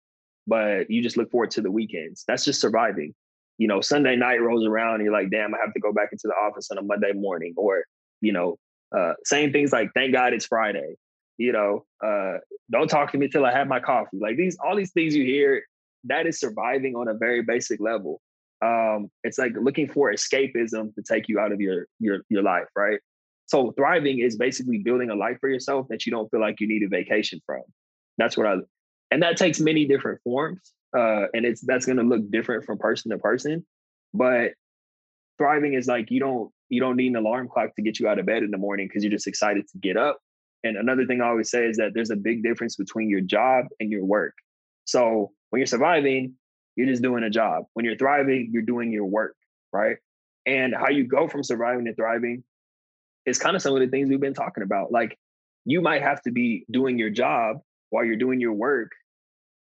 but 0.45 0.91
you 0.91 1.01
just 1.01 1.17
look 1.17 1.31
forward 1.31 1.49
to 1.51 1.61
the 1.61 1.71
weekends. 1.71 2.23
That's 2.27 2.45
just 2.45 2.61
surviving. 2.61 3.15
You 3.57 3.67
know, 3.67 3.81
Sunday 3.81 4.15
night 4.15 4.41
rolls 4.41 4.65
around 4.65 4.95
and 4.95 5.03
you're 5.03 5.13
like, 5.13 5.29
damn, 5.31 5.53
I 5.53 5.57
have 5.63 5.73
to 5.73 5.79
go 5.79 5.93
back 5.93 6.09
into 6.11 6.27
the 6.27 6.33
office 6.33 6.69
on 6.71 6.77
a 6.77 6.81
Monday 6.81 7.13
morning. 7.13 7.53
Or, 7.57 7.85
you 8.21 8.33
know, 8.33 8.57
uh, 8.95 9.13
saying 9.23 9.51
things 9.51 9.71
like, 9.71 9.91
"Thank 9.93 10.13
God 10.13 10.33
it's 10.33 10.45
Friday," 10.45 10.95
you 11.37 11.51
know, 11.51 11.85
uh, 12.03 12.37
"Don't 12.71 12.87
talk 12.87 13.11
to 13.11 13.17
me 13.17 13.27
till 13.27 13.45
I 13.45 13.51
have 13.51 13.67
my 13.67 13.79
coffee." 13.79 14.17
Like 14.19 14.37
these, 14.37 14.57
all 14.63 14.75
these 14.75 14.91
things 14.91 15.15
you 15.15 15.23
hear, 15.23 15.63
that 16.05 16.27
is 16.27 16.39
surviving 16.39 16.95
on 16.95 17.07
a 17.07 17.13
very 17.13 17.41
basic 17.41 17.79
level. 17.79 18.21
Um, 18.61 19.09
it's 19.23 19.37
like 19.37 19.53
looking 19.59 19.87
for 19.87 20.11
escapism 20.13 20.93
to 20.95 21.01
take 21.01 21.27
you 21.27 21.39
out 21.39 21.51
of 21.51 21.59
your 21.59 21.87
your 21.99 22.21
your 22.29 22.43
life, 22.43 22.67
right? 22.75 22.99
So 23.47 23.71
thriving 23.71 24.19
is 24.19 24.37
basically 24.37 24.79
building 24.79 25.09
a 25.09 25.15
life 25.15 25.37
for 25.39 25.49
yourself 25.49 25.87
that 25.89 26.05
you 26.05 26.11
don't 26.11 26.29
feel 26.31 26.41
like 26.41 26.59
you 26.59 26.67
need 26.67 26.83
a 26.83 26.87
vacation 26.87 27.39
from. 27.45 27.61
That's 28.17 28.37
what 28.37 28.47
I, 28.47 28.55
and 29.11 29.21
that 29.21 29.37
takes 29.37 29.59
many 29.59 29.85
different 29.85 30.21
forms, 30.23 30.73
uh, 30.95 31.27
and 31.33 31.45
it's 31.45 31.61
that's 31.61 31.85
going 31.85 31.97
to 31.97 32.03
look 32.03 32.29
different 32.31 32.65
from 32.65 32.77
person 32.77 33.11
to 33.11 33.17
person. 33.17 33.65
But 34.13 34.51
thriving 35.37 35.73
is 35.73 35.87
like 35.87 36.09
you 36.09 36.19
don't 36.19 36.51
you 36.69 36.79
don't 36.79 36.95
need 36.95 37.09
an 37.09 37.17
alarm 37.17 37.49
clock 37.49 37.75
to 37.75 37.81
get 37.81 37.99
you 37.99 38.07
out 38.07 38.19
of 38.19 38.25
bed 38.25 38.43
in 38.43 38.51
the 38.51 38.57
morning 38.57 38.87
because 38.87 39.03
you're 39.03 39.11
just 39.11 39.27
excited 39.27 39.67
to 39.67 39.77
get 39.77 39.97
up. 39.97 40.19
And 40.63 40.77
another 40.77 41.05
thing 41.05 41.21
I 41.21 41.27
always 41.27 41.51
say 41.51 41.67
is 41.67 41.77
that 41.77 41.93
there's 41.93 42.09
a 42.09 42.15
big 42.15 42.43
difference 42.43 42.75
between 42.75 43.09
your 43.09 43.21
job 43.21 43.65
and 43.79 43.91
your 43.91 44.03
work. 44.03 44.33
So 44.85 45.31
when 45.49 45.59
you're 45.59 45.67
surviving, 45.67 46.33
you're 46.75 46.87
just 46.87 47.03
doing 47.03 47.23
a 47.23 47.29
job. 47.29 47.65
When 47.73 47.85
you're 47.85 47.97
thriving, 47.97 48.49
you're 48.51 48.63
doing 48.63 48.91
your 48.91 49.05
work, 49.05 49.35
right? 49.71 49.97
And 50.45 50.73
how 50.73 50.89
you 50.89 51.05
go 51.05 51.27
from 51.27 51.43
surviving 51.43 51.85
to 51.85 51.93
thriving 51.93 52.43
is 53.25 53.37
kind 53.37 53.55
of 53.55 53.61
some 53.61 53.73
of 53.73 53.79
the 53.79 53.87
things 53.87 54.09
we've 54.09 54.19
been 54.19 54.33
talking 54.33 54.63
about. 54.63 54.91
Like 54.91 55.17
you 55.65 55.81
might 55.81 56.01
have 56.01 56.21
to 56.23 56.31
be 56.31 56.65
doing 56.71 56.97
your 56.97 57.09
job 57.09 57.57
while 57.89 58.05
you're 58.05 58.15
doing 58.15 58.39
your 58.39 58.53
work 58.53 58.91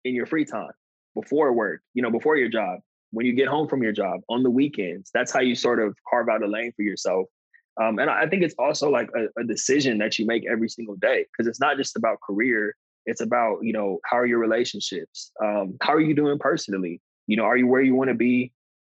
in 0.04 0.14
your 0.14 0.26
free 0.26 0.44
time 0.44 0.70
before 1.20 1.52
work, 1.52 1.80
you 1.94 2.02
know, 2.02 2.10
before 2.10 2.36
your 2.36 2.48
job 2.48 2.80
when 3.10 3.26
you 3.26 3.32
get 3.32 3.48
home 3.48 3.68
from 3.68 3.82
your 3.82 3.92
job 3.92 4.20
on 4.28 4.42
the 4.42 4.50
weekends. 4.50 5.10
That's 5.12 5.32
how 5.32 5.40
you 5.40 5.54
sort 5.54 5.80
of 5.80 5.96
carve 6.08 6.28
out 6.28 6.42
a 6.42 6.46
lane 6.46 6.72
for 6.76 6.82
yourself. 6.82 7.26
Um, 7.80 7.98
and 7.98 8.10
I 8.10 8.26
think 8.26 8.42
it's 8.42 8.54
also 8.58 8.90
like 8.90 9.08
a, 9.16 9.40
a 9.40 9.44
decision 9.44 9.98
that 9.98 10.18
you 10.18 10.26
make 10.26 10.44
every 10.50 10.68
single 10.68 10.96
day 10.96 11.24
because 11.30 11.48
it's 11.48 11.60
not 11.60 11.76
just 11.76 11.96
about 11.96 12.18
career. 12.20 12.74
It's 13.06 13.20
about, 13.20 13.58
you 13.62 13.72
know, 13.72 13.98
how 14.04 14.18
are 14.18 14.26
your 14.26 14.38
relationships? 14.38 15.32
Um, 15.42 15.76
how 15.80 15.94
are 15.94 16.00
you 16.00 16.14
doing 16.14 16.38
personally? 16.38 17.00
You 17.26 17.36
know, 17.36 17.44
are 17.44 17.56
you 17.56 17.66
where 17.66 17.80
you 17.80 17.94
want 17.94 18.08
to 18.08 18.14
be 18.14 18.52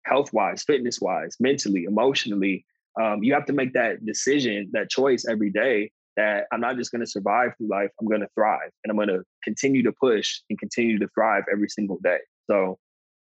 health 0.06 0.34
wise, 0.34 0.64
fitness 0.64 1.00
wise, 1.02 1.36
mentally, 1.40 1.84
emotionally? 1.84 2.66
Um, 3.00 3.24
you 3.24 3.34
have 3.34 3.46
to 3.46 3.54
make 3.54 3.74
that 3.74 4.06
decision, 4.06 4.70
that 4.74 4.90
choice 4.90 5.26
every 5.30 5.52
day 5.52 5.92
that 6.20 6.48
I'm 6.52 6.60
not 6.60 6.76
just 6.76 6.92
going 6.92 7.00
to 7.00 7.10
survive 7.10 7.52
through 7.58 7.70
life, 7.70 7.90
I'm 8.00 8.08
going 8.08 8.20
to 8.22 8.28
thrive 8.36 8.72
and 8.84 8.92
I'm 8.92 8.98
going 8.98 9.08
to 9.08 9.24
continue 9.44 9.84
to 9.84 9.94
push 9.94 10.42
and 10.50 10.60
continue 10.60 11.00
to 11.00 11.08
thrive 11.16 11.44
every 11.52 11.70
single 11.70 11.98
day. 12.04 12.20
So 12.50 12.78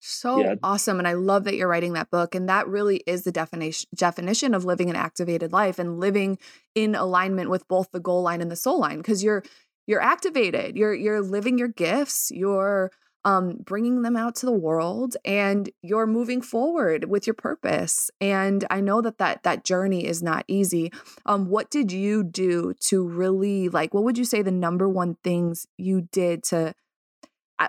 so 0.02 0.40
yeah. 0.40 0.56
awesome. 0.64 0.98
And 0.98 1.08
I 1.08 1.14
love 1.14 1.44
that 1.44 1.56
you're 1.56 1.68
writing 1.68 1.94
that 1.94 2.10
book. 2.10 2.34
And 2.34 2.48
that 2.48 2.68
really 2.68 3.04
is 3.06 3.24
the 3.24 3.32
definition 3.32 3.88
definition 3.94 4.54
of 4.54 4.66
living 4.66 4.90
an 4.90 4.96
activated 4.96 5.52
life 5.52 5.78
and 5.78 6.00
living 6.00 6.40
in 6.74 6.96
alignment 6.96 7.50
with 7.50 7.68
both 7.68 7.92
the 7.92 8.00
goal 8.00 8.24
line 8.24 8.42
and 8.42 8.50
the 8.50 8.56
soul 8.56 8.80
line. 8.80 8.98
Because 8.98 9.24
you're 9.24 9.44
you're 9.88 10.02
activated. 10.02 10.78
You're 10.78 10.94
you're 10.94 11.22
living 11.22 11.58
your 11.58 11.68
gifts. 11.68 12.32
You're 12.32 12.92
um, 13.26 13.58
bringing 13.64 14.02
them 14.02 14.16
out 14.16 14.36
to 14.36 14.46
the 14.46 14.52
world, 14.52 15.18
and 15.26 15.70
you're 15.82 16.08
moving 16.08 16.42
forward 16.42 17.06
with 17.06 17.28
your 17.28 17.34
purpose. 17.34 18.10
And 18.22 18.66
I 18.70 18.82
know 18.82 19.02
that 19.02 19.18
that 19.18 19.44
that 19.44 19.64
journey 19.64 20.06
is 20.06 20.24
not 20.24 20.46
easy. 20.48 20.92
Um, 21.26 21.50
what 21.50 21.70
did 21.70 21.92
you 21.92 22.24
do 22.24 22.74
to 22.82 23.08
really 23.08 23.70
like? 23.70 23.94
What 23.94 24.04
would 24.04 24.18
you 24.18 24.26
say 24.26 24.42
the 24.42 24.52
number 24.52 24.88
one 24.88 25.18
things 25.24 25.68
you 25.78 26.08
did 26.12 26.44
to 26.46 26.74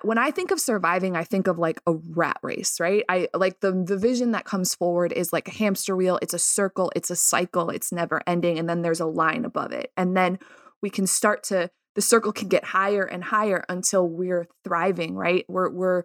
when 0.03 0.19
I 0.19 0.31
think 0.31 0.53
of 0.53 0.61
surviving, 0.61 1.17
I 1.17 1.25
think 1.25 1.49
of 1.49 1.59
like 1.59 1.81
a 1.87 1.95
rat 1.95 2.39
race, 2.43 2.79
right? 2.79 3.05
I 3.09 3.29
like 3.35 3.61
the 3.61 3.73
the 3.73 3.97
vision 3.97 4.31
that 4.33 4.45
comes 4.45 4.75
forward 4.75 5.13
is 5.13 5.33
like 5.33 5.49
a 5.49 5.53
hamster 5.53 5.97
wheel. 5.97 6.19
It's 6.23 6.35
a 6.35 6.39
circle, 6.39 6.93
it's 6.95 7.11
a 7.11 7.17
cycle, 7.17 7.71
it's 7.71 7.91
never 7.91 8.23
ending, 8.27 8.59
and 8.59 8.69
then 8.69 8.83
there's 8.83 9.01
a 9.01 9.07
line 9.07 9.45
above 9.45 9.73
it. 9.73 9.91
And 9.97 10.17
then 10.17 10.39
we 10.81 10.91
can 10.91 11.07
start 11.07 11.43
to 11.45 11.71
the 11.95 12.03
circle 12.03 12.33
can 12.33 12.49
get 12.49 12.65
higher 12.65 13.05
and 13.05 13.25
higher 13.25 13.65
until 13.69 14.07
we're 14.07 14.47
thriving, 14.65 15.15
right? 15.15 15.45
We're 15.49 15.71
we're 15.71 16.05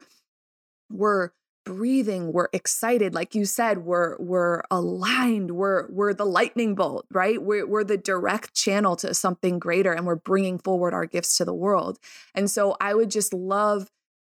we're 0.89 1.31
breathing 1.65 2.31
we're 2.31 2.47
excited 2.53 3.15
like 3.15 3.33
you 3.33 3.43
said 3.43 3.79
we're 3.79 4.15
we're 4.19 4.61
aligned 4.69 5.49
we're 5.49 5.87
we're 5.89 6.13
the 6.13 6.25
lightning 6.25 6.75
bolt 6.75 7.05
right? 7.11 7.41
We're, 7.41 7.65
we're 7.65 7.83
the 7.83 7.97
direct 7.97 8.53
channel 8.53 8.95
to 8.97 9.13
something 9.15 9.57
greater 9.57 9.91
and 9.91 10.05
we're 10.05 10.15
bringing 10.15 10.59
forward 10.59 10.93
our 10.93 11.07
gifts 11.07 11.37
to 11.37 11.45
the 11.45 11.53
world. 11.53 11.97
And 12.35 12.49
so 12.49 12.77
i 12.79 12.93
would 12.93 13.09
just 13.09 13.33
love 13.33 13.89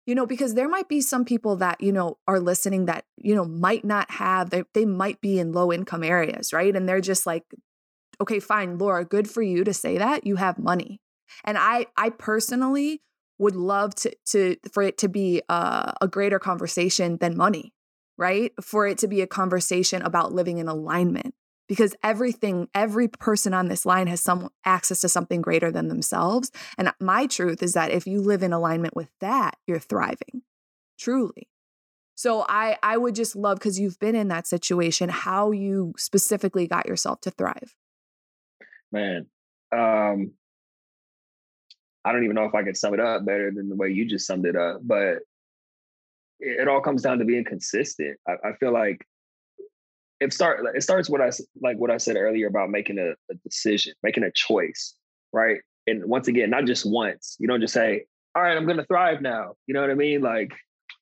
you 0.07 0.15
know 0.15 0.27
because 0.27 0.55
there 0.55 0.69
might 0.69 0.89
be 0.89 1.01
some 1.01 1.25
people 1.25 1.57
that 1.57 1.81
you 1.81 1.91
know 1.91 2.19
are 2.29 2.39
listening 2.39 2.85
that 2.87 3.05
you 3.17 3.35
know 3.35 3.47
might 3.47 3.85
not 3.85 4.11
have 4.11 4.51
they, 4.51 4.65
they 4.75 4.85
might 4.85 5.21
be 5.23 5.39
in 5.39 5.53
low 5.53 5.73
income 5.73 6.05
areas 6.05 6.53
right? 6.53 6.77
And 6.77 6.87
they're 6.87 7.01
just 7.01 7.25
like 7.25 7.45
okay 8.21 8.41
fine 8.41 8.77
laura 8.77 9.07
good 9.07 9.29
for 9.29 9.43
you 9.43 9.65
to 9.65 9.73
say 9.73 9.97
that. 9.97 10.27
You 10.27 10.37
have 10.37 10.59
money 10.59 11.01
and 11.45 11.57
i 11.59 11.87
i 11.97 12.11
personally 12.11 13.03
would 13.43 13.57
love 13.57 13.95
to 13.97 14.15
to 14.25 14.57
for 14.73 14.83
it 14.83 14.97
to 14.99 15.09
be 15.09 15.43
a, 15.49 15.93
a 16.01 16.09
greater 16.09 16.39
conversation 16.39 17.17
than 17.19 17.37
money, 17.37 17.75
right? 18.17 18.53
For 18.63 18.87
it 18.87 18.99
to 18.99 19.09
be 19.09 19.21
a 19.21 19.27
conversation 19.27 20.01
about 20.03 20.33
living 20.33 20.59
in 20.59 20.69
alignment 20.69 21.35
because 21.69 21.95
everything 22.03 22.69
every 22.75 23.09
person 23.09 23.53
on 23.53 23.69
this 23.69 23.85
line 23.85 24.07
has 24.07 24.21
some 24.21 24.49
access 24.65 25.01
to 25.01 25.09
something 25.09 25.43
greater 25.43 25.73
than 25.73 25.89
themselves. 25.89 26.51
And 26.79 26.93
my 27.01 27.27
truth 27.27 27.63
is 27.63 27.73
that 27.75 27.91
if 27.91 28.07
you 28.07 28.21
live 28.21 28.43
in 28.43 28.53
alignment 28.53 28.95
with 28.95 29.11
that 29.21 29.57
you're 29.67 29.79
thriving 29.79 30.43
truly. 30.99 31.49
So 32.15 32.47
i 32.49 32.77
i 32.83 32.97
would 32.97 33.17
just 33.17 33.35
love 33.35 33.59
cuz 33.59 33.81
you've 33.81 33.99
been 33.99 34.15
in 34.15 34.29
that 34.29 34.47
situation 34.47 35.09
how 35.09 35.51
you 35.51 35.95
specifically 35.97 36.69
got 36.69 36.87
yourself 36.87 37.21
to 37.23 37.31
thrive. 37.33 37.75
Man 38.93 39.27
um 39.73 40.35
I 42.05 42.13
don't 42.13 42.25
even 42.25 42.35
know 42.35 42.45
if 42.45 42.55
I 42.55 42.63
could 42.63 42.77
sum 42.77 42.95
it 42.95 43.01
up 43.01 43.25
better 43.25 43.51
than 43.51 43.69
the 43.69 43.77
way 43.77 43.91
you 43.91 44.05
just 44.05 44.27
summed 44.27 44.47
it 44.47 44.57
up. 44.57 44.81
But 44.83 45.19
it, 46.41 46.61
it 46.61 46.69
all 46.69 46.81
comes 46.81 47.03
down 47.03 47.19
to 47.19 47.25
being 47.25 47.45
consistent. 47.45 48.19
I, 48.29 48.49
I, 48.49 48.53
feel 48.59 48.73
like 48.73 49.07
it 50.21 50.33
start 50.33 50.61
it 50.75 50.83
starts 50.83 51.09
what 51.09 51.21
I 51.21 51.31
like 51.61 51.79
what 51.79 51.91
I 51.91 51.97
said 51.97 52.17
earlier 52.17 52.49
about 52.49 52.71
making 52.71 52.99
a, 52.99 53.13
a 53.31 53.35
decision, 53.45 53.95
making 54.03 54.25
a 54.25 54.33
choice, 54.33 54.95
right? 55.33 55.61
And 55.87 56.05
once 56.07 56.29
again, 56.29 56.51
not 56.51 56.65
just 56.65 56.85
once. 56.85 57.37
You 57.39 57.49
don't 57.49 57.61
just 57.61 57.75
say, 57.75 58.05
"All 58.35 58.43
right, 58.43 58.57
I'm 58.57 58.67
going 58.67 58.79
to 58.79 58.87
thrive 58.87 59.21
now." 59.21 59.55
You 59.67 59.75
know 59.75 59.81
what 59.81 59.91
I 59.91 59.95
mean? 59.95 60.23
Like 60.23 60.53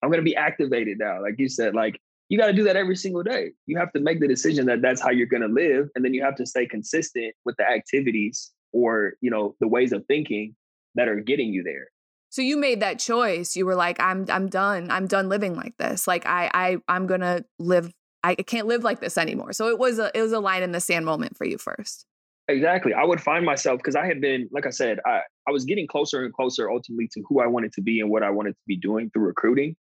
I'm 0.03 0.11
going 0.11 0.20
to 0.20 0.24
be 0.24 0.36
activated 0.36 0.98
now. 0.98 1.22
Like 1.22 1.34
you 1.38 1.48
said, 1.48 1.74
like 1.74 1.98
you 2.28 2.38
got 2.38 2.46
to 2.46 2.53
do 2.53 2.64
that 2.64 2.76
every 2.76 2.96
single 2.96 3.22
day. 3.22 3.53
You 3.66 3.78
have 3.78 3.92
to 3.92 4.01
make 4.01 4.20
the 4.20 4.28
decision 4.28 4.66
that 4.66 4.82
that's 4.82 5.01
how 5.01 5.11
you're 5.11 5.26
going 5.26 5.42
to 5.42 5.48
live, 5.48 5.88
and 5.94 6.05
then 6.05 6.14
you 6.14 6.22
have 6.22 6.36
to 6.36 6.46
stay 6.46 6.66
consistent 6.66 7.34
with 7.44 7.57
the 7.57 7.68
activities 7.68 8.53
or 8.72 9.14
you 9.20 9.30
know 9.30 9.57
the 9.61 9.68
ways 9.68 9.92
of 9.92 10.05
thinking 10.07 10.55
that 10.95 11.09
are 11.09 11.20
getting 11.20 11.53
you 11.53 11.62
there. 11.62 11.88
So 12.30 12.43
you 12.43 12.57
made 12.57 12.80
that 12.80 12.99
choice. 12.99 13.57
You 13.57 13.66
were 13.66 13.74
like, 13.74 13.99
I'm 14.01 14.26
I'm 14.28 14.49
done. 14.49 14.91
I'm 14.91 15.07
done 15.07 15.28
living 15.28 15.55
like 15.57 15.76
this. 15.78 16.07
Like 16.07 16.26
I 16.26 16.51
I 16.55 16.76
I'm 16.88 17.07
gonna 17.07 17.45
live. 17.59 17.93
I 18.22 18.34
can't 18.34 18.66
live 18.66 18.84
like 18.84 19.01
this 19.01 19.18
anymore. 19.18 19.53
So 19.53 19.68
it 19.68 19.78
was 19.78 19.99
a 19.99 20.11
it 20.14 20.22
was 20.22 20.32
a 20.32 20.41
line 20.41 20.62
in 20.62 20.72
the 20.72 20.80
sand 20.80 21.05
moment 21.05 21.36
for 21.36 21.45
you 21.45 21.59
first. 21.59 22.07
Exactly. 22.51 22.93
I 22.93 23.05
would 23.05 23.20
find 23.20 23.45
myself 23.45 23.78
because 23.78 23.97
I 23.97 24.07
had 24.07 24.20
been, 24.20 24.49
like 24.53 24.66
I 24.66 24.70
said, 24.70 24.99
I, 25.07 25.20
I 25.47 25.53
was 25.53 25.64
getting 25.64 25.86
closer 25.86 26.24
and 26.24 26.34
closer 26.34 26.70
ultimately 26.70 27.09
to 27.12 27.22
who 27.28 27.41
I 27.41 27.47
wanted 27.47 27.72
to 27.74 27.80
be 27.80 28.01
and 28.01 28.11
what 28.11 28.22
I 28.22 28.30
wanted 28.30 28.53
to 28.53 28.62
be 28.66 28.76
doing 28.76 29.11
through 29.11 29.26
recruiting. 29.26 29.76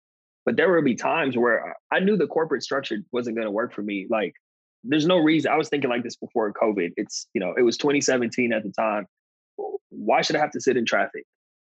But 0.45 0.55
there 0.55 0.71
would 0.71 0.85
be 0.85 0.95
times 0.95 1.35
where 1.35 1.75
I 1.91 1.99
knew 1.99 2.15
the 2.15 2.27
corporate 2.27 2.63
structure 2.63 2.97
wasn't 3.11 3.35
going 3.35 3.47
to 3.47 3.51
work 3.51 3.73
for 3.73 3.81
me. 3.81 4.07
Like, 4.09 4.33
there's 4.83 5.05
no 5.05 5.17
reason. 5.17 5.51
I 5.51 5.57
was 5.57 5.67
thinking 5.69 5.89
like 5.89 6.03
this 6.03 6.15
before 6.15 6.53
COVID. 6.53 6.91
It's, 6.95 7.27
you 7.33 7.41
know, 7.41 7.53
it 7.57 7.63
was 7.63 7.77
2017 7.77 8.53
at 8.53 8.63
the 8.63 8.71
time. 8.71 9.05
Why 9.89 10.21
should 10.21 10.35
I 10.35 10.39
have 10.39 10.51
to 10.51 10.61
sit 10.61 10.77
in 10.77 10.85
traffic, 10.85 11.25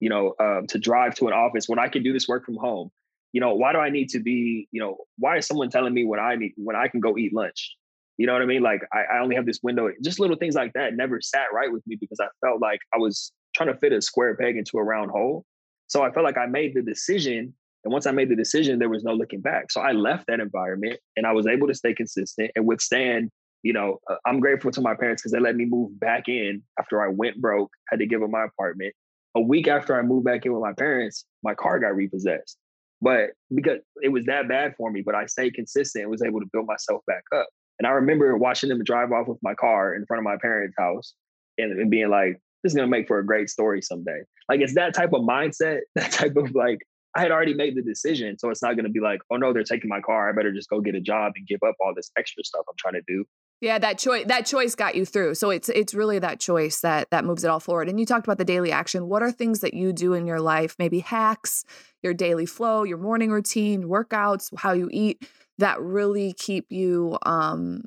you 0.00 0.08
know, 0.08 0.34
um, 0.40 0.66
to 0.68 0.78
drive 0.78 1.14
to 1.16 1.26
an 1.26 1.32
office 1.32 1.68
when 1.68 1.78
I 1.78 1.88
can 1.88 2.02
do 2.02 2.12
this 2.12 2.28
work 2.28 2.44
from 2.44 2.56
home? 2.56 2.90
You 3.32 3.40
know, 3.40 3.54
why 3.54 3.72
do 3.72 3.78
I 3.78 3.90
need 3.90 4.10
to 4.10 4.20
be, 4.20 4.68
you 4.70 4.80
know, 4.80 4.96
why 5.18 5.38
is 5.38 5.46
someone 5.46 5.68
telling 5.68 5.92
me 5.92 6.04
when 6.04 6.20
I 6.20 6.36
need, 6.36 6.52
when 6.56 6.76
I 6.76 6.88
can 6.88 7.00
go 7.00 7.18
eat 7.18 7.34
lunch? 7.34 7.74
You 8.16 8.26
know 8.26 8.32
what 8.32 8.42
I 8.42 8.46
mean? 8.46 8.62
Like 8.62 8.82
I, 8.92 9.16
I 9.16 9.20
only 9.20 9.34
have 9.34 9.46
this 9.46 9.58
window. 9.62 9.90
Just 10.02 10.20
little 10.20 10.36
things 10.36 10.54
like 10.54 10.72
that 10.74 10.94
never 10.94 11.20
sat 11.20 11.46
right 11.52 11.72
with 11.72 11.84
me 11.86 11.96
because 12.00 12.20
I 12.20 12.26
felt 12.46 12.60
like 12.60 12.78
I 12.94 12.98
was 12.98 13.32
trying 13.56 13.72
to 13.72 13.78
fit 13.78 13.92
a 13.92 14.00
square 14.00 14.36
peg 14.36 14.56
into 14.56 14.78
a 14.78 14.84
round 14.84 15.10
hole. 15.10 15.44
So 15.88 16.02
I 16.02 16.12
felt 16.12 16.24
like 16.24 16.38
I 16.38 16.46
made 16.46 16.74
the 16.74 16.82
decision. 16.82 17.52
And 17.84 17.92
once 17.92 18.06
I 18.06 18.12
made 18.12 18.28
the 18.28 18.36
decision, 18.36 18.78
there 18.78 18.88
was 18.88 19.04
no 19.04 19.12
looking 19.12 19.40
back. 19.40 19.70
So 19.70 19.80
I 19.80 19.92
left 19.92 20.26
that 20.28 20.40
environment 20.40 21.00
and 21.16 21.26
I 21.26 21.32
was 21.32 21.46
able 21.46 21.66
to 21.66 21.74
stay 21.74 21.92
consistent 21.92 22.52
and 22.54 22.66
withstand. 22.66 23.30
You 23.64 23.72
know, 23.72 23.98
uh, 24.08 24.16
I'm 24.26 24.40
grateful 24.40 24.70
to 24.70 24.80
my 24.82 24.94
parents 24.94 25.22
because 25.22 25.32
they 25.32 25.40
let 25.40 25.56
me 25.56 25.64
move 25.64 25.98
back 25.98 26.28
in 26.28 26.62
after 26.78 27.02
I 27.02 27.08
went 27.08 27.40
broke, 27.40 27.70
had 27.88 27.98
to 27.98 28.06
give 28.06 28.22
up 28.22 28.28
my 28.28 28.44
apartment. 28.44 28.94
A 29.34 29.40
week 29.40 29.66
after 29.66 29.98
I 29.98 30.02
moved 30.02 30.26
back 30.26 30.44
in 30.44 30.52
with 30.52 30.62
my 30.62 30.74
parents, 30.74 31.24
my 31.42 31.54
car 31.54 31.80
got 31.80 31.96
repossessed. 31.96 32.58
But 33.00 33.30
because 33.52 33.78
it 34.02 34.10
was 34.10 34.26
that 34.26 34.48
bad 34.48 34.74
for 34.76 34.90
me, 34.90 35.02
but 35.04 35.14
I 35.14 35.26
stayed 35.26 35.54
consistent 35.54 36.02
and 36.02 36.10
was 36.10 36.22
able 36.22 36.40
to 36.40 36.46
build 36.52 36.66
myself 36.66 37.02
back 37.06 37.24
up. 37.34 37.48
And 37.78 37.86
I 37.86 37.90
remember 37.90 38.36
watching 38.36 38.68
them 38.68 38.84
drive 38.84 39.12
off 39.12 39.28
with 39.28 39.38
my 39.42 39.54
car 39.54 39.94
in 39.94 40.06
front 40.06 40.20
of 40.20 40.24
my 40.24 40.36
parents' 40.40 40.76
house 40.78 41.14
and, 41.58 41.72
and 41.72 41.90
being 41.90 42.10
like, 42.10 42.40
this 42.62 42.72
is 42.72 42.76
gonna 42.76 42.88
make 42.88 43.08
for 43.08 43.18
a 43.18 43.26
great 43.26 43.50
story 43.50 43.82
someday. 43.82 44.20
Like 44.48 44.60
it's 44.60 44.74
that 44.74 44.94
type 44.94 45.12
of 45.12 45.22
mindset, 45.22 45.80
that 45.94 46.12
type 46.12 46.36
of 46.36 46.54
like, 46.54 46.78
I 47.16 47.20
had 47.20 47.30
already 47.30 47.54
made 47.54 47.76
the 47.76 47.82
decision. 47.82 48.38
So 48.38 48.50
it's 48.50 48.62
not 48.62 48.76
gonna 48.76 48.88
be 48.88 49.00
like, 49.00 49.20
oh 49.30 49.36
no, 49.36 49.52
they're 49.52 49.64
taking 49.64 49.88
my 49.88 50.00
car. 50.00 50.28
I 50.28 50.32
better 50.32 50.52
just 50.52 50.68
go 50.68 50.80
get 50.80 50.94
a 50.94 51.00
job 51.00 51.32
and 51.36 51.46
give 51.46 51.60
up 51.66 51.74
all 51.80 51.92
this 51.94 52.10
extra 52.18 52.44
stuff 52.44 52.64
I'm 52.68 52.74
trying 52.78 52.94
to 52.94 53.02
do. 53.06 53.24
Yeah, 53.60 53.78
that 53.78 53.98
choice 53.98 54.26
that 54.26 54.44
choice 54.44 54.74
got 54.74 54.94
you 54.94 55.06
through. 55.06 55.36
So 55.36 55.50
it's 55.50 55.68
it's 55.70 55.94
really 55.94 56.18
that 56.18 56.38
choice 56.38 56.80
that 56.80 57.10
that 57.10 57.24
moves 57.24 57.44
it 57.44 57.48
all 57.48 57.60
forward. 57.60 57.88
And 57.88 57.98
you 57.98 58.04
talked 58.04 58.26
about 58.26 58.38
the 58.38 58.44
daily 58.44 58.70
action. 58.70 59.08
What 59.08 59.22
are 59.22 59.32
things 59.32 59.60
that 59.60 59.74
you 59.74 59.92
do 59.92 60.12
in 60.12 60.26
your 60.26 60.40
life? 60.40 60.76
Maybe 60.78 60.98
hacks, 60.98 61.64
your 62.02 62.12
daily 62.12 62.46
flow, 62.46 62.82
your 62.82 62.98
morning 62.98 63.30
routine, 63.30 63.84
workouts, 63.84 64.52
how 64.58 64.72
you 64.72 64.88
eat 64.92 65.26
that 65.58 65.80
really 65.80 66.32
keep 66.32 66.66
you 66.70 67.18
um 67.24 67.82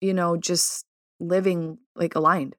you 0.00 0.14
know 0.14 0.36
just 0.36 0.84
living 1.18 1.78
like 1.96 2.14
aligned 2.14 2.54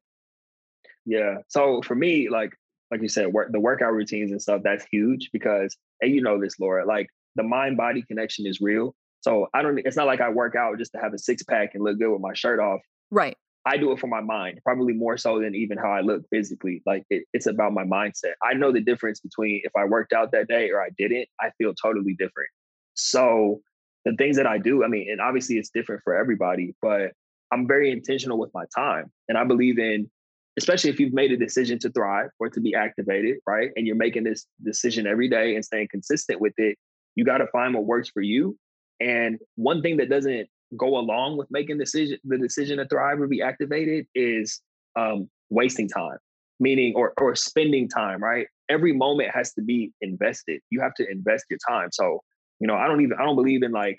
yeah 1.06 1.38
so 1.48 1.82
for 1.82 1.96
me 1.96 2.30
like 2.30 2.54
like 2.92 3.02
you 3.02 3.08
said 3.08 3.28
work 3.28 3.52
the 3.52 3.60
workout 3.60 3.94
routines 3.94 4.32
and 4.32 4.42
stuff 4.42 4.62
that's 4.64 4.86
huge 4.92 5.30
because 5.34 5.76
and 6.02 6.14
you 6.14 6.22
know 6.22 6.40
this 6.40 6.60
laura 6.60 6.86
like 6.86 7.08
the 7.36 7.44
mind 7.44 7.78
body 7.78 8.04
connection 8.04 8.46
is 8.46 8.62
real 8.62 8.94
so 9.22 9.48
i 9.54 9.62
don't 9.62 9.80
it's 9.86 9.98
not 9.98 10.08
like 10.08 10.22
i 10.22 10.30
work 10.30 10.56
out 10.56 10.78
just 10.78 10.92
to 10.92 11.00
have 11.00 11.14
a 11.14 11.18
six 11.18 11.44
pack 11.44 11.72
and 11.74 11.84
look 11.84 11.98
good 11.98 12.12
with 12.12 12.22
my 12.22 12.34
shirt 12.34 12.60
off 12.60 12.82
right 13.10 13.38
I 13.66 13.78
do 13.78 13.92
it 13.92 14.00
for 14.00 14.08
my 14.08 14.22
mind, 14.22 14.60
probably 14.64 14.94
more 14.94 15.18
so 15.18 15.40
than 15.40 15.54
even 15.54 15.78
how 15.78 15.92
I 15.92 16.02
look 16.02 16.24
physically. 16.32 16.82
Like 16.86 17.04
it, 17.10 17.26
it's 17.32 17.46
about 17.46 17.74
my 17.74 17.84
mindset. 17.84 18.34
I 18.44 18.56
know 18.56 18.72
the 18.72 18.82
difference 18.82 19.20
between 19.20 19.62
if 19.64 19.72
I 19.78 19.86
worked 19.86 20.14
out 20.14 20.32
that 20.32 20.48
day 20.48 20.72
or 20.72 20.82
I 20.82 20.90
didn't, 20.98 21.28
I 21.40 21.52
feel 21.58 21.74
totally 21.76 22.16
different. 22.16 22.50
So 22.96 23.62
the 24.06 24.16
things 24.16 24.38
that 24.38 24.48
I 24.48 24.58
do, 24.58 24.84
I 24.84 24.88
mean, 24.88 25.08
and 25.12 25.22
obviously 25.22 25.58
it's 25.58 25.70
different 25.70 26.02
for 26.04 26.16
everybody, 26.16 26.76
but 26.82 27.12
I'm 27.52 27.68
very 27.68 27.92
intentional 27.92 28.40
with 28.40 28.50
my 28.54 28.64
time. 28.76 29.12
And 29.30 29.38
I 29.38 29.44
believe 29.44 29.78
in, 29.78 30.10
especially 30.58 30.90
if 30.90 31.00
you've 31.00 31.14
made 31.14 31.32
a 31.32 31.38
decision 31.38 31.78
to 31.80 31.90
thrive 31.92 32.30
or 32.40 32.50
to 32.50 32.60
be 32.60 32.74
activated, 32.74 33.38
right? 33.46 33.70
And 33.76 33.86
you're 33.86 33.96
making 33.96 34.24
this 34.24 34.48
decision 34.64 35.06
every 35.06 35.30
day 35.30 35.56
and 35.56 35.64
staying 35.64 35.90
consistent 35.92 36.42
with 36.42 36.54
it, 36.58 36.78
you 37.16 37.26
got 37.26 37.40
to 37.40 37.48
find 37.48 37.74
what 37.76 37.86
works 37.86 38.10
for 38.10 38.22
you. 38.22 38.58
And 39.02 39.40
one 39.56 39.82
thing 39.82 39.98
that 39.98 40.10
doesn't 40.10 40.48
go 40.78 40.98
along 40.98 41.38
with 41.38 41.48
making 41.52 41.78
decision 41.78 42.18
the 42.24 42.38
decision 42.38 42.78
to 42.78 42.88
thrive 42.88 43.20
or 43.20 43.28
be 43.28 43.42
activated 43.42 44.06
is 44.16 44.62
um, 44.96 45.30
wasting 45.50 45.90
time, 45.90 46.18
meaning 46.60 46.94
or 46.96 47.14
or 47.18 47.36
spending 47.36 47.90
time, 47.90 48.24
right? 48.24 48.48
Every 48.70 48.94
moment 48.94 49.32
has 49.32 49.54
to 49.56 49.62
be 49.62 49.92
invested. 50.02 50.62
You 50.70 50.80
have 50.82 50.94
to 50.96 51.10
invest 51.10 51.46
your 51.50 51.60
time. 51.68 51.90
So 51.92 52.22
you 52.60 52.68
know, 52.68 52.76
I 52.76 52.88
don't 52.88 53.02
even 53.02 53.18
I 53.20 53.24
don't 53.24 53.36
believe 53.36 53.64
in 53.64 53.72
like, 53.72 53.98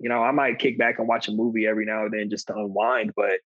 you 0.00 0.08
know, 0.08 0.22
I 0.22 0.32
might 0.32 0.58
kick 0.58 0.76
back 0.76 0.98
and 0.98 1.06
watch 1.06 1.28
a 1.28 1.32
movie 1.32 1.66
every 1.66 1.86
now 1.86 2.04
and 2.04 2.12
then 2.12 2.28
just 2.28 2.48
to 2.48 2.54
unwind, 2.54 3.12
but 3.16 3.38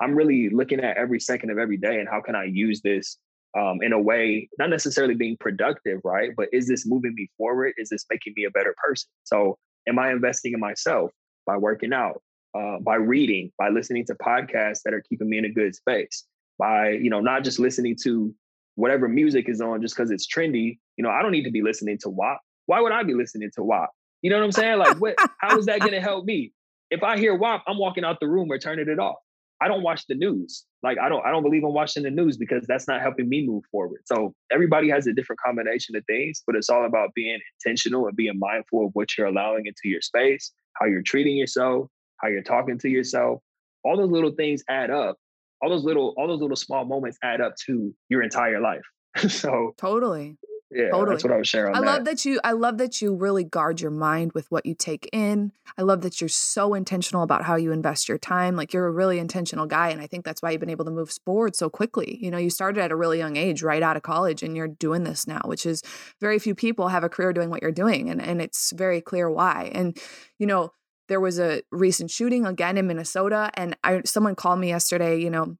I'm 0.00 0.14
really 0.14 0.50
looking 0.50 0.80
at 0.80 0.96
every 0.96 1.20
second 1.20 1.50
of 1.50 1.58
every 1.58 1.76
day 1.76 2.00
and 2.00 2.08
how 2.08 2.20
can 2.20 2.34
I 2.34 2.44
use 2.44 2.80
this 2.82 3.18
um, 3.56 3.78
in 3.82 3.92
a 3.92 4.00
way, 4.00 4.48
not 4.58 4.70
necessarily 4.70 5.14
being 5.14 5.36
productive, 5.38 6.00
right? 6.04 6.30
But 6.36 6.48
is 6.52 6.66
this 6.66 6.86
moving 6.86 7.14
me 7.14 7.30
forward? 7.38 7.74
Is 7.76 7.88
this 7.88 8.04
making 8.10 8.34
me 8.36 8.44
a 8.44 8.50
better 8.50 8.74
person? 8.84 9.08
So, 9.22 9.58
am 9.88 9.98
I 9.98 10.10
investing 10.10 10.52
in 10.52 10.60
myself 10.60 11.10
by 11.46 11.56
working 11.56 11.92
out, 11.92 12.22
uh, 12.56 12.78
by 12.80 12.96
reading, 12.96 13.50
by 13.58 13.68
listening 13.68 14.04
to 14.06 14.14
podcasts 14.14 14.80
that 14.84 14.94
are 14.94 15.02
keeping 15.08 15.28
me 15.28 15.38
in 15.38 15.44
a 15.44 15.50
good 15.50 15.74
space, 15.74 16.24
by 16.58 16.90
you 16.90 17.10
know 17.10 17.20
not 17.20 17.44
just 17.44 17.58
listening 17.58 17.96
to 18.02 18.34
whatever 18.76 19.08
music 19.08 19.48
is 19.48 19.60
on 19.60 19.80
just 19.80 19.96
because 19.96 20.10
it's 20.10 20.26
trendy. 20.26 20.78
You 20.96 21.04
know, 21.04 21.10
I 21.10 21.22
don't 21.22 21.32
need 21.32 21.44
to 21.44 21.50
be 21.50 21.62
listening 21.62 21.98
to 22.02 22.08
WAP 22.08 22.40
why 22.66 22.80
would 22.80 22.92
I 22.92 23.02
be 23.02 23.14
listening 23.14 23.50
to 23.54 23.62
WAP? 23.62 23.90
You 24.22 24.30
know 24.30 24.38
what 24.38 24.44
I'm 24.44 24.52
saying? 24.52 24.78
Like, 24.78 24.96
what? 24.98 25.16
how 25.38 25.58
is 25.58 25.66
that 25.66 25.80
going 25.80 25.92
to 25.92 26.00
help 26.00 26.24
me? 26.24 26.52
If 26.90 27.02
I 27.02 27.18
hear 27.18 27.34
WAP, 27.34 27.62
I'm 27.66 27.78
walking 27.78 28.04
out 28.04 28.20
the 28.20 28.28
room 28.28 28.50
or 28.50 28.58
turning 28.58 28.88
it 28.88 28.98
off. 28.98 29.16
I 29.64 29.68
don't 29.68 29.82
watch 29.82 30.06
the 30.06 30.14
news. 30.14 30.66
Like, 30.82 30.98
I 30.98 31.08
don't. 31.08 31.24
I 31.24 31.30
don't 31.30 31.42
believe 31.42 31.62
in 31.62 31.72
watching 31.72 32.02
the 32.02 32.10
news 32.10 32.36
because 32.36 32.66
that's 32.68 32.86
not 32.86 33.00
helping 33.00 33.30
me 33.30 33.46
move 33.46 33.64
forward. 33.72 34.02
So 34.04 34.34
everybody 34.52 34.90
has 34.90 35.06
a 35.06 35.14
different 35.14 35.40
combination 35.40 35.96
of 35.96 36.04
things, 36.04 36.42
but 36.46 36.54
it's 36.54 36.68
all 36.68 36.84
about 36.84 37.14
being 37.14 37.38
intentional 37.64 38.06
and 38.06 38.14
being 38.14 38.38
mindful 38.38 38.84
of 38.86 38.90
what 38.92 39.16
you're 39.16 39.26
allowing 39.26 39.64
into 39.64 39.80
your 39.84 40.02
space, 40.02 40.52
how 40.74 40.84
you're 40.84 41.00
treating 41.00 41.38
yourself, 41.38 41.88
how 42.18 42.28
you're 42.28 42.42
talking 42.42 42.78
to 42.80 42.90
yourself. 42.90 43.40
All 43.84 43.96
those 43.96 44.10
little 44.10 44.32
things 44.32 44.62
add 44.68 44.90
up. 44.90 45.16
All 45.62 45.70
those 45.70 45.84
little, 45.84 46.12
all 46.18 46.28
those 46.28 46.42
little 46.42 46.56
small 46.56 46.84
moments 46.84 47.16
add 47.22 47.40
up 47.40 47.54
to 47.64 47.94
your 48.10 48.22
entire 48.22 48.60
life. 48.60 48.84
so 49.28 49.74
totally 49.78 50.36
yeah, 50.70 50.90
totally. 50.90 51.14
that's 51.14 51.24
what 51.24 51.32
I 51.32 51.36
was 51.36 51.48
sharing. 51.48 51.74
I 51.74 51.80
that. 51.80 51.86
love 51.86 52.04
that 52.04 52.24
you. 52.24 52.40
I 52.42 52.52
love 52.52 52.78
that 52.78 53.00
you 53.00 53.14
really 53.14 53.44
guard 53.44 53.80
your 53.80 53.90
mind 53.90 54.32
with 54.32 54.50
what 54.50 54.66
you 54.66 54.74
take 54.74 55.08
in. 55.12 55.52
I 55.78 55.82
love 55.82 56.02
that 56.02 56.20
you're 56.20 56.28
so 56.28 56.74
intentional 56.74 57.22
about 57.22 57.44
how 57.44 57.56
you 57.56 57.70
invest 57.70 58.08
your 58.08 58.18
time. 58.18 58.56
Like 58.56 58.72
you're 58.72 58.86
a 58.86 58.90
really 58.90 59.18
intentional 59.18 59.66
guy, 59.66 59.90
and 59.90 60.00
I 60.00 60.06
think 60.06 60.24
that's 60.24 60.42
why 60.42 60.50
you've 60.50 60.60
been 60.60 60.70
able 60.70 60.86
to 60.86 60.90
move 60.90 61.12
forward 61.24 61.54
so 61.54 61.70
quickly. 61.70 62.18
You 62.20 62.30
know, 62.30 62.38
you 62.38 62.50
started 62.50 62.80
at 62.80 62.90
a 62.90 62.96
really 62.96 63.18
young 63.18 63.36
age, 63.36 63.62
right 63.62 63.82
out 63.82 63.96
of 63.96 64.02
college, 64.02 64.42
and 64.42 64.56
you're 64.56 64.68
doing 64.68 65.04
this 65.04 65.26
now, 65.26 65.42
which 65.44 65.66
is 65.66 65.82
very 66.20 66.38
few 66.38 66.54
people 66.54 66.88
have 66.88 67.04
a 67.04 67.08
career 67.08 67.32
doing 67.32 67.50
what 67.50 67.62
you're 67.62 67.70
doing, 67.70 68.10
and 68.10 68.20
and 68.20 68.40
it's 68.40 68.72
very 68.72 69.00
clear 69.00 69.30
why. 69.30 69.70
And 69.74 69.96
you 70.38 70.46
know, 70.46 70.72
there 71.08 71.20
was 71.20 71.38
a 71.38 71.62
recent 71.70 72.10
shooting 72.10 72.46
again 72.46 72.78
in 72.78 72.86
Minnesota, 72.86 73.50
and 73.54 73.76
I 73.84 74.02
someone 74.04 74.34
called 74.34 74.58
me 74.58 74.68
yesterday. 74.68 75.20
You 75.20 75.30
know, 75.30 75.56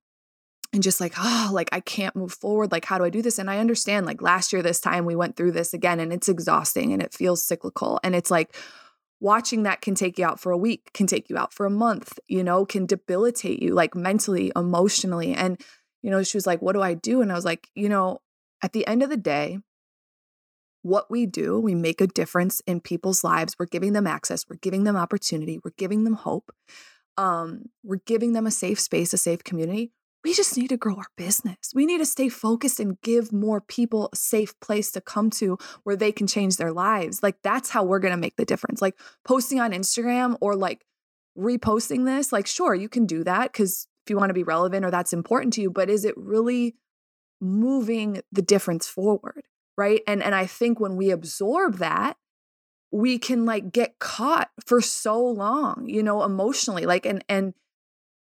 and 0.75 0.83
just 0.83 1.01
like, 1.01 1.15
oh, 1.19 1.51
like 1.53 1.69
I 1.73 1.81
can't 1.81 2.17
move 2.17 2.33
forward. 2.33 2.73
Like, 2.73 2.85
how 2.85 2.99
do 2.99 3.05
I 3.05 3.11
do 3.11 3.23
this? 3.23 3.39
And 3.39 3.49
I 3.49 3.59
understand, 3.59 4.07
like, 4.07 4.21
last 4.21 4.53
year, 4.53 4.61
this 4.61 4.81
time 4.81 5.07
we 5.07 5.15
went 5.15 5.37
through 5.37 5.53
this 5.53 5.73
again, 5.73 6.01
and 6.01 6.13
it's 6.13 6.29
exhausting 6.29 6.93
and 6.93 7.01
it 7.01 7.15
feels 7.15 7.47
cyclical. 7.47 8.01
And 8.03 8.15
it's 8.15 8.31
like, 8.31 8.55
watching 9.21 9.63
that 9.63 9.81
can 9.81 9.95
take 9.95 10.19
you 10.19 10.27
out 10.27 10.41
for 10.41 10.51
a 10.51 10.59
week, 10.59 10.91
can 10.93 11.07
take 11.07 11.31
you 11.31 11.39
out 11.39 11.55
for 11.55 11.65
a 11.65 11.71
month, 11.71 12.19
you 12.27 12.43
know, 12.43 12.67
can 12.67 12.85
debilitate 12.85 13.63
you, 13.63 13.73
like 13.73 13.95
mentally, 13.95 14.53
emotionally. 14.57 15.33
And, 15.33 15.59
you 16.03 16.11
know, 16.11 16.23
she 16.23 16.37
was 16.37 16.47
like, 16.47 16.61
what 16.61 16.75
do 16.75 16.83
I 16.83 16.95
do? 16.95 17.23
And 17.23 17.31
I 17.31 17.35
was 17.37 17.45
like, 17.45 17.69
you 17.75 17.89
know, 17.89 18.21
at 18.61 18.73
the 18.73 18.87
end 18.87 19.03
of 19.03 19.09
the 19.09 19.17
day, 19.17 19.61
what 20.83 21.11
we 21.11 21.25
do, 21.25 21.59
we 21.59 21.75
make 21.75 22.01
a 22.01 22.07
difference 22.07 22.61
in 22.67 22.81
people's 22.81 23.25
lives. 23.25 23.55
We're 23.59 23.67
giving 23.67 23.95
them 23.95 24.07
access, 24.07 24.45
we're 24.47 24.57
giving 24.57 24.85
them 24.85 24.97
opportunity, 24.97 25.59
we're 25.65 25.71
giving 25.79 26.05
them 26.05 26.15
hope. 26.15 26.51
Um, 27.17 27.67
we're 27.85 28.01
giving 28.05 28.33
them 28.33 28.47
a 28.47 28.51
safe 28.51 28.81
space, 28.81 29.13
a 29.15 29.19
safe 29.19 29.45
community 29.45 29.93
we 30.25 30.33
just 30.33 30.57
need 30.57 30.69
to 30.69 30.77
grow 30.77 30.97
our 30.97 31.07
business. 31.17 31.73
We 31.75 31.85
need 31.85 31.99
to 31.99 32.07
stay 32.07 32.31
focused 32.31 32.81
and 32.81 33.01
give 33.03 33.33
more 33.33 33.61
people 33.61 34.09
a 34.13 34.17
safe 34.17 34.59
place 34.61 34.91
to 34.93 35.01
come 35.01 35.29
to 35.31 35.59
where 35.83 35.97
they 35.97 36.13
can 36.13 36.27
change 36.27 36.57
their 36.57 36.73
lives. 36.73 37.23
Like 37.23 37.37
that's 37.43 37.71
how 37.71 37.85
we're 37.85 37.99
going 37.99 38.15
to 38.15 38.21
make 38.21 38.37
the 38.37 38.47
difference. 38.47 38.81
Like 38.81 38.99
posting 39.25 39.61
on 39.61 39.73
Instagram 39.73 40.39
or 40.41 40.57
like 40.57 40.85
reposting 41.39 42.07
this, 42.07 42.33
like 42.33 42.47
sure, 42.47 42.75
you 42.75 42.89
can 42.89 43.05
do 43.05 43.23
that 43.25 43.53
cuz 43.53 43.87
if 44.05 44.11
you 44.11 44.17
want 44.17 44.31
to 44.31 44.35
be 44.35 44.43
relevant 44.43 44.85
or 44.85 44.91
that's 44.91 45.13
important 45.13 45.53
to 45.55 45.63
you, 45.63 45.71
but 45.71 45.91
is 45.91 46.05
it 46.05 46.15
really 46.17 46.77
moving 47.41 48.23
the 48.33 48.43
difference 48.43 48.87
forward? 48.87 49.45
Right? 49.77 50.03
And 50.07 50.23
and 50.23 50.35
I 50.35 50.47
think 50.47 50.81
when 50.81 50.97
we 50.97 51.11
absorb 51.11 51.79
that, 51.79 52.17
we 52.91 53.19
can 53.19 53.45
like 53.45 53.73
get 53.73 53.99
caught 53.99 54.51
for 54.65 54.81
so 54.81 55.23
long, 55.23 55.87
you 55.89 56.03
know, 56.03 56.23
emotionally. 56.23 56.87
Like 56.87 57.05
and 57.05 57.25
and 57.29 57.53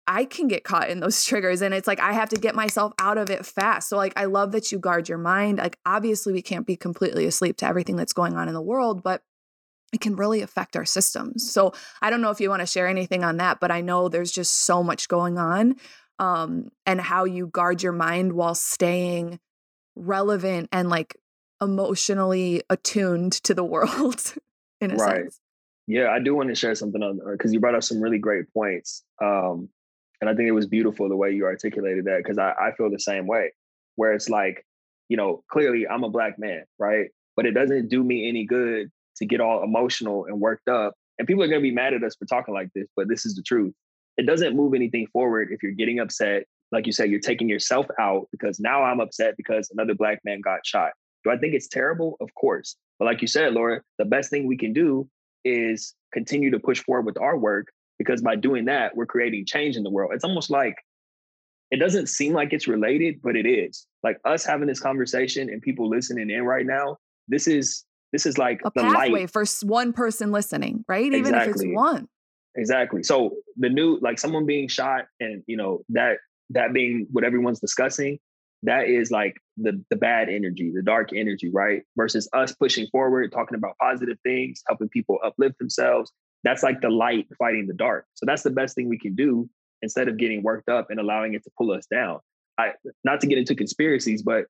I 0.09 0.25
can 0.25 0.49
get 0.49 0.65
caught 0.65 0.89
in 0.89 1.01
those 1.01 1.23
triggers 1.27 1.63
and 1.63 1.75
it's 1.75 1.87
like 1.87 2.01
I 2.01 2.15
have 2.15 2.31
to 2.31 2.37
get 2.37 2.55
myself 2.55 2.93
out 2.99 3.19
of 3.19 3.31
it 3.31 3.47
fast. 3.47 3.91
So 3.91 3.97
like 3.97 4.15
I 4.17 4.25
love 4.25 4.53
that 4.53 4.73
you 4.73 4.79
guard 4.79 5.09
your 5.09 5.19
mind. 5.19 5.59
Like 5.59 5.79
obviously 5.87 6.33
we 6.33 6.43
can't 6.43 6.67
be 6.67 6.77
completely 6.77 7.27
asleep 7.27 7.59
to 7.59 7.67
everything 7.67 7.97
that's 7.97 8.15
going 8.15 8.35
on 8.35 8.49
in 8.49 8.55
the 8.55 8.63
world, 8.63 9.03
but 9.03 9.23
it 9.93 10.01
can 10.01 10.17
really 10.17 10.43
affect 10.43 10.77
our 10.77 10.85
systems. 10.85 11.51
So 11.51 11.73
I 12.03 12.11
don't 12.11 12.21
know 12.21 12.31
if 12.31 12.41
you 12.41 12.51
want 12.51 12.61
to 12.61 12.67
share 12.67 12.89
anything 12.89 13.23
on 13.23 13.37
that, 13.37 13.61
but 13.61 13.71
I 13.71 13.83
know 13.83 14.09
there's 14.09 14.33
just 14.33 14.65
so 14.65 14.83
much 14.83 15.09
going 15.09 15.39
on 15.39 15.77
um, 16.19 16.71
and 16.87 17.01
how 17.01 17.25
you 17.25 17.47
guard 17.47 17.83
your 17.83 17.93
mind 17.93 18.33
while 18.33 18.55
staying 18.55 19.39
relevant 19.95 20.69
and 20.73 20.89
like 20.89 21.17
emotionally 21.61 22.63
attuned 22.71 23.33
to 23.33 23.55
the 23.55 23.65
world 23.75 24.35
in 24.81 24.91
a 24.91 24.97
right. 24.97 25.17
sense. 25.25 25.41
Yeah, 25.87 26.11
I 26.11 26.19
do 26.19 26.35
want 26.35 26.51
to 26.51 26.55
share 26.55 26.75
something 26.75 27.03
on 27.03 27.21
because 27.33 27.53
you 27.53 27.61
brought 27.61 27.75
up 27.75 27.83
some 27.83 28.01
really 28.01 28.19
great 28.19 28.53
points. 28.53 29.05
Um, 29.23 29.71
and 30.21 30.29
I 30.29 30.35
think 30.35 30.49
it 30.49 30.53
was 30.53 30.67
beautiful 30.67 31.09
the 31.09 31.17
way 31.17 31.31
you 31.31 31.45
articulated 31.45 32.07
that 32.07 32.19
because 32.19 32.39
I, 32.39 32.53
I 32.61 32.73
feel 32.73 32.91
the 32.91 32.99
same 32.99 33.27
way, 33.27 33.53
where 33.97 34.13
it's 34.13 34.29
like, 34.29 34.65
you 35.09 35.17
know, 35.17 35.43
clearly 35.51 35.87
I'm 35.87 36.05
a 36.05 36.11
black 36.11 36.39
man, 36.39 36.65
right? 36.79 37.09
But 37.37 37.47
it 37.47 37.53
doesn't 37.53 37.89
do 37.89 38.03
me 38.03 38.29
any 38.29 38.45
good 38.45 38.91
to 39.17 39.27
get 39.27 39.41
all 39.41 39.63
emotional 39.63 40.27
and 40.27 40.41
worked 40.41 40.69
up. 40.69 40.95
And 41.19 41.27
people 41.27 41.43
are 41.43 41.49
going 41.49 41.61
to 41.61 41.69
be 41.69 41.75
mad 41.75 41.95
at 41.95 42.03
us 42.03 42.17
for 42.17 42.25
talking 42.25 42.55
like 42.55 42.69
this, 42.75 42.87
but 42.97 43.09
this 43.09 43.27
is 43.27 43.35
the 43.35 43.43
truth. 43.43 43.75
It 44.17 44.27
doesn't 44.27 44.57
move 44.57 44.75
anything 44.75 45.07
forward 45.13 45.49
if 45.51 45.63
you're 45.63 45.73
getting 45.73 46.01
upset. 46.01 46.45
Like 46.73 46.87
you 46.87 46.93
said, 46.93 47.11
you're 47.11 47.21
taking 47.21 47.49
yourself 47.49 47.87
out 47.99 48.29
because 48.31 48.61
now 48.61 48.83
I'm 48.83 49.01
upset 49.01 49.37
because 49.37 49.71
another 49.73 49.95
black 49.95 50.21
man 50.25 50.41
got 50.41 50.67
shot. 50.67 50.91
Do 51.25 51.31
I 51.31 51.39
think 51.39 51.55
it's 51.55 51.69
terrible? 51.69 52.17
Of 52.21 52.35
course. 52.35 52.77
But 52.99 53.07
like 53.07 53.23
you 53.23 53.29
said, 53.29 53.55
Laura, 53.55 53.83
the 53.99 54.05
best 54.05 54.31
thing 54.31 54.47
we 54.47 54.57
can 54.57 54.73
do 54.73 55.09
is 55.45 55.95
continue 56.13 56.51
to 56.51 56.59
push 56.59 56.83
forward 56.83 57.07
with 57.07 57.19
our 57.19 57.39
work 57.39 57.69
because 57.99 58.23
by 58.23 58.37
doing 58.37 58.67
that, 58.67 58.97
we're 58.97 59.07
creating 59.07 59.45
change 59.47 59.77
in 59.77 59.83
the 59.83 59.91
world. 59.91 60.13
It's 60.15 60.25
almost 60.25 60.51
like 60.51 60.77
it 61.71 61.79
doesn't 61.79 62.09
seem 62.09 62.33
like 62.33 62.53
it's 62.53 62.67
related, 62.67 63.21
but 63.23 63.37
it 63.37 63.47
is. 63.47 63.87
Like 64.03 64.19
us 64.25 64.45
having 64.45 64.69
this 64.69 64.81
conversation 64.81 65.51
and 65.51 65.61
people 65.61 65.89
listening 65.89 66.31
in 66.31 66.43
right 66.43 66.65
now, 66.65 66.97
this 67.29 67.47
is 67.47 67.85
this 68.13 68.25
is 68.25 68.39
like 68.39 68.61
a 68.65 68.71
pathway 68.71 69.23
light. 69.23 69.31
for 69.31 69.45
one 69.63 69.93
person 69.93 70.33
listening, 70.33 70.85
right? 70.89 71.05
Even 71.05 71.19
exactly. 71.19 71.51
if 71.51 71.57
it's 71.57 71.65
one. 71.77 72.09
Exactly. 72.57 73.03
So 73.03 73.37
the 73.57 73.69
new 73.69 73.99
like 74.01 74.19
someone 74.19 74.47
being 74.47 74.69
shot 74.69 75.07
and 75.21 75.43
you 75.47 75.57
know 75.57 75.83
that 75.91 76.19
that 76.51 76.73
being 76.73 77.07
what 77.11 77.25
everyone's 77.25 77.61
discussing, 77.61 78.19
that 78.63 78.89
is 78.89 79.11
like 79.11 79.37
the 79.57 79.85
the 79.91 79.97
bad 79.97 80.29
energy, 80.29 80.73
the 80.75 80.83
dark 80.83 81.11
energy, 81.15 81.51
right? 81.53 81.83
Versus 81.97 82.29
us 82.33 82.53
pushing 82.53 82.87
forward, 82.89 83.31
talking 83.31 83.57
about 83.57 83.77
positive 83.79 84.19
things, 84.23 84.63
helping 84.67 84.89
people 84.89 85.19
uplift 85.23 85.59
themselves. 85.59 86.11
That's 86.45 86.63
like 86.63 86.81
the 86.81 86.91
light 86.91 87.27
fighting 87.39 87.67
the 87.67 87.75
dark. 87.75 88.07
So 88.15 88.27
that's 88.27 88.43
the 88.43 88.51
best 88.51 88.75
thing 88.75 88.89
we 88.89 88.99
can 88.99 89.15
do 89.15 89.49
instead 89.83 90.09
of 90.09 90.17
getting 90.17 90.43
worked 90.43 90.69
up 90.69 90.89
and 90.91 91.01
allowing 91.01 91.35
it 91.35 91.45
to 91.45 91.51
pull 91.57 91.73
us 91.73 91.87
down. 91.87 92.21
I 92.59 92.73
not 93.05 93.21
to 93.21 93.27
get 93.27 93.39
into 93.39 93.55
conspiracies, 93.55 94.23
but 94.23 94.47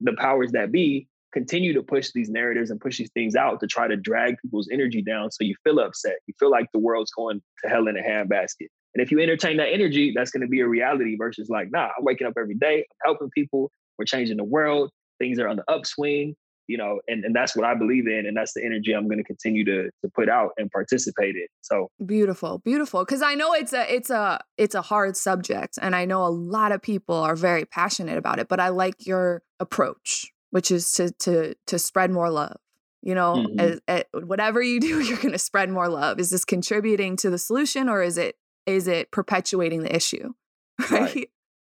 the 0.00 0.14
powers 0.18 0.52
that 0.52 0.72
be 0.72 1.08
continue 1.32 1.72
to 1.72 1.82
push 1.82 2.10
these 2.14 2.28
narratives 2.28 2.70
and 2.70 2.80
push 2.80 2.98
these 2.98 3.10
things 3.12 3.34
out 3.34 3.58
to 3.60 3.66
try 3.66 3.88
to 3.88 3.96
drag 3.96 4.36
people's 4.42 4.68
energy 4.70 5.02
down 5.02 5.30
so 5.30 5.44
you 5.44 5.54
feel 5.64 5.78
upset. 5.78 6.16
You 6.26 6.34
feel 6.38 6.50
like 6.50 6.66
the 6.72 6.78
world's 6.78 7.10
going 7.10 7.40
to 7.62 7.68
hell 7.68 7.88
in 7.88 7.96
a 7.96 8.02
handbasket. 8.02 8.68
And 8.94 9.02
if 9.02 9.10
you 9.10 9.18
entertain 9.20 9.56
that 9.56 9.72
energy, 9.72 10.12
that's 10.14 10.30
going 10.30 10.42
to 10.42 10.48
be 10.48 10.60
a 10.60 10.68
reality 10.68 11.16
versus 11.16 11.48
like, 11.48 11.70
nah, 11.70 11.88
I'm 11.96 12.04
waking 12.04 12.26
up 12.26 12.34
every 12.38 12.54
day, 12.54 12.80
I'm 12.80 13.06
helping 13.06 13.30
people, 13.30 13.70
we're 13.98 14.04
changing 14.04 14.36
the 14.36 14.44
world, 14.44 14.90
things 15.18 15.38
are 15.38 15.48
on 15.48 15.56
the 15.56 15.64
upswing, 15.68 16.34
you 16.66 16.78
know, 16.78 17.00
and, 17.08 17.24
and 17.24 17.34
that's 17.34 17.56
what 17.56 17.66
I 17.66 17.74
believe 17.74 18.06
in. 18.06 18.24
And 18.26 18.36
that's 18.36 18.54
the 18.54 18.64
energy 18.64 18.92
I'm 18.92 19.06
going 19.06 19.18
to 19.18 19.24
continue 19.24 19.64
to 19.64 19.84
to 19.84 20.10
put 20.14 20.28
out 20.28 20.50
and 20.56 20.70
participate 20.70 21.36
in. 21.36 21.46
So 21.60 21.90
beautiful, 22.04 22.58
beautiful. 22.58 23.04
Cause 23.04 23.22
I 23.22 23.34
know 23.34 23.52
it's 23.52 23.72
a 23.72 23.92
it's 23.92 24.10
a 24.10 24.40
it's 24.56 24.74
a 24.74 24.82
hard 24.82 25.16
subject. 25.16 25.78
And 25.80 25.94
I 25.94 26.04
know 26.04 26.24
a 26.24 26.28
lot 26.28 26.72
of 26.72 26.82
people 26.82 27.16
are 27.16 27.36
very 27.36 27.64
passionate 27.64 28.18
about 28.18 28.38
it, 28.38 28.48
but 28.48 28.60
I 28.60 28.68
like 28.68 29.06
your 29.06 29.42
approach, 29.60 30.32
which 30.50 30.70
is 30.70 30.92
to 30.92 31.10
to 31.20 31.54
to 31.66 31.78
spread 31.78 32.10
more 32.10 32.30
love 32.30 32.56
you 33.02 33.14
know 33.14 33.34
mm-hmm. 33.34 33.60
as, 33.60 33.80
as, 33.88 34.04
whatever 34.12 34.62
you 34.62 34.80
do 34.80 35.00
you're 35.00 35.18
going 35.18 35.32
to 35.32 35.38
spread 35.38 35.68
more 35.68 35.88
love 35.88 36.18
is 36.18 36.30
this 36.30 36.44
contributing 36.44 37.16
to 37.16 37.28
the 37.28 37.38
solution 37.38 37.88
or 37.88 38.02
is 38.02 38.16
it 38.16 38.36
is 38.64 38.86
it 38.86 39.10
perpetuating 39.10 39.82
the 39.82 39.94
issue 39.94 40.32
right, 40.90 41.00
right. 41.00 41.30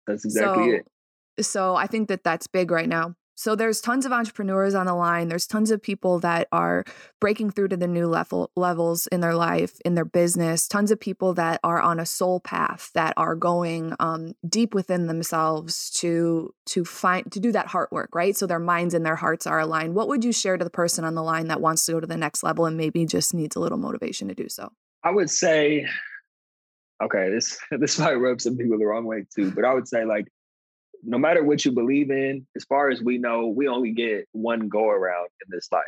that's 0.08 0.26
exactly 0.26 0.72
so, 0.72 0.72
it 0.72 1.46
so 1.46 1.76
i 1.76 1.88
think 1.88 2.10
that 2.10 2.24
that's 2.24 2.48
big 2.48 2.72
right 2.72 2.90
now 2.90 3.16
so 3.40 3.56
there's 3.56 3.80
tons 3.80 4.06
of 4.06 4.12
entrepreneurs 4.12 4.76
on 4.76 4.86
the 4.86 4.94
line. 4.94 5.30
There's 5.30 5.48
tons 5.48 5.72
of 5.72 5.82
people 5.82 6.20
that 6.20 6.50
are 6.52 6.84
breaking 7.22 7.52
through 7.52 7.70
to 7.70 7.78
the 7.78 7.88
new 7.88 8.06
level 8.06 8.52
levels 8.58 9.08
in 9.08 9.22
their 9.22 9.34
life 9.34 9.80
in 9.86 9.96
their 9.96 10.04
business. 10.04 10.68
Tons 10.68 10.92
of 10.92 11.00
people 11.00 11.34
that 11.36 11.62
are 11.64 11.80
on 11.80 12.02
a 12.02 12.06
soul 12.06 12.42
path 12.42 12.92
that 12.96 13.14
are 13.16 13.36
going 13.36 13.96
um, 14.02 14.34
deep 14.46 14.74
within 14.74 15.08
themselves 15.08 15.90
to 15.92 16.54
to 16.66 16.84
find 16.84 17.32
to 17.32 17.40
do 17.40 17.54
that 17.54 17.68
heart 17.68 17.94
work 17.94 18.10
right? 18.14 18.36
So 18.36 18.46
their 18.46 18.60
minds 18.60 18.94
and 18.94 19.06
their 19.06 19.16
hearts 19.16 19.48
are 19.48 19.62
aligned. 19.62 19.96
What 19.96 20.10
would 20.10 20.26
you 20.26 20.34
share 20.34 20.58
to 20.58 20.66
the 20.66 20.70
person 20.70 21.06
on 21.06 21.16
the 21.16 21.24
line 21.24 21.48
that 21.48 21.62
wants 21.62 21.86
to 21.86 21.94
go 21.94 22.02
to 22.02 22.08
the 22.08 22.18
next 22.18 22.44
level 22.44 22.66
and 22.66 22.76
maybe 22.76 23.06
just 23.06 23.34
needs 23.34 23.56
a 23.56 23.62
little 23.62 23.78
motivation 23.78 24.28
to 24.28 24.36
do 24.36 24.50
so? 24.50 24.74
I 25.02 25.12
would 25.12 25.30
say 25.30 25.88
okay, 27.02 27.30
this 27.30 27.58
this 27.72 27.98
might 28.00 28.16
rub 28.16 28.42
some 28.42 28.58
people 28.58 28.78
the 28.78 28.86
wrong 28.86 29.06
way 29.06 29.24
too, 29.34 29.50
but 29.52 29.64
I 29.64 29.74
would 29.74 29.88
say 29.88 30.04
like 30.04 30.28
no 31.04 31.18
matter 31.18 31.44
what 31.44 31.66
you 31.66 31.72
believe 31.72 32.12
in, 32.12 32.46
as 32.56 32.64
far 32.66 32.90
as 32.90 33.02
we 33.02 33.18
know, 33.18 33.48
we 33.48 33.68
only 33.68 33.92
get 33.92 34.28
one 34.32 34.68
go 34.68 34.90
around 34.90 35.30
in 35.46 35.50
this 35.50 35.68
life. 35.72 35.84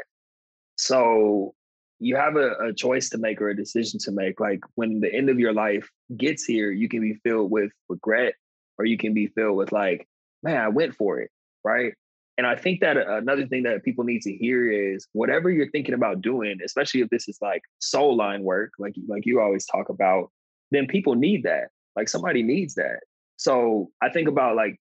So 0.75 1.53
you 1.99 2.15
have 2.15 2.35
a, 2.35 2.53
a, 2.55 2.73
choice 2.73 3.09
to 3.09 3.17
make 3.19 3.39
or 3.41 3.49
a 3.49 3.55
decision 3.55 3.99
to 3.99 4.11
make. 4.11 4.39
Like 4.39 4.61
when 4.75 4.99
the 4.99 5.13
end 5.13 5.29
of 5.29 5.39
your 5.39 5.53
life 5.53 5.87
gets 6.17 6.43
here, 6.43 6.71
you 6.71 6.89
can 6.89 7.01
be 7.01 7.13
filled 7.23 7.51
with 7.51 7.71
regret 7.89 8.33
or 8.79 8.85
you 8.85 8.97
can 8.97 9.13
be 9.13 9.27
filled 9.27 9.57
with 9.57 9.71
like, 9.71 10.07
man, 10.41 10.57
I 10.57 10.69
went 10.69 10.95
for 10.95 11.19
it. 11.19 11.29
Right. 11.63 11.93
And 12.37 12.47
I 12.47 12.55
think 12.55 12.79
that 12.79 12.97
uh, 12.97 13.17
another 13.17 13.45
thing 13.45 13.63
that 13.63 13.83
people 13.83 14.03
need 14.03 14.23
to 14.23 14.33
hear 14.33 14.71
is 14.71 15.07
whatever 15.13 15.51
you're 15.51 15.69
thinking 15.69 15.93
about 15.93 16.21
doing, 16.21 16.57
especially 16.65 17.01
if 17.01 17.09
this 17.09 17.27
is 17.27 17.37
like 17.39 17.61
soul 17.77 18.15
line 18.17 18.41
work, 18.41 18.71
like 18.79 18.95
like 19.07 19.27
you 19.27 19.39
always 19.39 19.65
talk 19.67 19.89
about, 19.89 20.31
then 20.71 20.87
people 20.87 21.13
need 21.13 21.43
that. 21.43 21.67
Like 21.95 22.09
somebody 22.09 22.41
needs 22.41 22.73
that. 22.75 23.01
So 23.37 23.91
I 24.01 24.09
think 24.09 24.27
about 24.27 24.55
like 24.55 24.79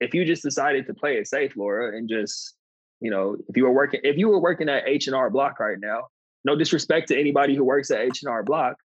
if 0.00 0.14
you 0.14 0.24
just 0.24 0.42
decided 0.42 0.86
to 0.86 0.94
play 0.94 1.16
it 1.16 1.26
safe, 1.26 1.56
Laura, 1.56 1.96
and 1.96 2.08
just 2.08 2.54
you 3.00 3.10
know, 3.10 3.36
if 3.48 3.56
you 3.56 3.64
were 3.64 3.72
working, 3.72 4.00
if 4.02 4.16
you 4.16 4.28
were 4.28 4.40
working 4.40 4.68
at 4.68 4.86
H 4.86 5.06
and 5.06 5.14
R 5.14 5.30
Block 5.30 5.60
right 5.60 5.78
now, 5.78 6.08
no 6.44 6.56
disrespect 6.56 7.08
to 7.08 7.18
anybody 7.18 7.54
who 7.54 7.64
works 7.64 7.90
at 7.90 8.00
H 8.00 8.22
and 8.22 8.30
R 8.30 8.42
Block, 8.42 8.76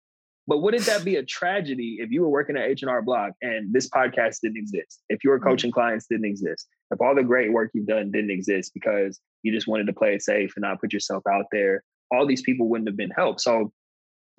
but 0.48 0.62
wouldn't 0.62 0.86
that 0.86 1.06
be 1.06 1.16
a 1.16 1.24
tragedy 1.24 1.98
if 2.00 2.12
you 2.12 2.22
were 2.22 2.30
working 2.30 2.58
at 2.58 2.64
H 2.64 2.82
and 2.82 2.92
R 2.92 3.02
Block 3.02 3.32
and 3.42 3.74
this 3.74 3.90
podcast 3.90 4.42
didn't 4.42 4.58
exist? 4.58 5.02
If 5.10 5.24
your 5.24 5.40
mm-hmm. 5.40 5.50
coaching 5.50 5.72
clients 5.72 6.06
didn't 6.08 6.26
exist, 6.26 6.68
if 6.92 7.02
all 7.02 7.16
the 7.16 7.24
great 7.24 7.52
work 7.52 7.72
you've 7.74 7.88
done 7.88 8.12
didn't 8.12 8.32
exist 8.32 8.72
because 8.74 9.20
you 9.42 9.52
just 9.52 9.68
wanted 9.68 9.88
to 9.88 9.94
play 9.94 10.14
it 10.14 10.22
safe 10.22 10.54
and 10.56 10.64
not 10.64 10.80
put 10.80 10.94
yourself 10.94 11.24
out 11.32 11.46
there, 11.52 11.84
all 12.12 12.28
these 12.28 12.42
people 12.42 12.68
wouldn't 12.68 12.88
have 12.88 12.98
been 12.98 13.12
helped. 13.12 13.42
So 13.42 13.72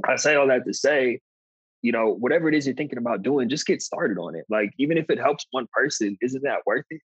I 0.06 0.16
say 0.16 0.34
all 0.34 0.46
that 0.48 0.66
to 0.66 0.74
say 0.74 1.20
you 1.84 1.92
know, 1.92 2.14
whatever 2.14 2.48
it 2.48 2.54
is 2.54 2.66
you're 2.66 2.74
thinking 2.74 2.96
about 2.96 3.22
doing, 3.22 3.50
just 3.50 3.66
get 3.66 3.82
started 3.82 4.16
on 4.16 4.34
it. 4.34 4.46
Like 4.48 4.70
even 4.78 4.96
if 4.96 5.10
it 5.10 5.18
helps 5.18 5.46
one 5.50 5.66
person, 5.70 6.16
isn't 6.22 6.42
that 6.42 6.60
worth 6.64 6.86
it? 6.88 7.02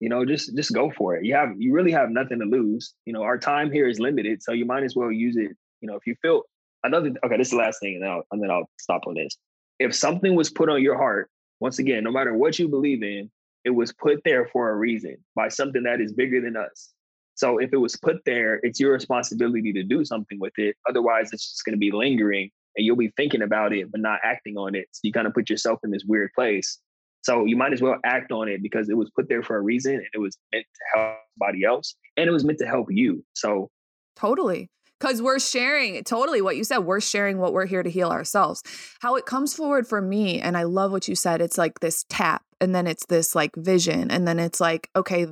You 0.00 0.08
know, 0.08 0.24
just 0.24 0.56
just 0.56 0.74
go 0.74 0.90
for 0.90 1.14
it. 1.14 1.24
You 1.24 1.32
have 1.36 1.50
you 1.56 1.72
really 1.72 1.92
have 1.92 2.10
nothing 2.10 2.40
to 2.40 2.44
lose. 2.44 2.92
You 3.04 3.12
know, 3.12 3.22
our 3.22 3.38
time 3.38 3.70
here 3.70 3.86
is 3.86 4.00
limited, 4.00 4.42
so 4.42 4.50
you 4.50 4.64
might 4.64 4.82
as 4.82 4.96
well 4.96 5.12
use 5.12 5.36
it. 5.36 5.52
You 5.80 5.88
know, 5.88 5.94
if 5.94 6.08
you 6.08 6.16
feel 6.22 6.42
another 6.82 7.12
okay, 7.24 7.36
this 7.36 7.46
is 7.46 7.50
the 7.52 7.58
last 7.58 7.78
thing, 7.78 7.94
and 7.94 8.02
then 8.02 8.10
I'll, 8.10 8.22
and 8.32 8.42
then 8.42 8.50
I'll 8.50 8.68
stop 8.80 9.02
on 9.06 9.14
this. 9.14 9.36
If 9.78 9.94
something 9.94 10.34
was 10.34 10.50
put 10.50 10.68
on 10.68 10.82
your 10.82 10.98
heart, 10.98 11.30
once 11.60 11.78
again, 11.78 12.02
no 12.02 12.10
matter 12.10 12.34
what 12.34 12.58
you 12.58 12.66
believe 12.66 13.04
in, 13.04 13.30
it 13.64 13.70
was 13.70 13.92
put 13.92 14.22
there 14.24 14.46
for 14.46 14.70
a 14.70 14.76
reason 14.76 15.18
by 15.36 15.48
something 15.50 15.84
that 15.84 16.00
is 16.00 16.12
bigger 16.12 16.40
than 16.40 16.56
us. 16.56 16.92
So 17.36 17.58
if 17.58 17.72
it 17.72 17.76
was 17.76 17.94
put 17.94 18.16
there, 18.26 18.58
it's 18.64 18.80
your 18.80 18.92
responsibility 18.92 19.72
to 19.72 19.84
do 19.84 20.04
something 20.04 20.40
with 20.40 20.54
it. 20.56 20.74
Otherwise, 20.88 21.32
it's 21.32 21.52
just 21.52 21.64
going 21.64 21.74
to 21.74 21.78
be 21.78 21.92
lingering 21.92 22.50
and 22.76 22.84
you'll 22.84 22.96
be 22.96 23.12
thinking 23.16 23.42
about 23.42 23.72
it 23.72 23.90
but 23.90 24.00
not 24.00 24.20
acting 24.22 24.56
on 24.56 24.74
it. 24.74 24.86
So 24.92 25.00
you 25.04 25.12
kind 25.12 25.26
of 25.26 25.34
put 25.34 25.50
yourself 25.50 25.80
in 25.84 25.90
this 25.90 26.04
weird 26.06 26.30
place. 26.34 26.78
So 27.22 27.44
you 27.44 27.56
might 27.56 27.72
as 27.72 27.82
well 27.82 27.96
act 28.04 28.30
on 28.30 28.48
it 28.48 28.62
because 28.62 28.88
it 28.88 28.96
was 28.96 29.10
put 29.10 29.28
there 29.28 29.42
for 29.42 29.56
a 29.56 29.60
reason 29.60 29.94
and 29.94 30.06
it 30.14 30.18
was 30.18 30.38
meant 30.52 30.64
to 30.64 30.98
help 30.98 31.16
somebody 31.38 31.64
else 31.64 31.96
and 32.16 32.28
it 32.28 32.32
was 32.32 32.44
meant 32.44 32.58
to 32.60 32.66
help 32.66 32.86
you. 32.90 33.24
So 33.34 33.70
totally. 34.14 34.70
Because 34.98 35.20
we're 35.20 35.38
sharing 35.38 36.02
totally 36.04 36.40
what 36.40 36.56
you 36.56 36.64
said. 36.64 36.78
We're 36.78 37.00
sharing 37.00 37.38
what 37.38 37.52
we're 37.52 37.66
here 37.66 37.82
to 37.82 37.90
heal 37.90 38.08
ourselves. 38.08 38.62
How 39.00 39.16
it 39.16 39.26
comes 39.26 39.52
forward 39.52 39.86
for 39.86 40.00
me, 40.00 40.40
and 40.40 40.56
I 40.56 40.62
love 40.62 40.90
what 40.90 41.06
you 41.06 41.14
said. 41.14 41.42
It's 41.42 41.58
like 41.58 41.80
this 41.80 42.06
tap, 42.08 42.42
and 42.62 42.74
then 42.74 42.86
it's 42.86 43.04
this 43.04 43.34
like 43.34 43.54
vision, 43.56 44.10
and 44.10 44.26
then 44.26 44.38
it's 44.38 44.58
like, 44.58 44.88
okay, 44.96 45.26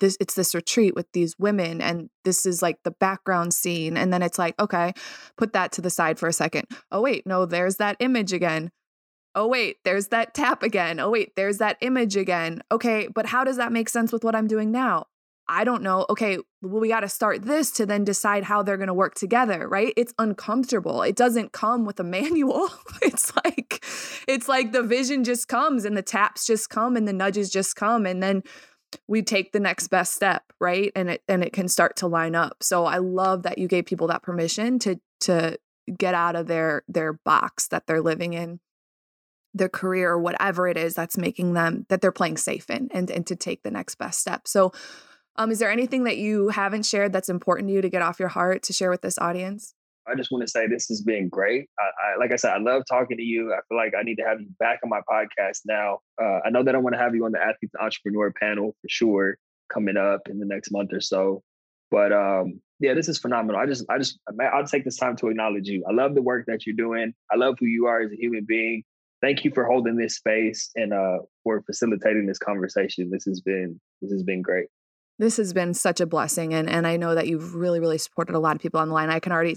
this 0.00 0.16
it's 0.20 0.34
this 0.34 0.54
retreat 0.54 0.94
with 0.94 1.06
these 1.12 1.34
women 1.38 1.80
and 1.80 2.10
this 2.24 2.44
is 2.44 2.62
like 2.62 2.78
the 2.82 2.90
background 2.90 3.54
scene 3.54 3.96
and 3.96 4.12
then 4.12 4.22
it's 4.22 4.38
like 4.38 4.58
okay 4.60 4.92
put 5.36 5.52
that 5.52 5.72
to 5.72 5.80
the 5.80 5.90
side 5.90 6.18
for 6.18 6.28
a 6.28 6.32
second 6.32 6.66
oh 6.90 7.00
wait 7.00 7.26
no 7.26 7.46
there's 7.46 7.76
that 7.76 7.96
image 8.00 8.32
again 8.32 8.70
oh 9.34 9.46
wait 9.46 9.76
there's 9.84 10.08
that 10.08 10.34
tap 10.34 10.62
again 10.62 10.98
oh 10.98 11.10
wait 11.10 11.32
there's 11.36 11.58
that 11.58 11.76
image 11.80 12.16
again 12.16 12.60
okay 12.72 13.08
but 13.14 13.26
how 13.26 13.44
does 13.44 13.56
that 13.56 13.72
make 13.72 13.88
sense 13.88 14.12
with 14.12 14.24
what 14.24 14.34
i'm 14.34 14.46
doing 14.46 14.72
now 14.72 15.06
I 15.52 15.64
don't 15.64 15.82
know. 15.82 16.06
Okay, 16.08 16.38
well, 16.62 16.80
we 16.80 16.86
got 16.86 17.00
to 17.00 17.08
start 17.08 17.42
this 17.42 17.72
to 17.72 17.84
then 17.84 18.04
decide 18.04 18.44
how 18.44 18.62
they're 18.62 18.76
going 18.76 18.86
to 18.86 18.94
work 18.94 19.16
together, 19.16 19.66
right? 19.66 19.92
It's 19.96 20.14
uncomfortable. 20.16 21.02
It 21.02 21.16
doesn't 21.16 21.50
come 21.50 21.84
with 21.84 21.98
a 21.98 22.04
manual. 22.18 22.68
it's 23.02 23.34
like, 23.34 23.84
it's 24.28 24.48
like 24.48 24.70
the 24.70 24.84
vision 24.84 25.24
just 25.24 25.48
comes 25.48 25.84
and 25.84 25.96
the 25.96 26.02
taps 26.02 26.46
just 26.46 26.70
come 26.70 26.96
and 26.96 27.06
the 27.08 27.12
nudges 27.12 27.50
just 27.50 27.74
come. 27.74 28.06
And 28.06 28.22
then 28.22 28.44
we 29.06 29.22
take 29.22 29.52
the 29.52 29.60
next 29.60 29.88
best 29.88 30.14
step 30.14 30.52
right 30.60 30.92
and 30.96 31.10
it 31.10 31.22
and 31.28 31.44
it 31.44 31.52
can 31.52 31.68
start 31.68 31.96
to 31.96 32.06
line 32.06 32.34
up 32.34 32.62
so 32.62 32.84
i 32.84 32.98
love 32.98 33.42
that 33.42 33.58
you 33.58 33.68
gave 33.68 33.84
people 33.86 34.06
that 34.06 34.22
permission 34.22 34.78
to 34.78 35.00
to 35.20 35.58
get 35.96 36.14
out 36.14 36.36
of 36.36 36.46
their 36.46 36.82
their 36.88 37.12
box 37.12 37.68
that 37.68 37.86
they're 37.86 38.00
living 38.00 38.32
in 38.32 38.60
their 39.54 39.68
career 39.68 40.10
or 40.10 40.18
whatever 40.18 40.68
it 40.68 40.76
is 40.76 40.94
that's 40.94 41.18
making 41.18 41.54
them 41.54 41.86
that 41.88 42.00
they're 42.00 42.12
playing 42.12 42.36
safe 42.36 42.70
in 42.70 42.88
and, 42.92 43.10
and 43.10 43.26
to 43.26 43.36
take 43.36 43.62
the 43.62 43.70
next 43.70 43.96
best 43.96 44.20
step. 44.20 44.46
So 44.46 44.72
um, 45.36 45.50
is 45.50 45.58
there 45.58 45.70
anything 45.70 46.04
that 46.04 46.18
you 46.18 46.48
haven't 46.48 46.86
shared 46.86 47.12
that's 47.12 47.28
important 47.28 47.68
to 47.68 47.74
you 47.74 47.82
to 47.82 47.88
get 47.88 48.02
off 48.02 48.20
your 48.20 48.28
heart 48.28 48.62
to 48.64 48.72
share 48.72 48.90
with 48.90 49.02
this 49.02 49.18
audience? 49.18 49.74
I 50.08 50.14
just 50.16 50.30
want 50.30 50.42
to 50.42 50.50
say 50.50 50.66
this 50.66 50.88
has 50.88 51.02
been 51.02 51.28
great. 51.28 51.68
I, 51.78 51.84
I, 51.84 52.18
like 52.18 52.32
I 52.32 52.36
said, 52.36 52.52
I 52.52 52.58
love 52.58 52.82
talking 52.88 53.16
to 53.16 53.22
you. 53.22 53.52
I 53.52 53.58
feel 53.68 53.76
like 53.76 53.92
I 53.98 54.02
need 54.02 54.16
to 54.16 54.24
have 54.24 54.40
you 54.40 54.48
back 54.58 54.80
on 54.82 54.90
my 54.90 55.00
podcast 55.10 55.60
now. 55.66 55.98
Uh, 56.20 56.40
I 56.44 56.50
know 56.50 56.62
that 56.64 56.74
I 56.74 56.78
want 56.78 56.94
to 56.94 57.00
have 57.00 57.14
you 57.14 57.24
on 57.24 57.32
the 57.32 57.38
athlete 57.38 57.70
entrepreneur 57.80 58.32
panel 58.32 58.74
for 58.80 58.88
sure 58.88 59.38
coming 59.72 59.96
up 59.96 60.22
in 60.28 60.38
the 60.38 60.46
next 60.46 60.72
month 60.72 60.92
or 60.92 61.00
so. 61.00 61.42
But 61.90 62.12
um, 62.12 62.60
yeah, 62.78 62.94
this 62.94 63.08
is 63.08 63.18
phenomenal. 63.18 63.60
I 63.60 63.66
just, 63.66 63.84
I 63.88 63.98
just, 63.98 64.18
I'll 64.52 64.66
take 64.66 64.84
this 64.84 64.96
time 64.96 65.16
to 65.16 65.28
acknowledge 65.28 65.68
you. 65.68 65.84
I 65.88 65.92
love 65.92 66.14
the 66.14 66.22
work 66.22 66.46
that 66.46 66.66
you're 66.66 66.76
doing. 66.76 67.12
I 67.30 67.36
love 67.36 67.56
who 67.58 67.66
you 67.66 67.86
are 67.86 68.00
as 68.00 68.12
a 68.12 68.16
human 68.16 68.44
being. 68.46 68.84
Thank 69.20 69.44
you 69.44 69.50
for 69.52 69.64
holding 69.64 69.96
this 69.96 70.16
space 70.16 70.70
and 70.76 70.94
uh, 70.94 71.18
for 71.44 71.62
facilitating 71.62 72.26
this 72.26 72.38
conversation. 72.38 73.10
This 73.10 73.24
has 73.24 73.40
been, 73.40 73.78
this 74.00 74.10
has 74.12 74.22
been 74.22 74.40
great. 74.40 74.68
This 75.20 75.36
has 75.36 75.52
been 75.52 75.74
such 75.74 76.00
a 76.00 76.06
blessing, 76.06 76.54
and 76.54 76.68
and 76.68 76.86
I 76.86 76.96
know 76.96 77.14
that 77.14 77.28
you've 77.28 77.54
really, 77.54 77.78
really 77.78 77.98
supported 77.98 78.34
a 78.34 78.38
lot 78.38 78.56
of 78.56 78.62
people 78.62 78.80
on 78.80 78.88
the 78.88 78.94
line. 78.94 79.10
I 79.10 79.20
can 79.20 79.32
already, 79.32 79.54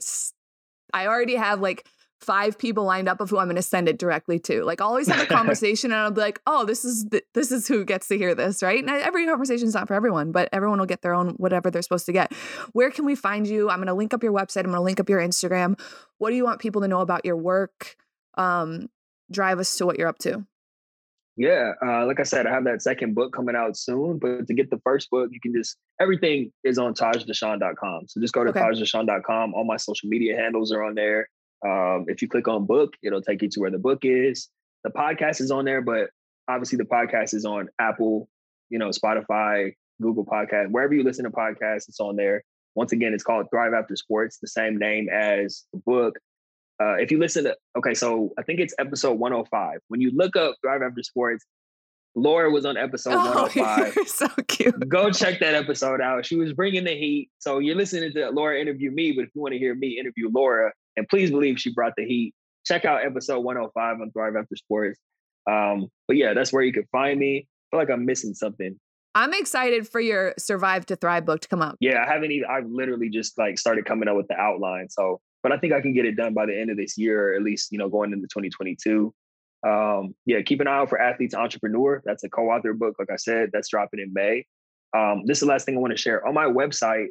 I 0.93 1.07
already 1.07 1.35
have 1.35 1.61
like 1.61 1.87
five 2.19 2.57
people 2.57 2.83
lined 2.83 3.07
up 3.07 3.21
of 3.21 3.29
who 3.29 3.37
I'm 3.37 3.47
going 3.47 3.55
to 3.55 3.61
send 3.61 3.87
it 3.87 3.97
directly 3.97 4.39
to. 4.39 4.65
Like, 4.65 4.81
I'll 4.81 4.89
always 4.89 5.07
have 5.07 5.21
a 5.21 5.25
conversation 5.33 5.91
and 5.91 6.01
I'll 6.01 6.11
be 6.11 6.19
like, 6.21 6.41
oh, 6.47 6.65
this 6.65 6.83
is 6.83 7.05
the, 7.05 7.23
this 7.33 7.51
is 7.51 7.67
who 7.67 7.85
gets 7.85 8.07
to 8.07 8.17
hear 8.17 8.35
this, 8.35 8.61
right? 8.61 8.79
And 8.79 8.89
every 8.89 9.25
conversation 9.25 9.67
is 9.67 9.73
not 9.73 9.87
for 9.87 9.93
everyone, 9.93 10.31
but 10.31 10.49
everyone 10.51 10.79
will 10.79 10.85
get 10.85 11.01
their 11.01 11.13
own 11.13 11.29
whatever 11.31 11.69
they're 11.69 11.81
supposed 11.81 12.05
to 12.07 12.13
get. 12.13 12.33
Where 12.73 12.91
can 12.91 13.05
we 13.05 13.15
find 13.15 13.47
you? 13.47 13.69
I'm 13.69 13.77
going 13.77 13.87
to 13.87 13.93
link 13.93 14.13
up 14.13 14.23
your 14.23 14.33
website. 14.33 14.65
I'm 14.65 14.71
going 14.71 14.75
to 14.75 14.81
link 14.81 14.99
up 14.99 15.09
your 15.09 15.19
Instagram. 15.19 15.79
What 16.17 16.29
do 16.29 16.35
you 16.35 16.43
want 16.43 16.59
people 16.59 16.81
to 16.81 16.87
know 16.87 17.01
about 17.01 17.25
your 17.25 17.37
work? 17.37 17.95
Um, 18.35 18.89
drive 19.31 19.59
us 19.59 19.75
to 19.77 19.85
what 19.85 19.97
you're 19.97 20.07
up 20.07 20.19
to. 20.19 20.45
Yeah, 21.35 21.71
uh, 21.83 22.05
like 22.05 22.19
I 22.19 22.23
said, 22.23 22.45
I 22.45 22.51
have 22.51 22.65
that 22.65 22.83
second 22.83 23.15
book 23.15 23.33
coming 23.33 23.55
out 23.55 23.75
soon. 23.75 24.19
But 24.19 24.47
to 24.47 24.53
get 24.53 24.69
the 24.69 24.79
first 24.83 25.09
book, 25.09 25.29
you 25.31 25.39
can 25.39 25.53
just 25.53 25.77
everything 25.99 26.51
is 26.63 26.77
on 26.77 26.93
tajdeshawn.com. 26.93 28.07
So 28.07 28.21
just 28.21 28.33
go 28.33 28.43
to 28.43 28.51
okay. 28.51 28.59
tajdeshawn.com. 28.59 29.53
All 29.55 29.63
my 29.63 29.77
social 29.77 30.09
media 30.09 30.35
handles 30.35 30.71
are 30.71 30.83
on 30.83 30.95
there. 30.95 31.27
Um, 31.65 32.05
if 32.07 32.21
you 32.21 32.27
click 32.27 32.47
on 32.47 32.65
book, 32.65 32.93
it'll 33.01 33.21
take 33.21 33.41
you 33.41 33.49
to 33.49 33.59
where 33.59 33.71
the 33.71 33.79
book 33.79 33.99
is. 34.03 34.49
The 34.83 34.91
podcast 34.91 35.41
is 35.41 35.49
on 35.49 35.65
there, 35.65 35.81
but 35.81 36.09
obviously 36.47 36.77
the 36.77 36.83
podcast 36.83 37.33
is 37.33 37.45
on 37.45 37.69
Apple, 37.79 38.27
you 38.69 38.77
know, 38.77 38.89
Spotify, 38.89 39.73
Google 40.01 40.25
Podcast, 40.25 40.71
wherever 40.71 40.93
you 40.93 41.03
listen 41.03 41.23
to 41.23 41.31
podcasts, 41.31 41.87
it's 41.87 41.99
on 41.99 42.15
there. 42.15 42.43
Once 42.75 42.91
again, 42.91 43.13
it's 43.13 43.23
called 43.23 43.47
Thrive 43.49 43.73
After 43.73 43.95
Sports, 43.95 44.39
the 44.39 44.47
same 44.47 44.77
name 44.77 45.07
as 45.09 45.63
the 45.71 45.79
book. 45.79 46.15
Uh, 46.81 46.95
if 46.95 47.11
you 47.11 47.19
listen 47.19 47.43
to, 47.45 47.55
okay, 47.77 47.93
so 47.93 48.33
I 48.37 48.43
think 48.43 48.59
it's 48.59 48.73
episode 48.79 49.19
105. 49.19 49.79
When 49.87 50.01
you 50.01 50.11
look 50.13 50.35
up 50.35 50.55
Thrive 50.61 50.81
After 50.81 51.03
Sports, 51.03 51.45
Laura 52.15 52.51
was 52.51 52.65
on 52.65 52.77
episode 52.77 53.13
oh, 53.13 53.49
105. 53.55 54.07
so 54.07 54.27
cute. 54.47 54.87
Go 54.87 55.11
check 55.11 55.39
that 55.39 55.55
episode 55.55 56.01
out. 56.01 56.25
She 56.25 56.35
was 56.35 56.53
bringing 56.53 56.83
the 56.83 56.95
heat. 56.95 57.29
So 57.39 57.59
you're 57.59 57.75
listening 57.75 58.11
to 58.13 58.29
Laura 58.29 58.59
interview 58.59 58.91
me, 58.91 59.11
but 59.13 59.23
if 59.23 59.29
you 59.33 59.41
want 59.41 59.53
to 59.53 59.59
hear 59.59 59.75
me 59.75 59.99
interview 59.99 60.29
Laura, 60.31 60.71
and 60.95 61.07
please 61.07 61.31
believe 61.31 61.59
she 61.59 61.73
brought 61.73 61.93
the 61.97 62.05
heat. 62.05 62.33
Check 62.65 62.85
out 62.85 63.05
episode 63.05 63.39
105 63.39 64.01
on 64.01 64.11
Thrive 64.11 64.35
After 64.35 64.55
Sports. 64.55 64.99
Um, 65.49 65.87
but 66.07 66.17
yeah, 66.17 66.33
that's 66.33 66.53
where 66.53 66.63
you 66.63 66.71
can 66.71 66.85
find 66.91 67.19
me. 67.19 67.47
I 67.47 67.75
feel 67.75 67.79
like 67.79 67.89
I'm 67.89 68.05
missing 68.05 68.33
something. 68.33 68.79
I'm 69.15 69.33
excited 69.33 69.87
for 69.87 69.99
your 69.99 70.33
Survive 70.37 70.85
to 70.87 70.95
Thrive 70.95 71.25
book 71.25 71.41
to 71.41 71.47
come 71.47 71.61
out. 71.61 71.77
Yeah, 71.79 72.03
I 72.03 72.11
haven't 72.11 72.31
even, 72.31 72.49
I've 72.49 72.67
literally 72.67 73.09
just 73.09 73.37
like 73.37 73.59
started 73.59 73.85
coming 73.85 74.07
up 74.07 74.15
with 74.15 74.27
the 74.27 74.35
outline. 74.35 74.89
So, 74.89 75.19
but 75.43 75.51
I 75.51 75.57
think 75.57 75.73
I 75.73 75.81
can 75.81 75.93
get 75.93 76.05
it 76.05 76.15
done 76.15 76.33
by 76.33 76.45
the 76.45 76.59
end 76.59 76.71
of 76.71 76.77
this 76.77 76.97
year, 76.97 77.33
or 77.33 77.35
at 77.35 77.43
least, 77.43 77.71
you 77.71 77.77
know, 77.77 77.89
going 77.89 78.13
into 78.13 78.27
2022. 78.27 79.13
Um, 79.67 80.15
yeah, 80.25 80.41
keep 80.41 80.61
an 80.61 80.67
eye 80.67 80.77
out 80.77 80.89
for 80.89 80.99
Athletes 80.99 81.35
Entrepreneur. 81.35 82.01
That's 82.05 82.23
a 82.23 82.29
co 82.29 82.49
author 82.49 82.73
book. 82.73 82.95
Like 82.97 83.11
I 83.11 83.17
said, 83.17 83.49
that's 83.53 83.69
dropping 83.69 83.99
in 83.99 84.11
May. 84.13 84.45
Um, 84.95 85.23
this 85.25 85.37
is 85.37 85.41
the 85.41 85.47
last 85.47 85.65
thing 85.65 85.75
I 85.75 85.79
want 85.79 85.91
to 85.91 85.97
share. 85.97 86.25
On 86.25 86.33
my 86.33 86.45
website, 86.45 87.07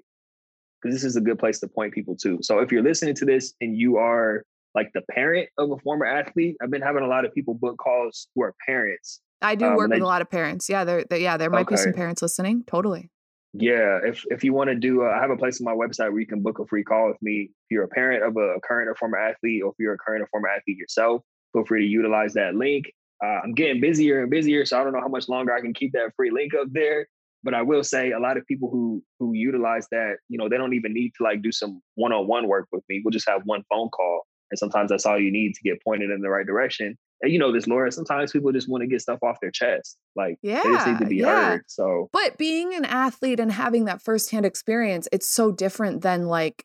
because 0.80 0.94
this 0.94 1.04
is 1.04 1.16
a 1.16 1.20
good 1.20 1.38
place 1.38 1.60
to 1.60 1.68
point 1.68 1.92
people 1.92 2.16
to. 2.16 2.38
So 2.42 2.58
if 2.58 2.72
you're 2.72 2.82
listening 2.82 3.14
to 3.16 3.24
this 3.24 3.54
and 3.60 3.76
you 3.76 3.98
are 3.98 4.44
like 4.74 4.90
the 4.94 5.02
parent 5.10 5.48
of 5.58 5.70
a 5.70 5.76
former 5.78 6.06
athlete, 6.06 6.56
I've 6.62 6.70
been 6.70 6.82
having 6.82 7.04
a 7.04 7.06
lot 7.06 7.24
of 7.24 7.34
people 7.34 7.54
book 7.54 7.76
calls 7.78 8.28
who 8.34 8.42
are 8.42 8.54
parents. 8.66 9.20
I 9.42 9.54
do 9.54 9.66
um, 9.66 9.76
work 9.76 9.90
they, 9.90 9.96
with 9.96 10.02
a 10.02 10.06
lot 10.06 10.22
of 10.22 10.30
parents. 10.30 10.68
Yeah, 10.68 10.84
there, 10.84 11.04
yeah, 11.10 11.36
there 11.36 11.50
might 11.50 11.62
okay. 11.62 11.74
be 11.74 11.80
some 11.80 11.92
parents 11.92 12.22
listening. 12.22 12.64
Totally. 12.66 13.10
Yeah, 13.54 13.98
if 14.02 14.24
if 14.30 14.42
you 14.42 14.54
want 14.54 14.70
to 14.70 14.76
do, 14.76 15.04
I 15.04 15.20
have 15.20 15.30
a 15.30 15.36
place 15.36 15.60
on 15.60 15.66
my 15.66 15.74
website 15.74 16.10
where 16.10 16.20
you 16.20 16.26
can 16.26 16.42
book 16.42 16.58
a 16.58 16.66
free 16.66 16.82
call 16.82 17.08
with 17.08 17.20
me. 17.20 17.50
If 17.50 17.70
you're 17.70 17.84
a 17.84 17.88
parent 17.88 18.24
of 18.24 18.36
a 18.36 18.58
current 18.66 18.88
or 18.88 18.94
former 18.94 19.18
athlete, 19.18 19.62
or 19.62 19.70
if 19.70 19.76
you're 19.78 19.92
a 19.92 19.98
current 19.98 20.22
or 20.22 20.26
former 20.28 20.48
athlete 20.48 20.78
yourself, 20.78 21.22
feel 21.52 21.64
free 21.66 21.82
to 21.82 21.86
utilize 21.86 22.32
that 22.32 22.54
link. 22.54 22.86
Uh, 23.22 23.40
I'm 23.44 23.52
getting 23.54 23.80
busier 23.80 24.22
and 24.22 24.30
busier, 24.30 24.64
so 24.64 24.80
I 24.80 24.84
don't 24.84 24.94
know 24.94 25.00
how 25.00 25.08
much 25.08 25.28
longer 25.28 25.54
I 25.54 25.60
can 25.60 25.74
keep 25.74 25.92
that 25.92 26.12
free 26.16 26.30
link 26.30 26.54
up 26.54 26.68
there. 26.72 27.06
But 27.44 27.54
I 27.54 27.62
will 27.62 27.84
say 27.84 28.12
a 28.12 28.20
lot 28.20 28.36
of 28.36 28.46
people 28.46 28.70
who 28.70 29.02
who 29.18 29.34
utilize 29.34 29.86
that, 29.90 30.16
you 30.28 30.38
know, 30.38 30.48
they 30.48 30.56
don't 30.56 30.74
even 30.74 30.94
need 30.94 31.12
to 31.18 31.24
like 31.24 31.42
do 31.42 31.52
some 31.52 31.82
one-on-one 31.96 32.48
work 32.48 32.68
with 32.72 32.84
me. 32.88 33.02
We'll 33.04 33.12
just 33.12 33.28
have 33.28 33.42
one 33.44 33.64
phone 33.68 33.90
call. 33.90 34.22
And 34.50 34.58
sometimes 34.58 34.90
that's 34.90 35.06
all 35.06 35.18
you 35.18 35.32
need 35.32 35.54
to 35.54 35.62
get 35.62 35.82
pointed 35.82 36.10
in 36.10 36.20
the 36.20 36.30
right 36.30 36.46
direction. 36.46 36.96
And 37.22 37.32
you 37.32 37.38
know 37.38 37.52
this, 37.52 37.68
Laura, 37.68 37.90
sometimes 37.92 38.32
people 38.32 38.50
just 38.52 38.68
want 38.68 38.82
to 38.82 38.88
get 38.88 39.00
stuff 39.00 39.20
off 39.22 39.38
their 39.40 39.52
chest. 39.52 39.96
Like 40.16 40.38
yeah, 40.42 40.62
they 40.64 40.70
just 40.70 40.86
need 40.88 40.98
to 40.98 41.06
be 41.06 41.16
yeah. 41.16 41.50
heard. 41.50 41.62
So 41.68 42.10
But 42.12 42.36
being 42.36 42.74
an 42.74 42.84
athlete 42.84 43.38
and 43.38 43.52
having 43.52 43.84
that 43.84 44.02
firsthand 44.02 44.44
experience, 44.44 45.08
it's 45.12 45.28
so 45.28 45.52
different 45.52 46.02
than 46.02 46.26
like 46.26 46.64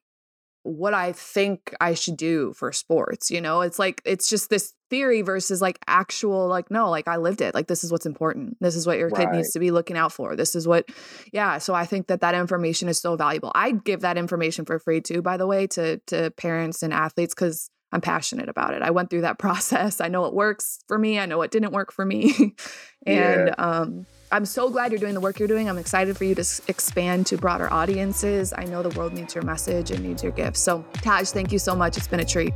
what 0.64 0.94
I 0.94 1.14
think 1.14 1.74
I 1.80 1.94
should 1.94 2.18
do 2.18 2.54
for 2.54 2.74
sports. 2.74 3.32
You 3.32 3.40
know, 3.40 3.62
it's 3.62 3.80
like, 3.80 4.02
it's 4.04 4.28
just 4.28 4.50
this 4.50 4.74
theory 4.90 5.22
versus 5.22 5.62
like 5.62 5.80
actual, 5.88 6.48
like, 6.48 6.70
no, 6.70 6.90
like 6.90 7.08
I 7.08 7.18
lived 7.18 7.40
it. 7.42 7.54
Like, 7.54 7.68
this 7.68 7.86
is 7.86 7.92
what's 7.92 8.06
important. 8.06 8.58
This 8.60 8.76
is 8.76 8.86
what 8.86 8.98
your 8.98 9.08
right. 9.10 9.30
kid 9.30 9.36
needs 9.36 9.52
to 9.52 9.60
be 9.60 9.72
looking 9.72 9.96
out 9.96 10.12
for. 10.12 10.36
This 10.36 10.56
is 10.56 10.68
what, 10.68 10.90
yeah. 11.32 11.60
So 11.60 11.74
I 11.74 11.86
think 11.86 12.08
that 12.08 12.20
that 12.22 12.36
information 12.36 12.90
is 12.90 13.00
so 13.00 13.16
valuable. 13.16 13.52
I'd 13.56 13.86
give 13.86 14.02
that 14.02 14.18
information 14.18 14.66
for 14.66 14.78
free 14.78 15.00
too, 15.00 15.22
by 15.22 15.38
the 15.38 15.48
way, 15.48 15.68
to, 15.68 16.02
to 16.08 16.32
parents 16.32 16.84
and 16.84 16.92
athletes 16.92 17.34
because 17.34 17.70
I'm 17.92 18.02
passionate 18.02 18.50
about 18.50 18.74
it. 18.74 18.82
I 18.82 18.92
went 18.92 19.10
through 19.10 19.22
that 19.22 19.40
process. 19.40 20.02
I 20.02 20.08
know 20.08 20.26
it 20.26 20.34
works 20.34 20.80
for 20.88 20.98
me. 20.98 21.20
I 21.20 21.26
know 21.26 21.38
what 21.38 21.52
didn't 21.52 21.72
work 21.72 21.92
for 21.92 22.06
me. 22.06 22.56
and, 23.06 23.48
yeah. 23.48 23.56
um, 23.58 24.06
I'm 24.32 24.46
so 24.46 24.70
glad 24.70 24.92
you're 24.92 25.00
doing 25.00 25.14
the 25.14 25.22
work 25.22 25.40
you're 25.40 25.48
doing. 25.48 25.70
I'm 25.70 25.78
excited 25.78 26.18
for 26.18 26.26
you 26.26 26.36
to 26.36 26.42
s- 26.42 26.62
expand 26.68 27.28
to 27.28 27.38
broader 27.38 27.72
audiences. 27.72 28.54
I 28.58 28.66
know 28.66 28.84
the 28.84 28.98
world 28.98 29.14
needs 29.14 29.34
your 29.34 29.44
message 29.46 29.92
and 29.92 30.04
needs 30.04 30.22
your 30.22 30.34
gifts. 30.34 30.60
So, 30.60 30.84
Taj, 30.96 31.30
thank 31.30 31.54
you 31.54 31.60
so 31.60 31.76
much. 31.76 31.96
It's 31.96 32.10
been 32.10 32.20
a 32.20 32.26
treat. 32.26 32.54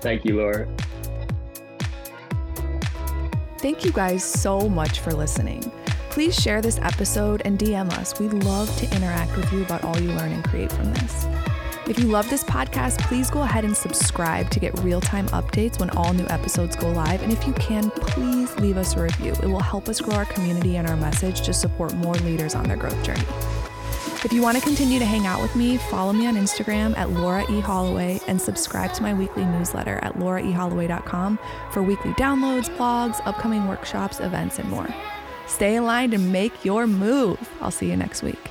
Thank 0.00 0.24
you, 0.24 0.36
Laura. 0.38 0.68
Thank 3.58 3.84
you 3.84 3.92
guys 3.92 4.24
so 4.24 4.68
much 4.68 4.98
for 5.00 5.12
listening. 5.12 5.60
Please 6.10 6.34
share 6.34 6.60
this 6.60 6.78
episode 6.80 7.42
and 7.44 7.58
DM 7.58 7.92
us. 7.92 8.18
We 8.18 8.28
love 8.28 8.74
to 8.78 8.96
interact 8.96 9.36
with 9.36 9.52
you 9.52 9.62
about 9.62 9.84
all 9.84 9.98
you 10.00 10.10
learn 10.12 10.32
and 10.32 10.42
create 10.44 10.72
from 10.72 10.92
this. 10.94 11.26
If 11.88 12.00
you 12.00 12.06
love 12.06 12.28
this 12.28 12.42
podcast, 12.42 12.98
please 13.02 13.30
go 13.30 13.42
ahead 13.42 13.64
and 13.64 13.76
subscribe 13.76 14.50
to 14.50 14.58
get 14.58 14.76
real 14.80 15.00
time 15.00 15.28
updates 15.28 15.78
when 15.78 15.88
all 15.90 16.12
new 16.12 16.26
episodes 16.28 16.74
go 16.74 16.90
live. 16.90 17.22
And 17.22 17.32
if 17.32 17.46
you 17.46 17.52
can, 17.52 17.92
please 17.92 18.52
leave 18.56 18.76
us 18.76 18.96
a 18.96 19.02
review. 19.02 19.34
It 19.34 19.46
will 19.46 19.60
help 19.60 19.88
us 19.88 20.00
grow 20.00 20.16
our 20.16 20.24
community 20.24 20.78
and 20.78 20.88
our 20.88 20.96
message 20.96 21.42
to 21.42 21.52
support 21.52 21.94
more 21.94 22.14
leaders 22.14 22.56
on 22.56 22.64
their 22.64 22.76
growth 22.76 23.00
journey. 23.04 23.22
If 24.24 24.32
you 24.32 24.42
want 24.42 24.56
to 24.56 24.62
continue 24.64 24.98
to 24.98 25.04
hang 25.04 25.26
out 25.26 25.40
with 25.40 25.54
me, 25.54 25.76
follow 25.76 26.12
me 26.12 26.26
on 26.26 26.34
Instagram 26.34 26.98
at 26.98 27.10
Laura 27.10 27.48
E. 27.48 27.60
Holloway 27.60 28.18
and 28.26 28.40
subscribe 28.40 28.92
to 28.94 29.02
my 29.04 29.14
weekly 29.14 29.44
newsletter 29.44 30.00
at 30.02 30.14
lauraeholloway.com 30.14 31.38
for 31.70 31.84
weekly 31.84 32.10
downloads, 32.14 32.68
blogs, 32.76 33.20
upcoming 33.26 33.68
workshops, 33.68 34.18
events, 34.18 34.58
and 34.58 34.68
more. 34.68 34.88
Stay 35.46 35.76
aligned 35.76 36.14
and 36.14 36.32
make 36.32 36.64
your 36.64 36.88
move. 36.88 37.38
I'll 37.60 37.70
see 37.70 37.88
you 37.88 37.96
next 37.96 38.24
week. 38.24 38.50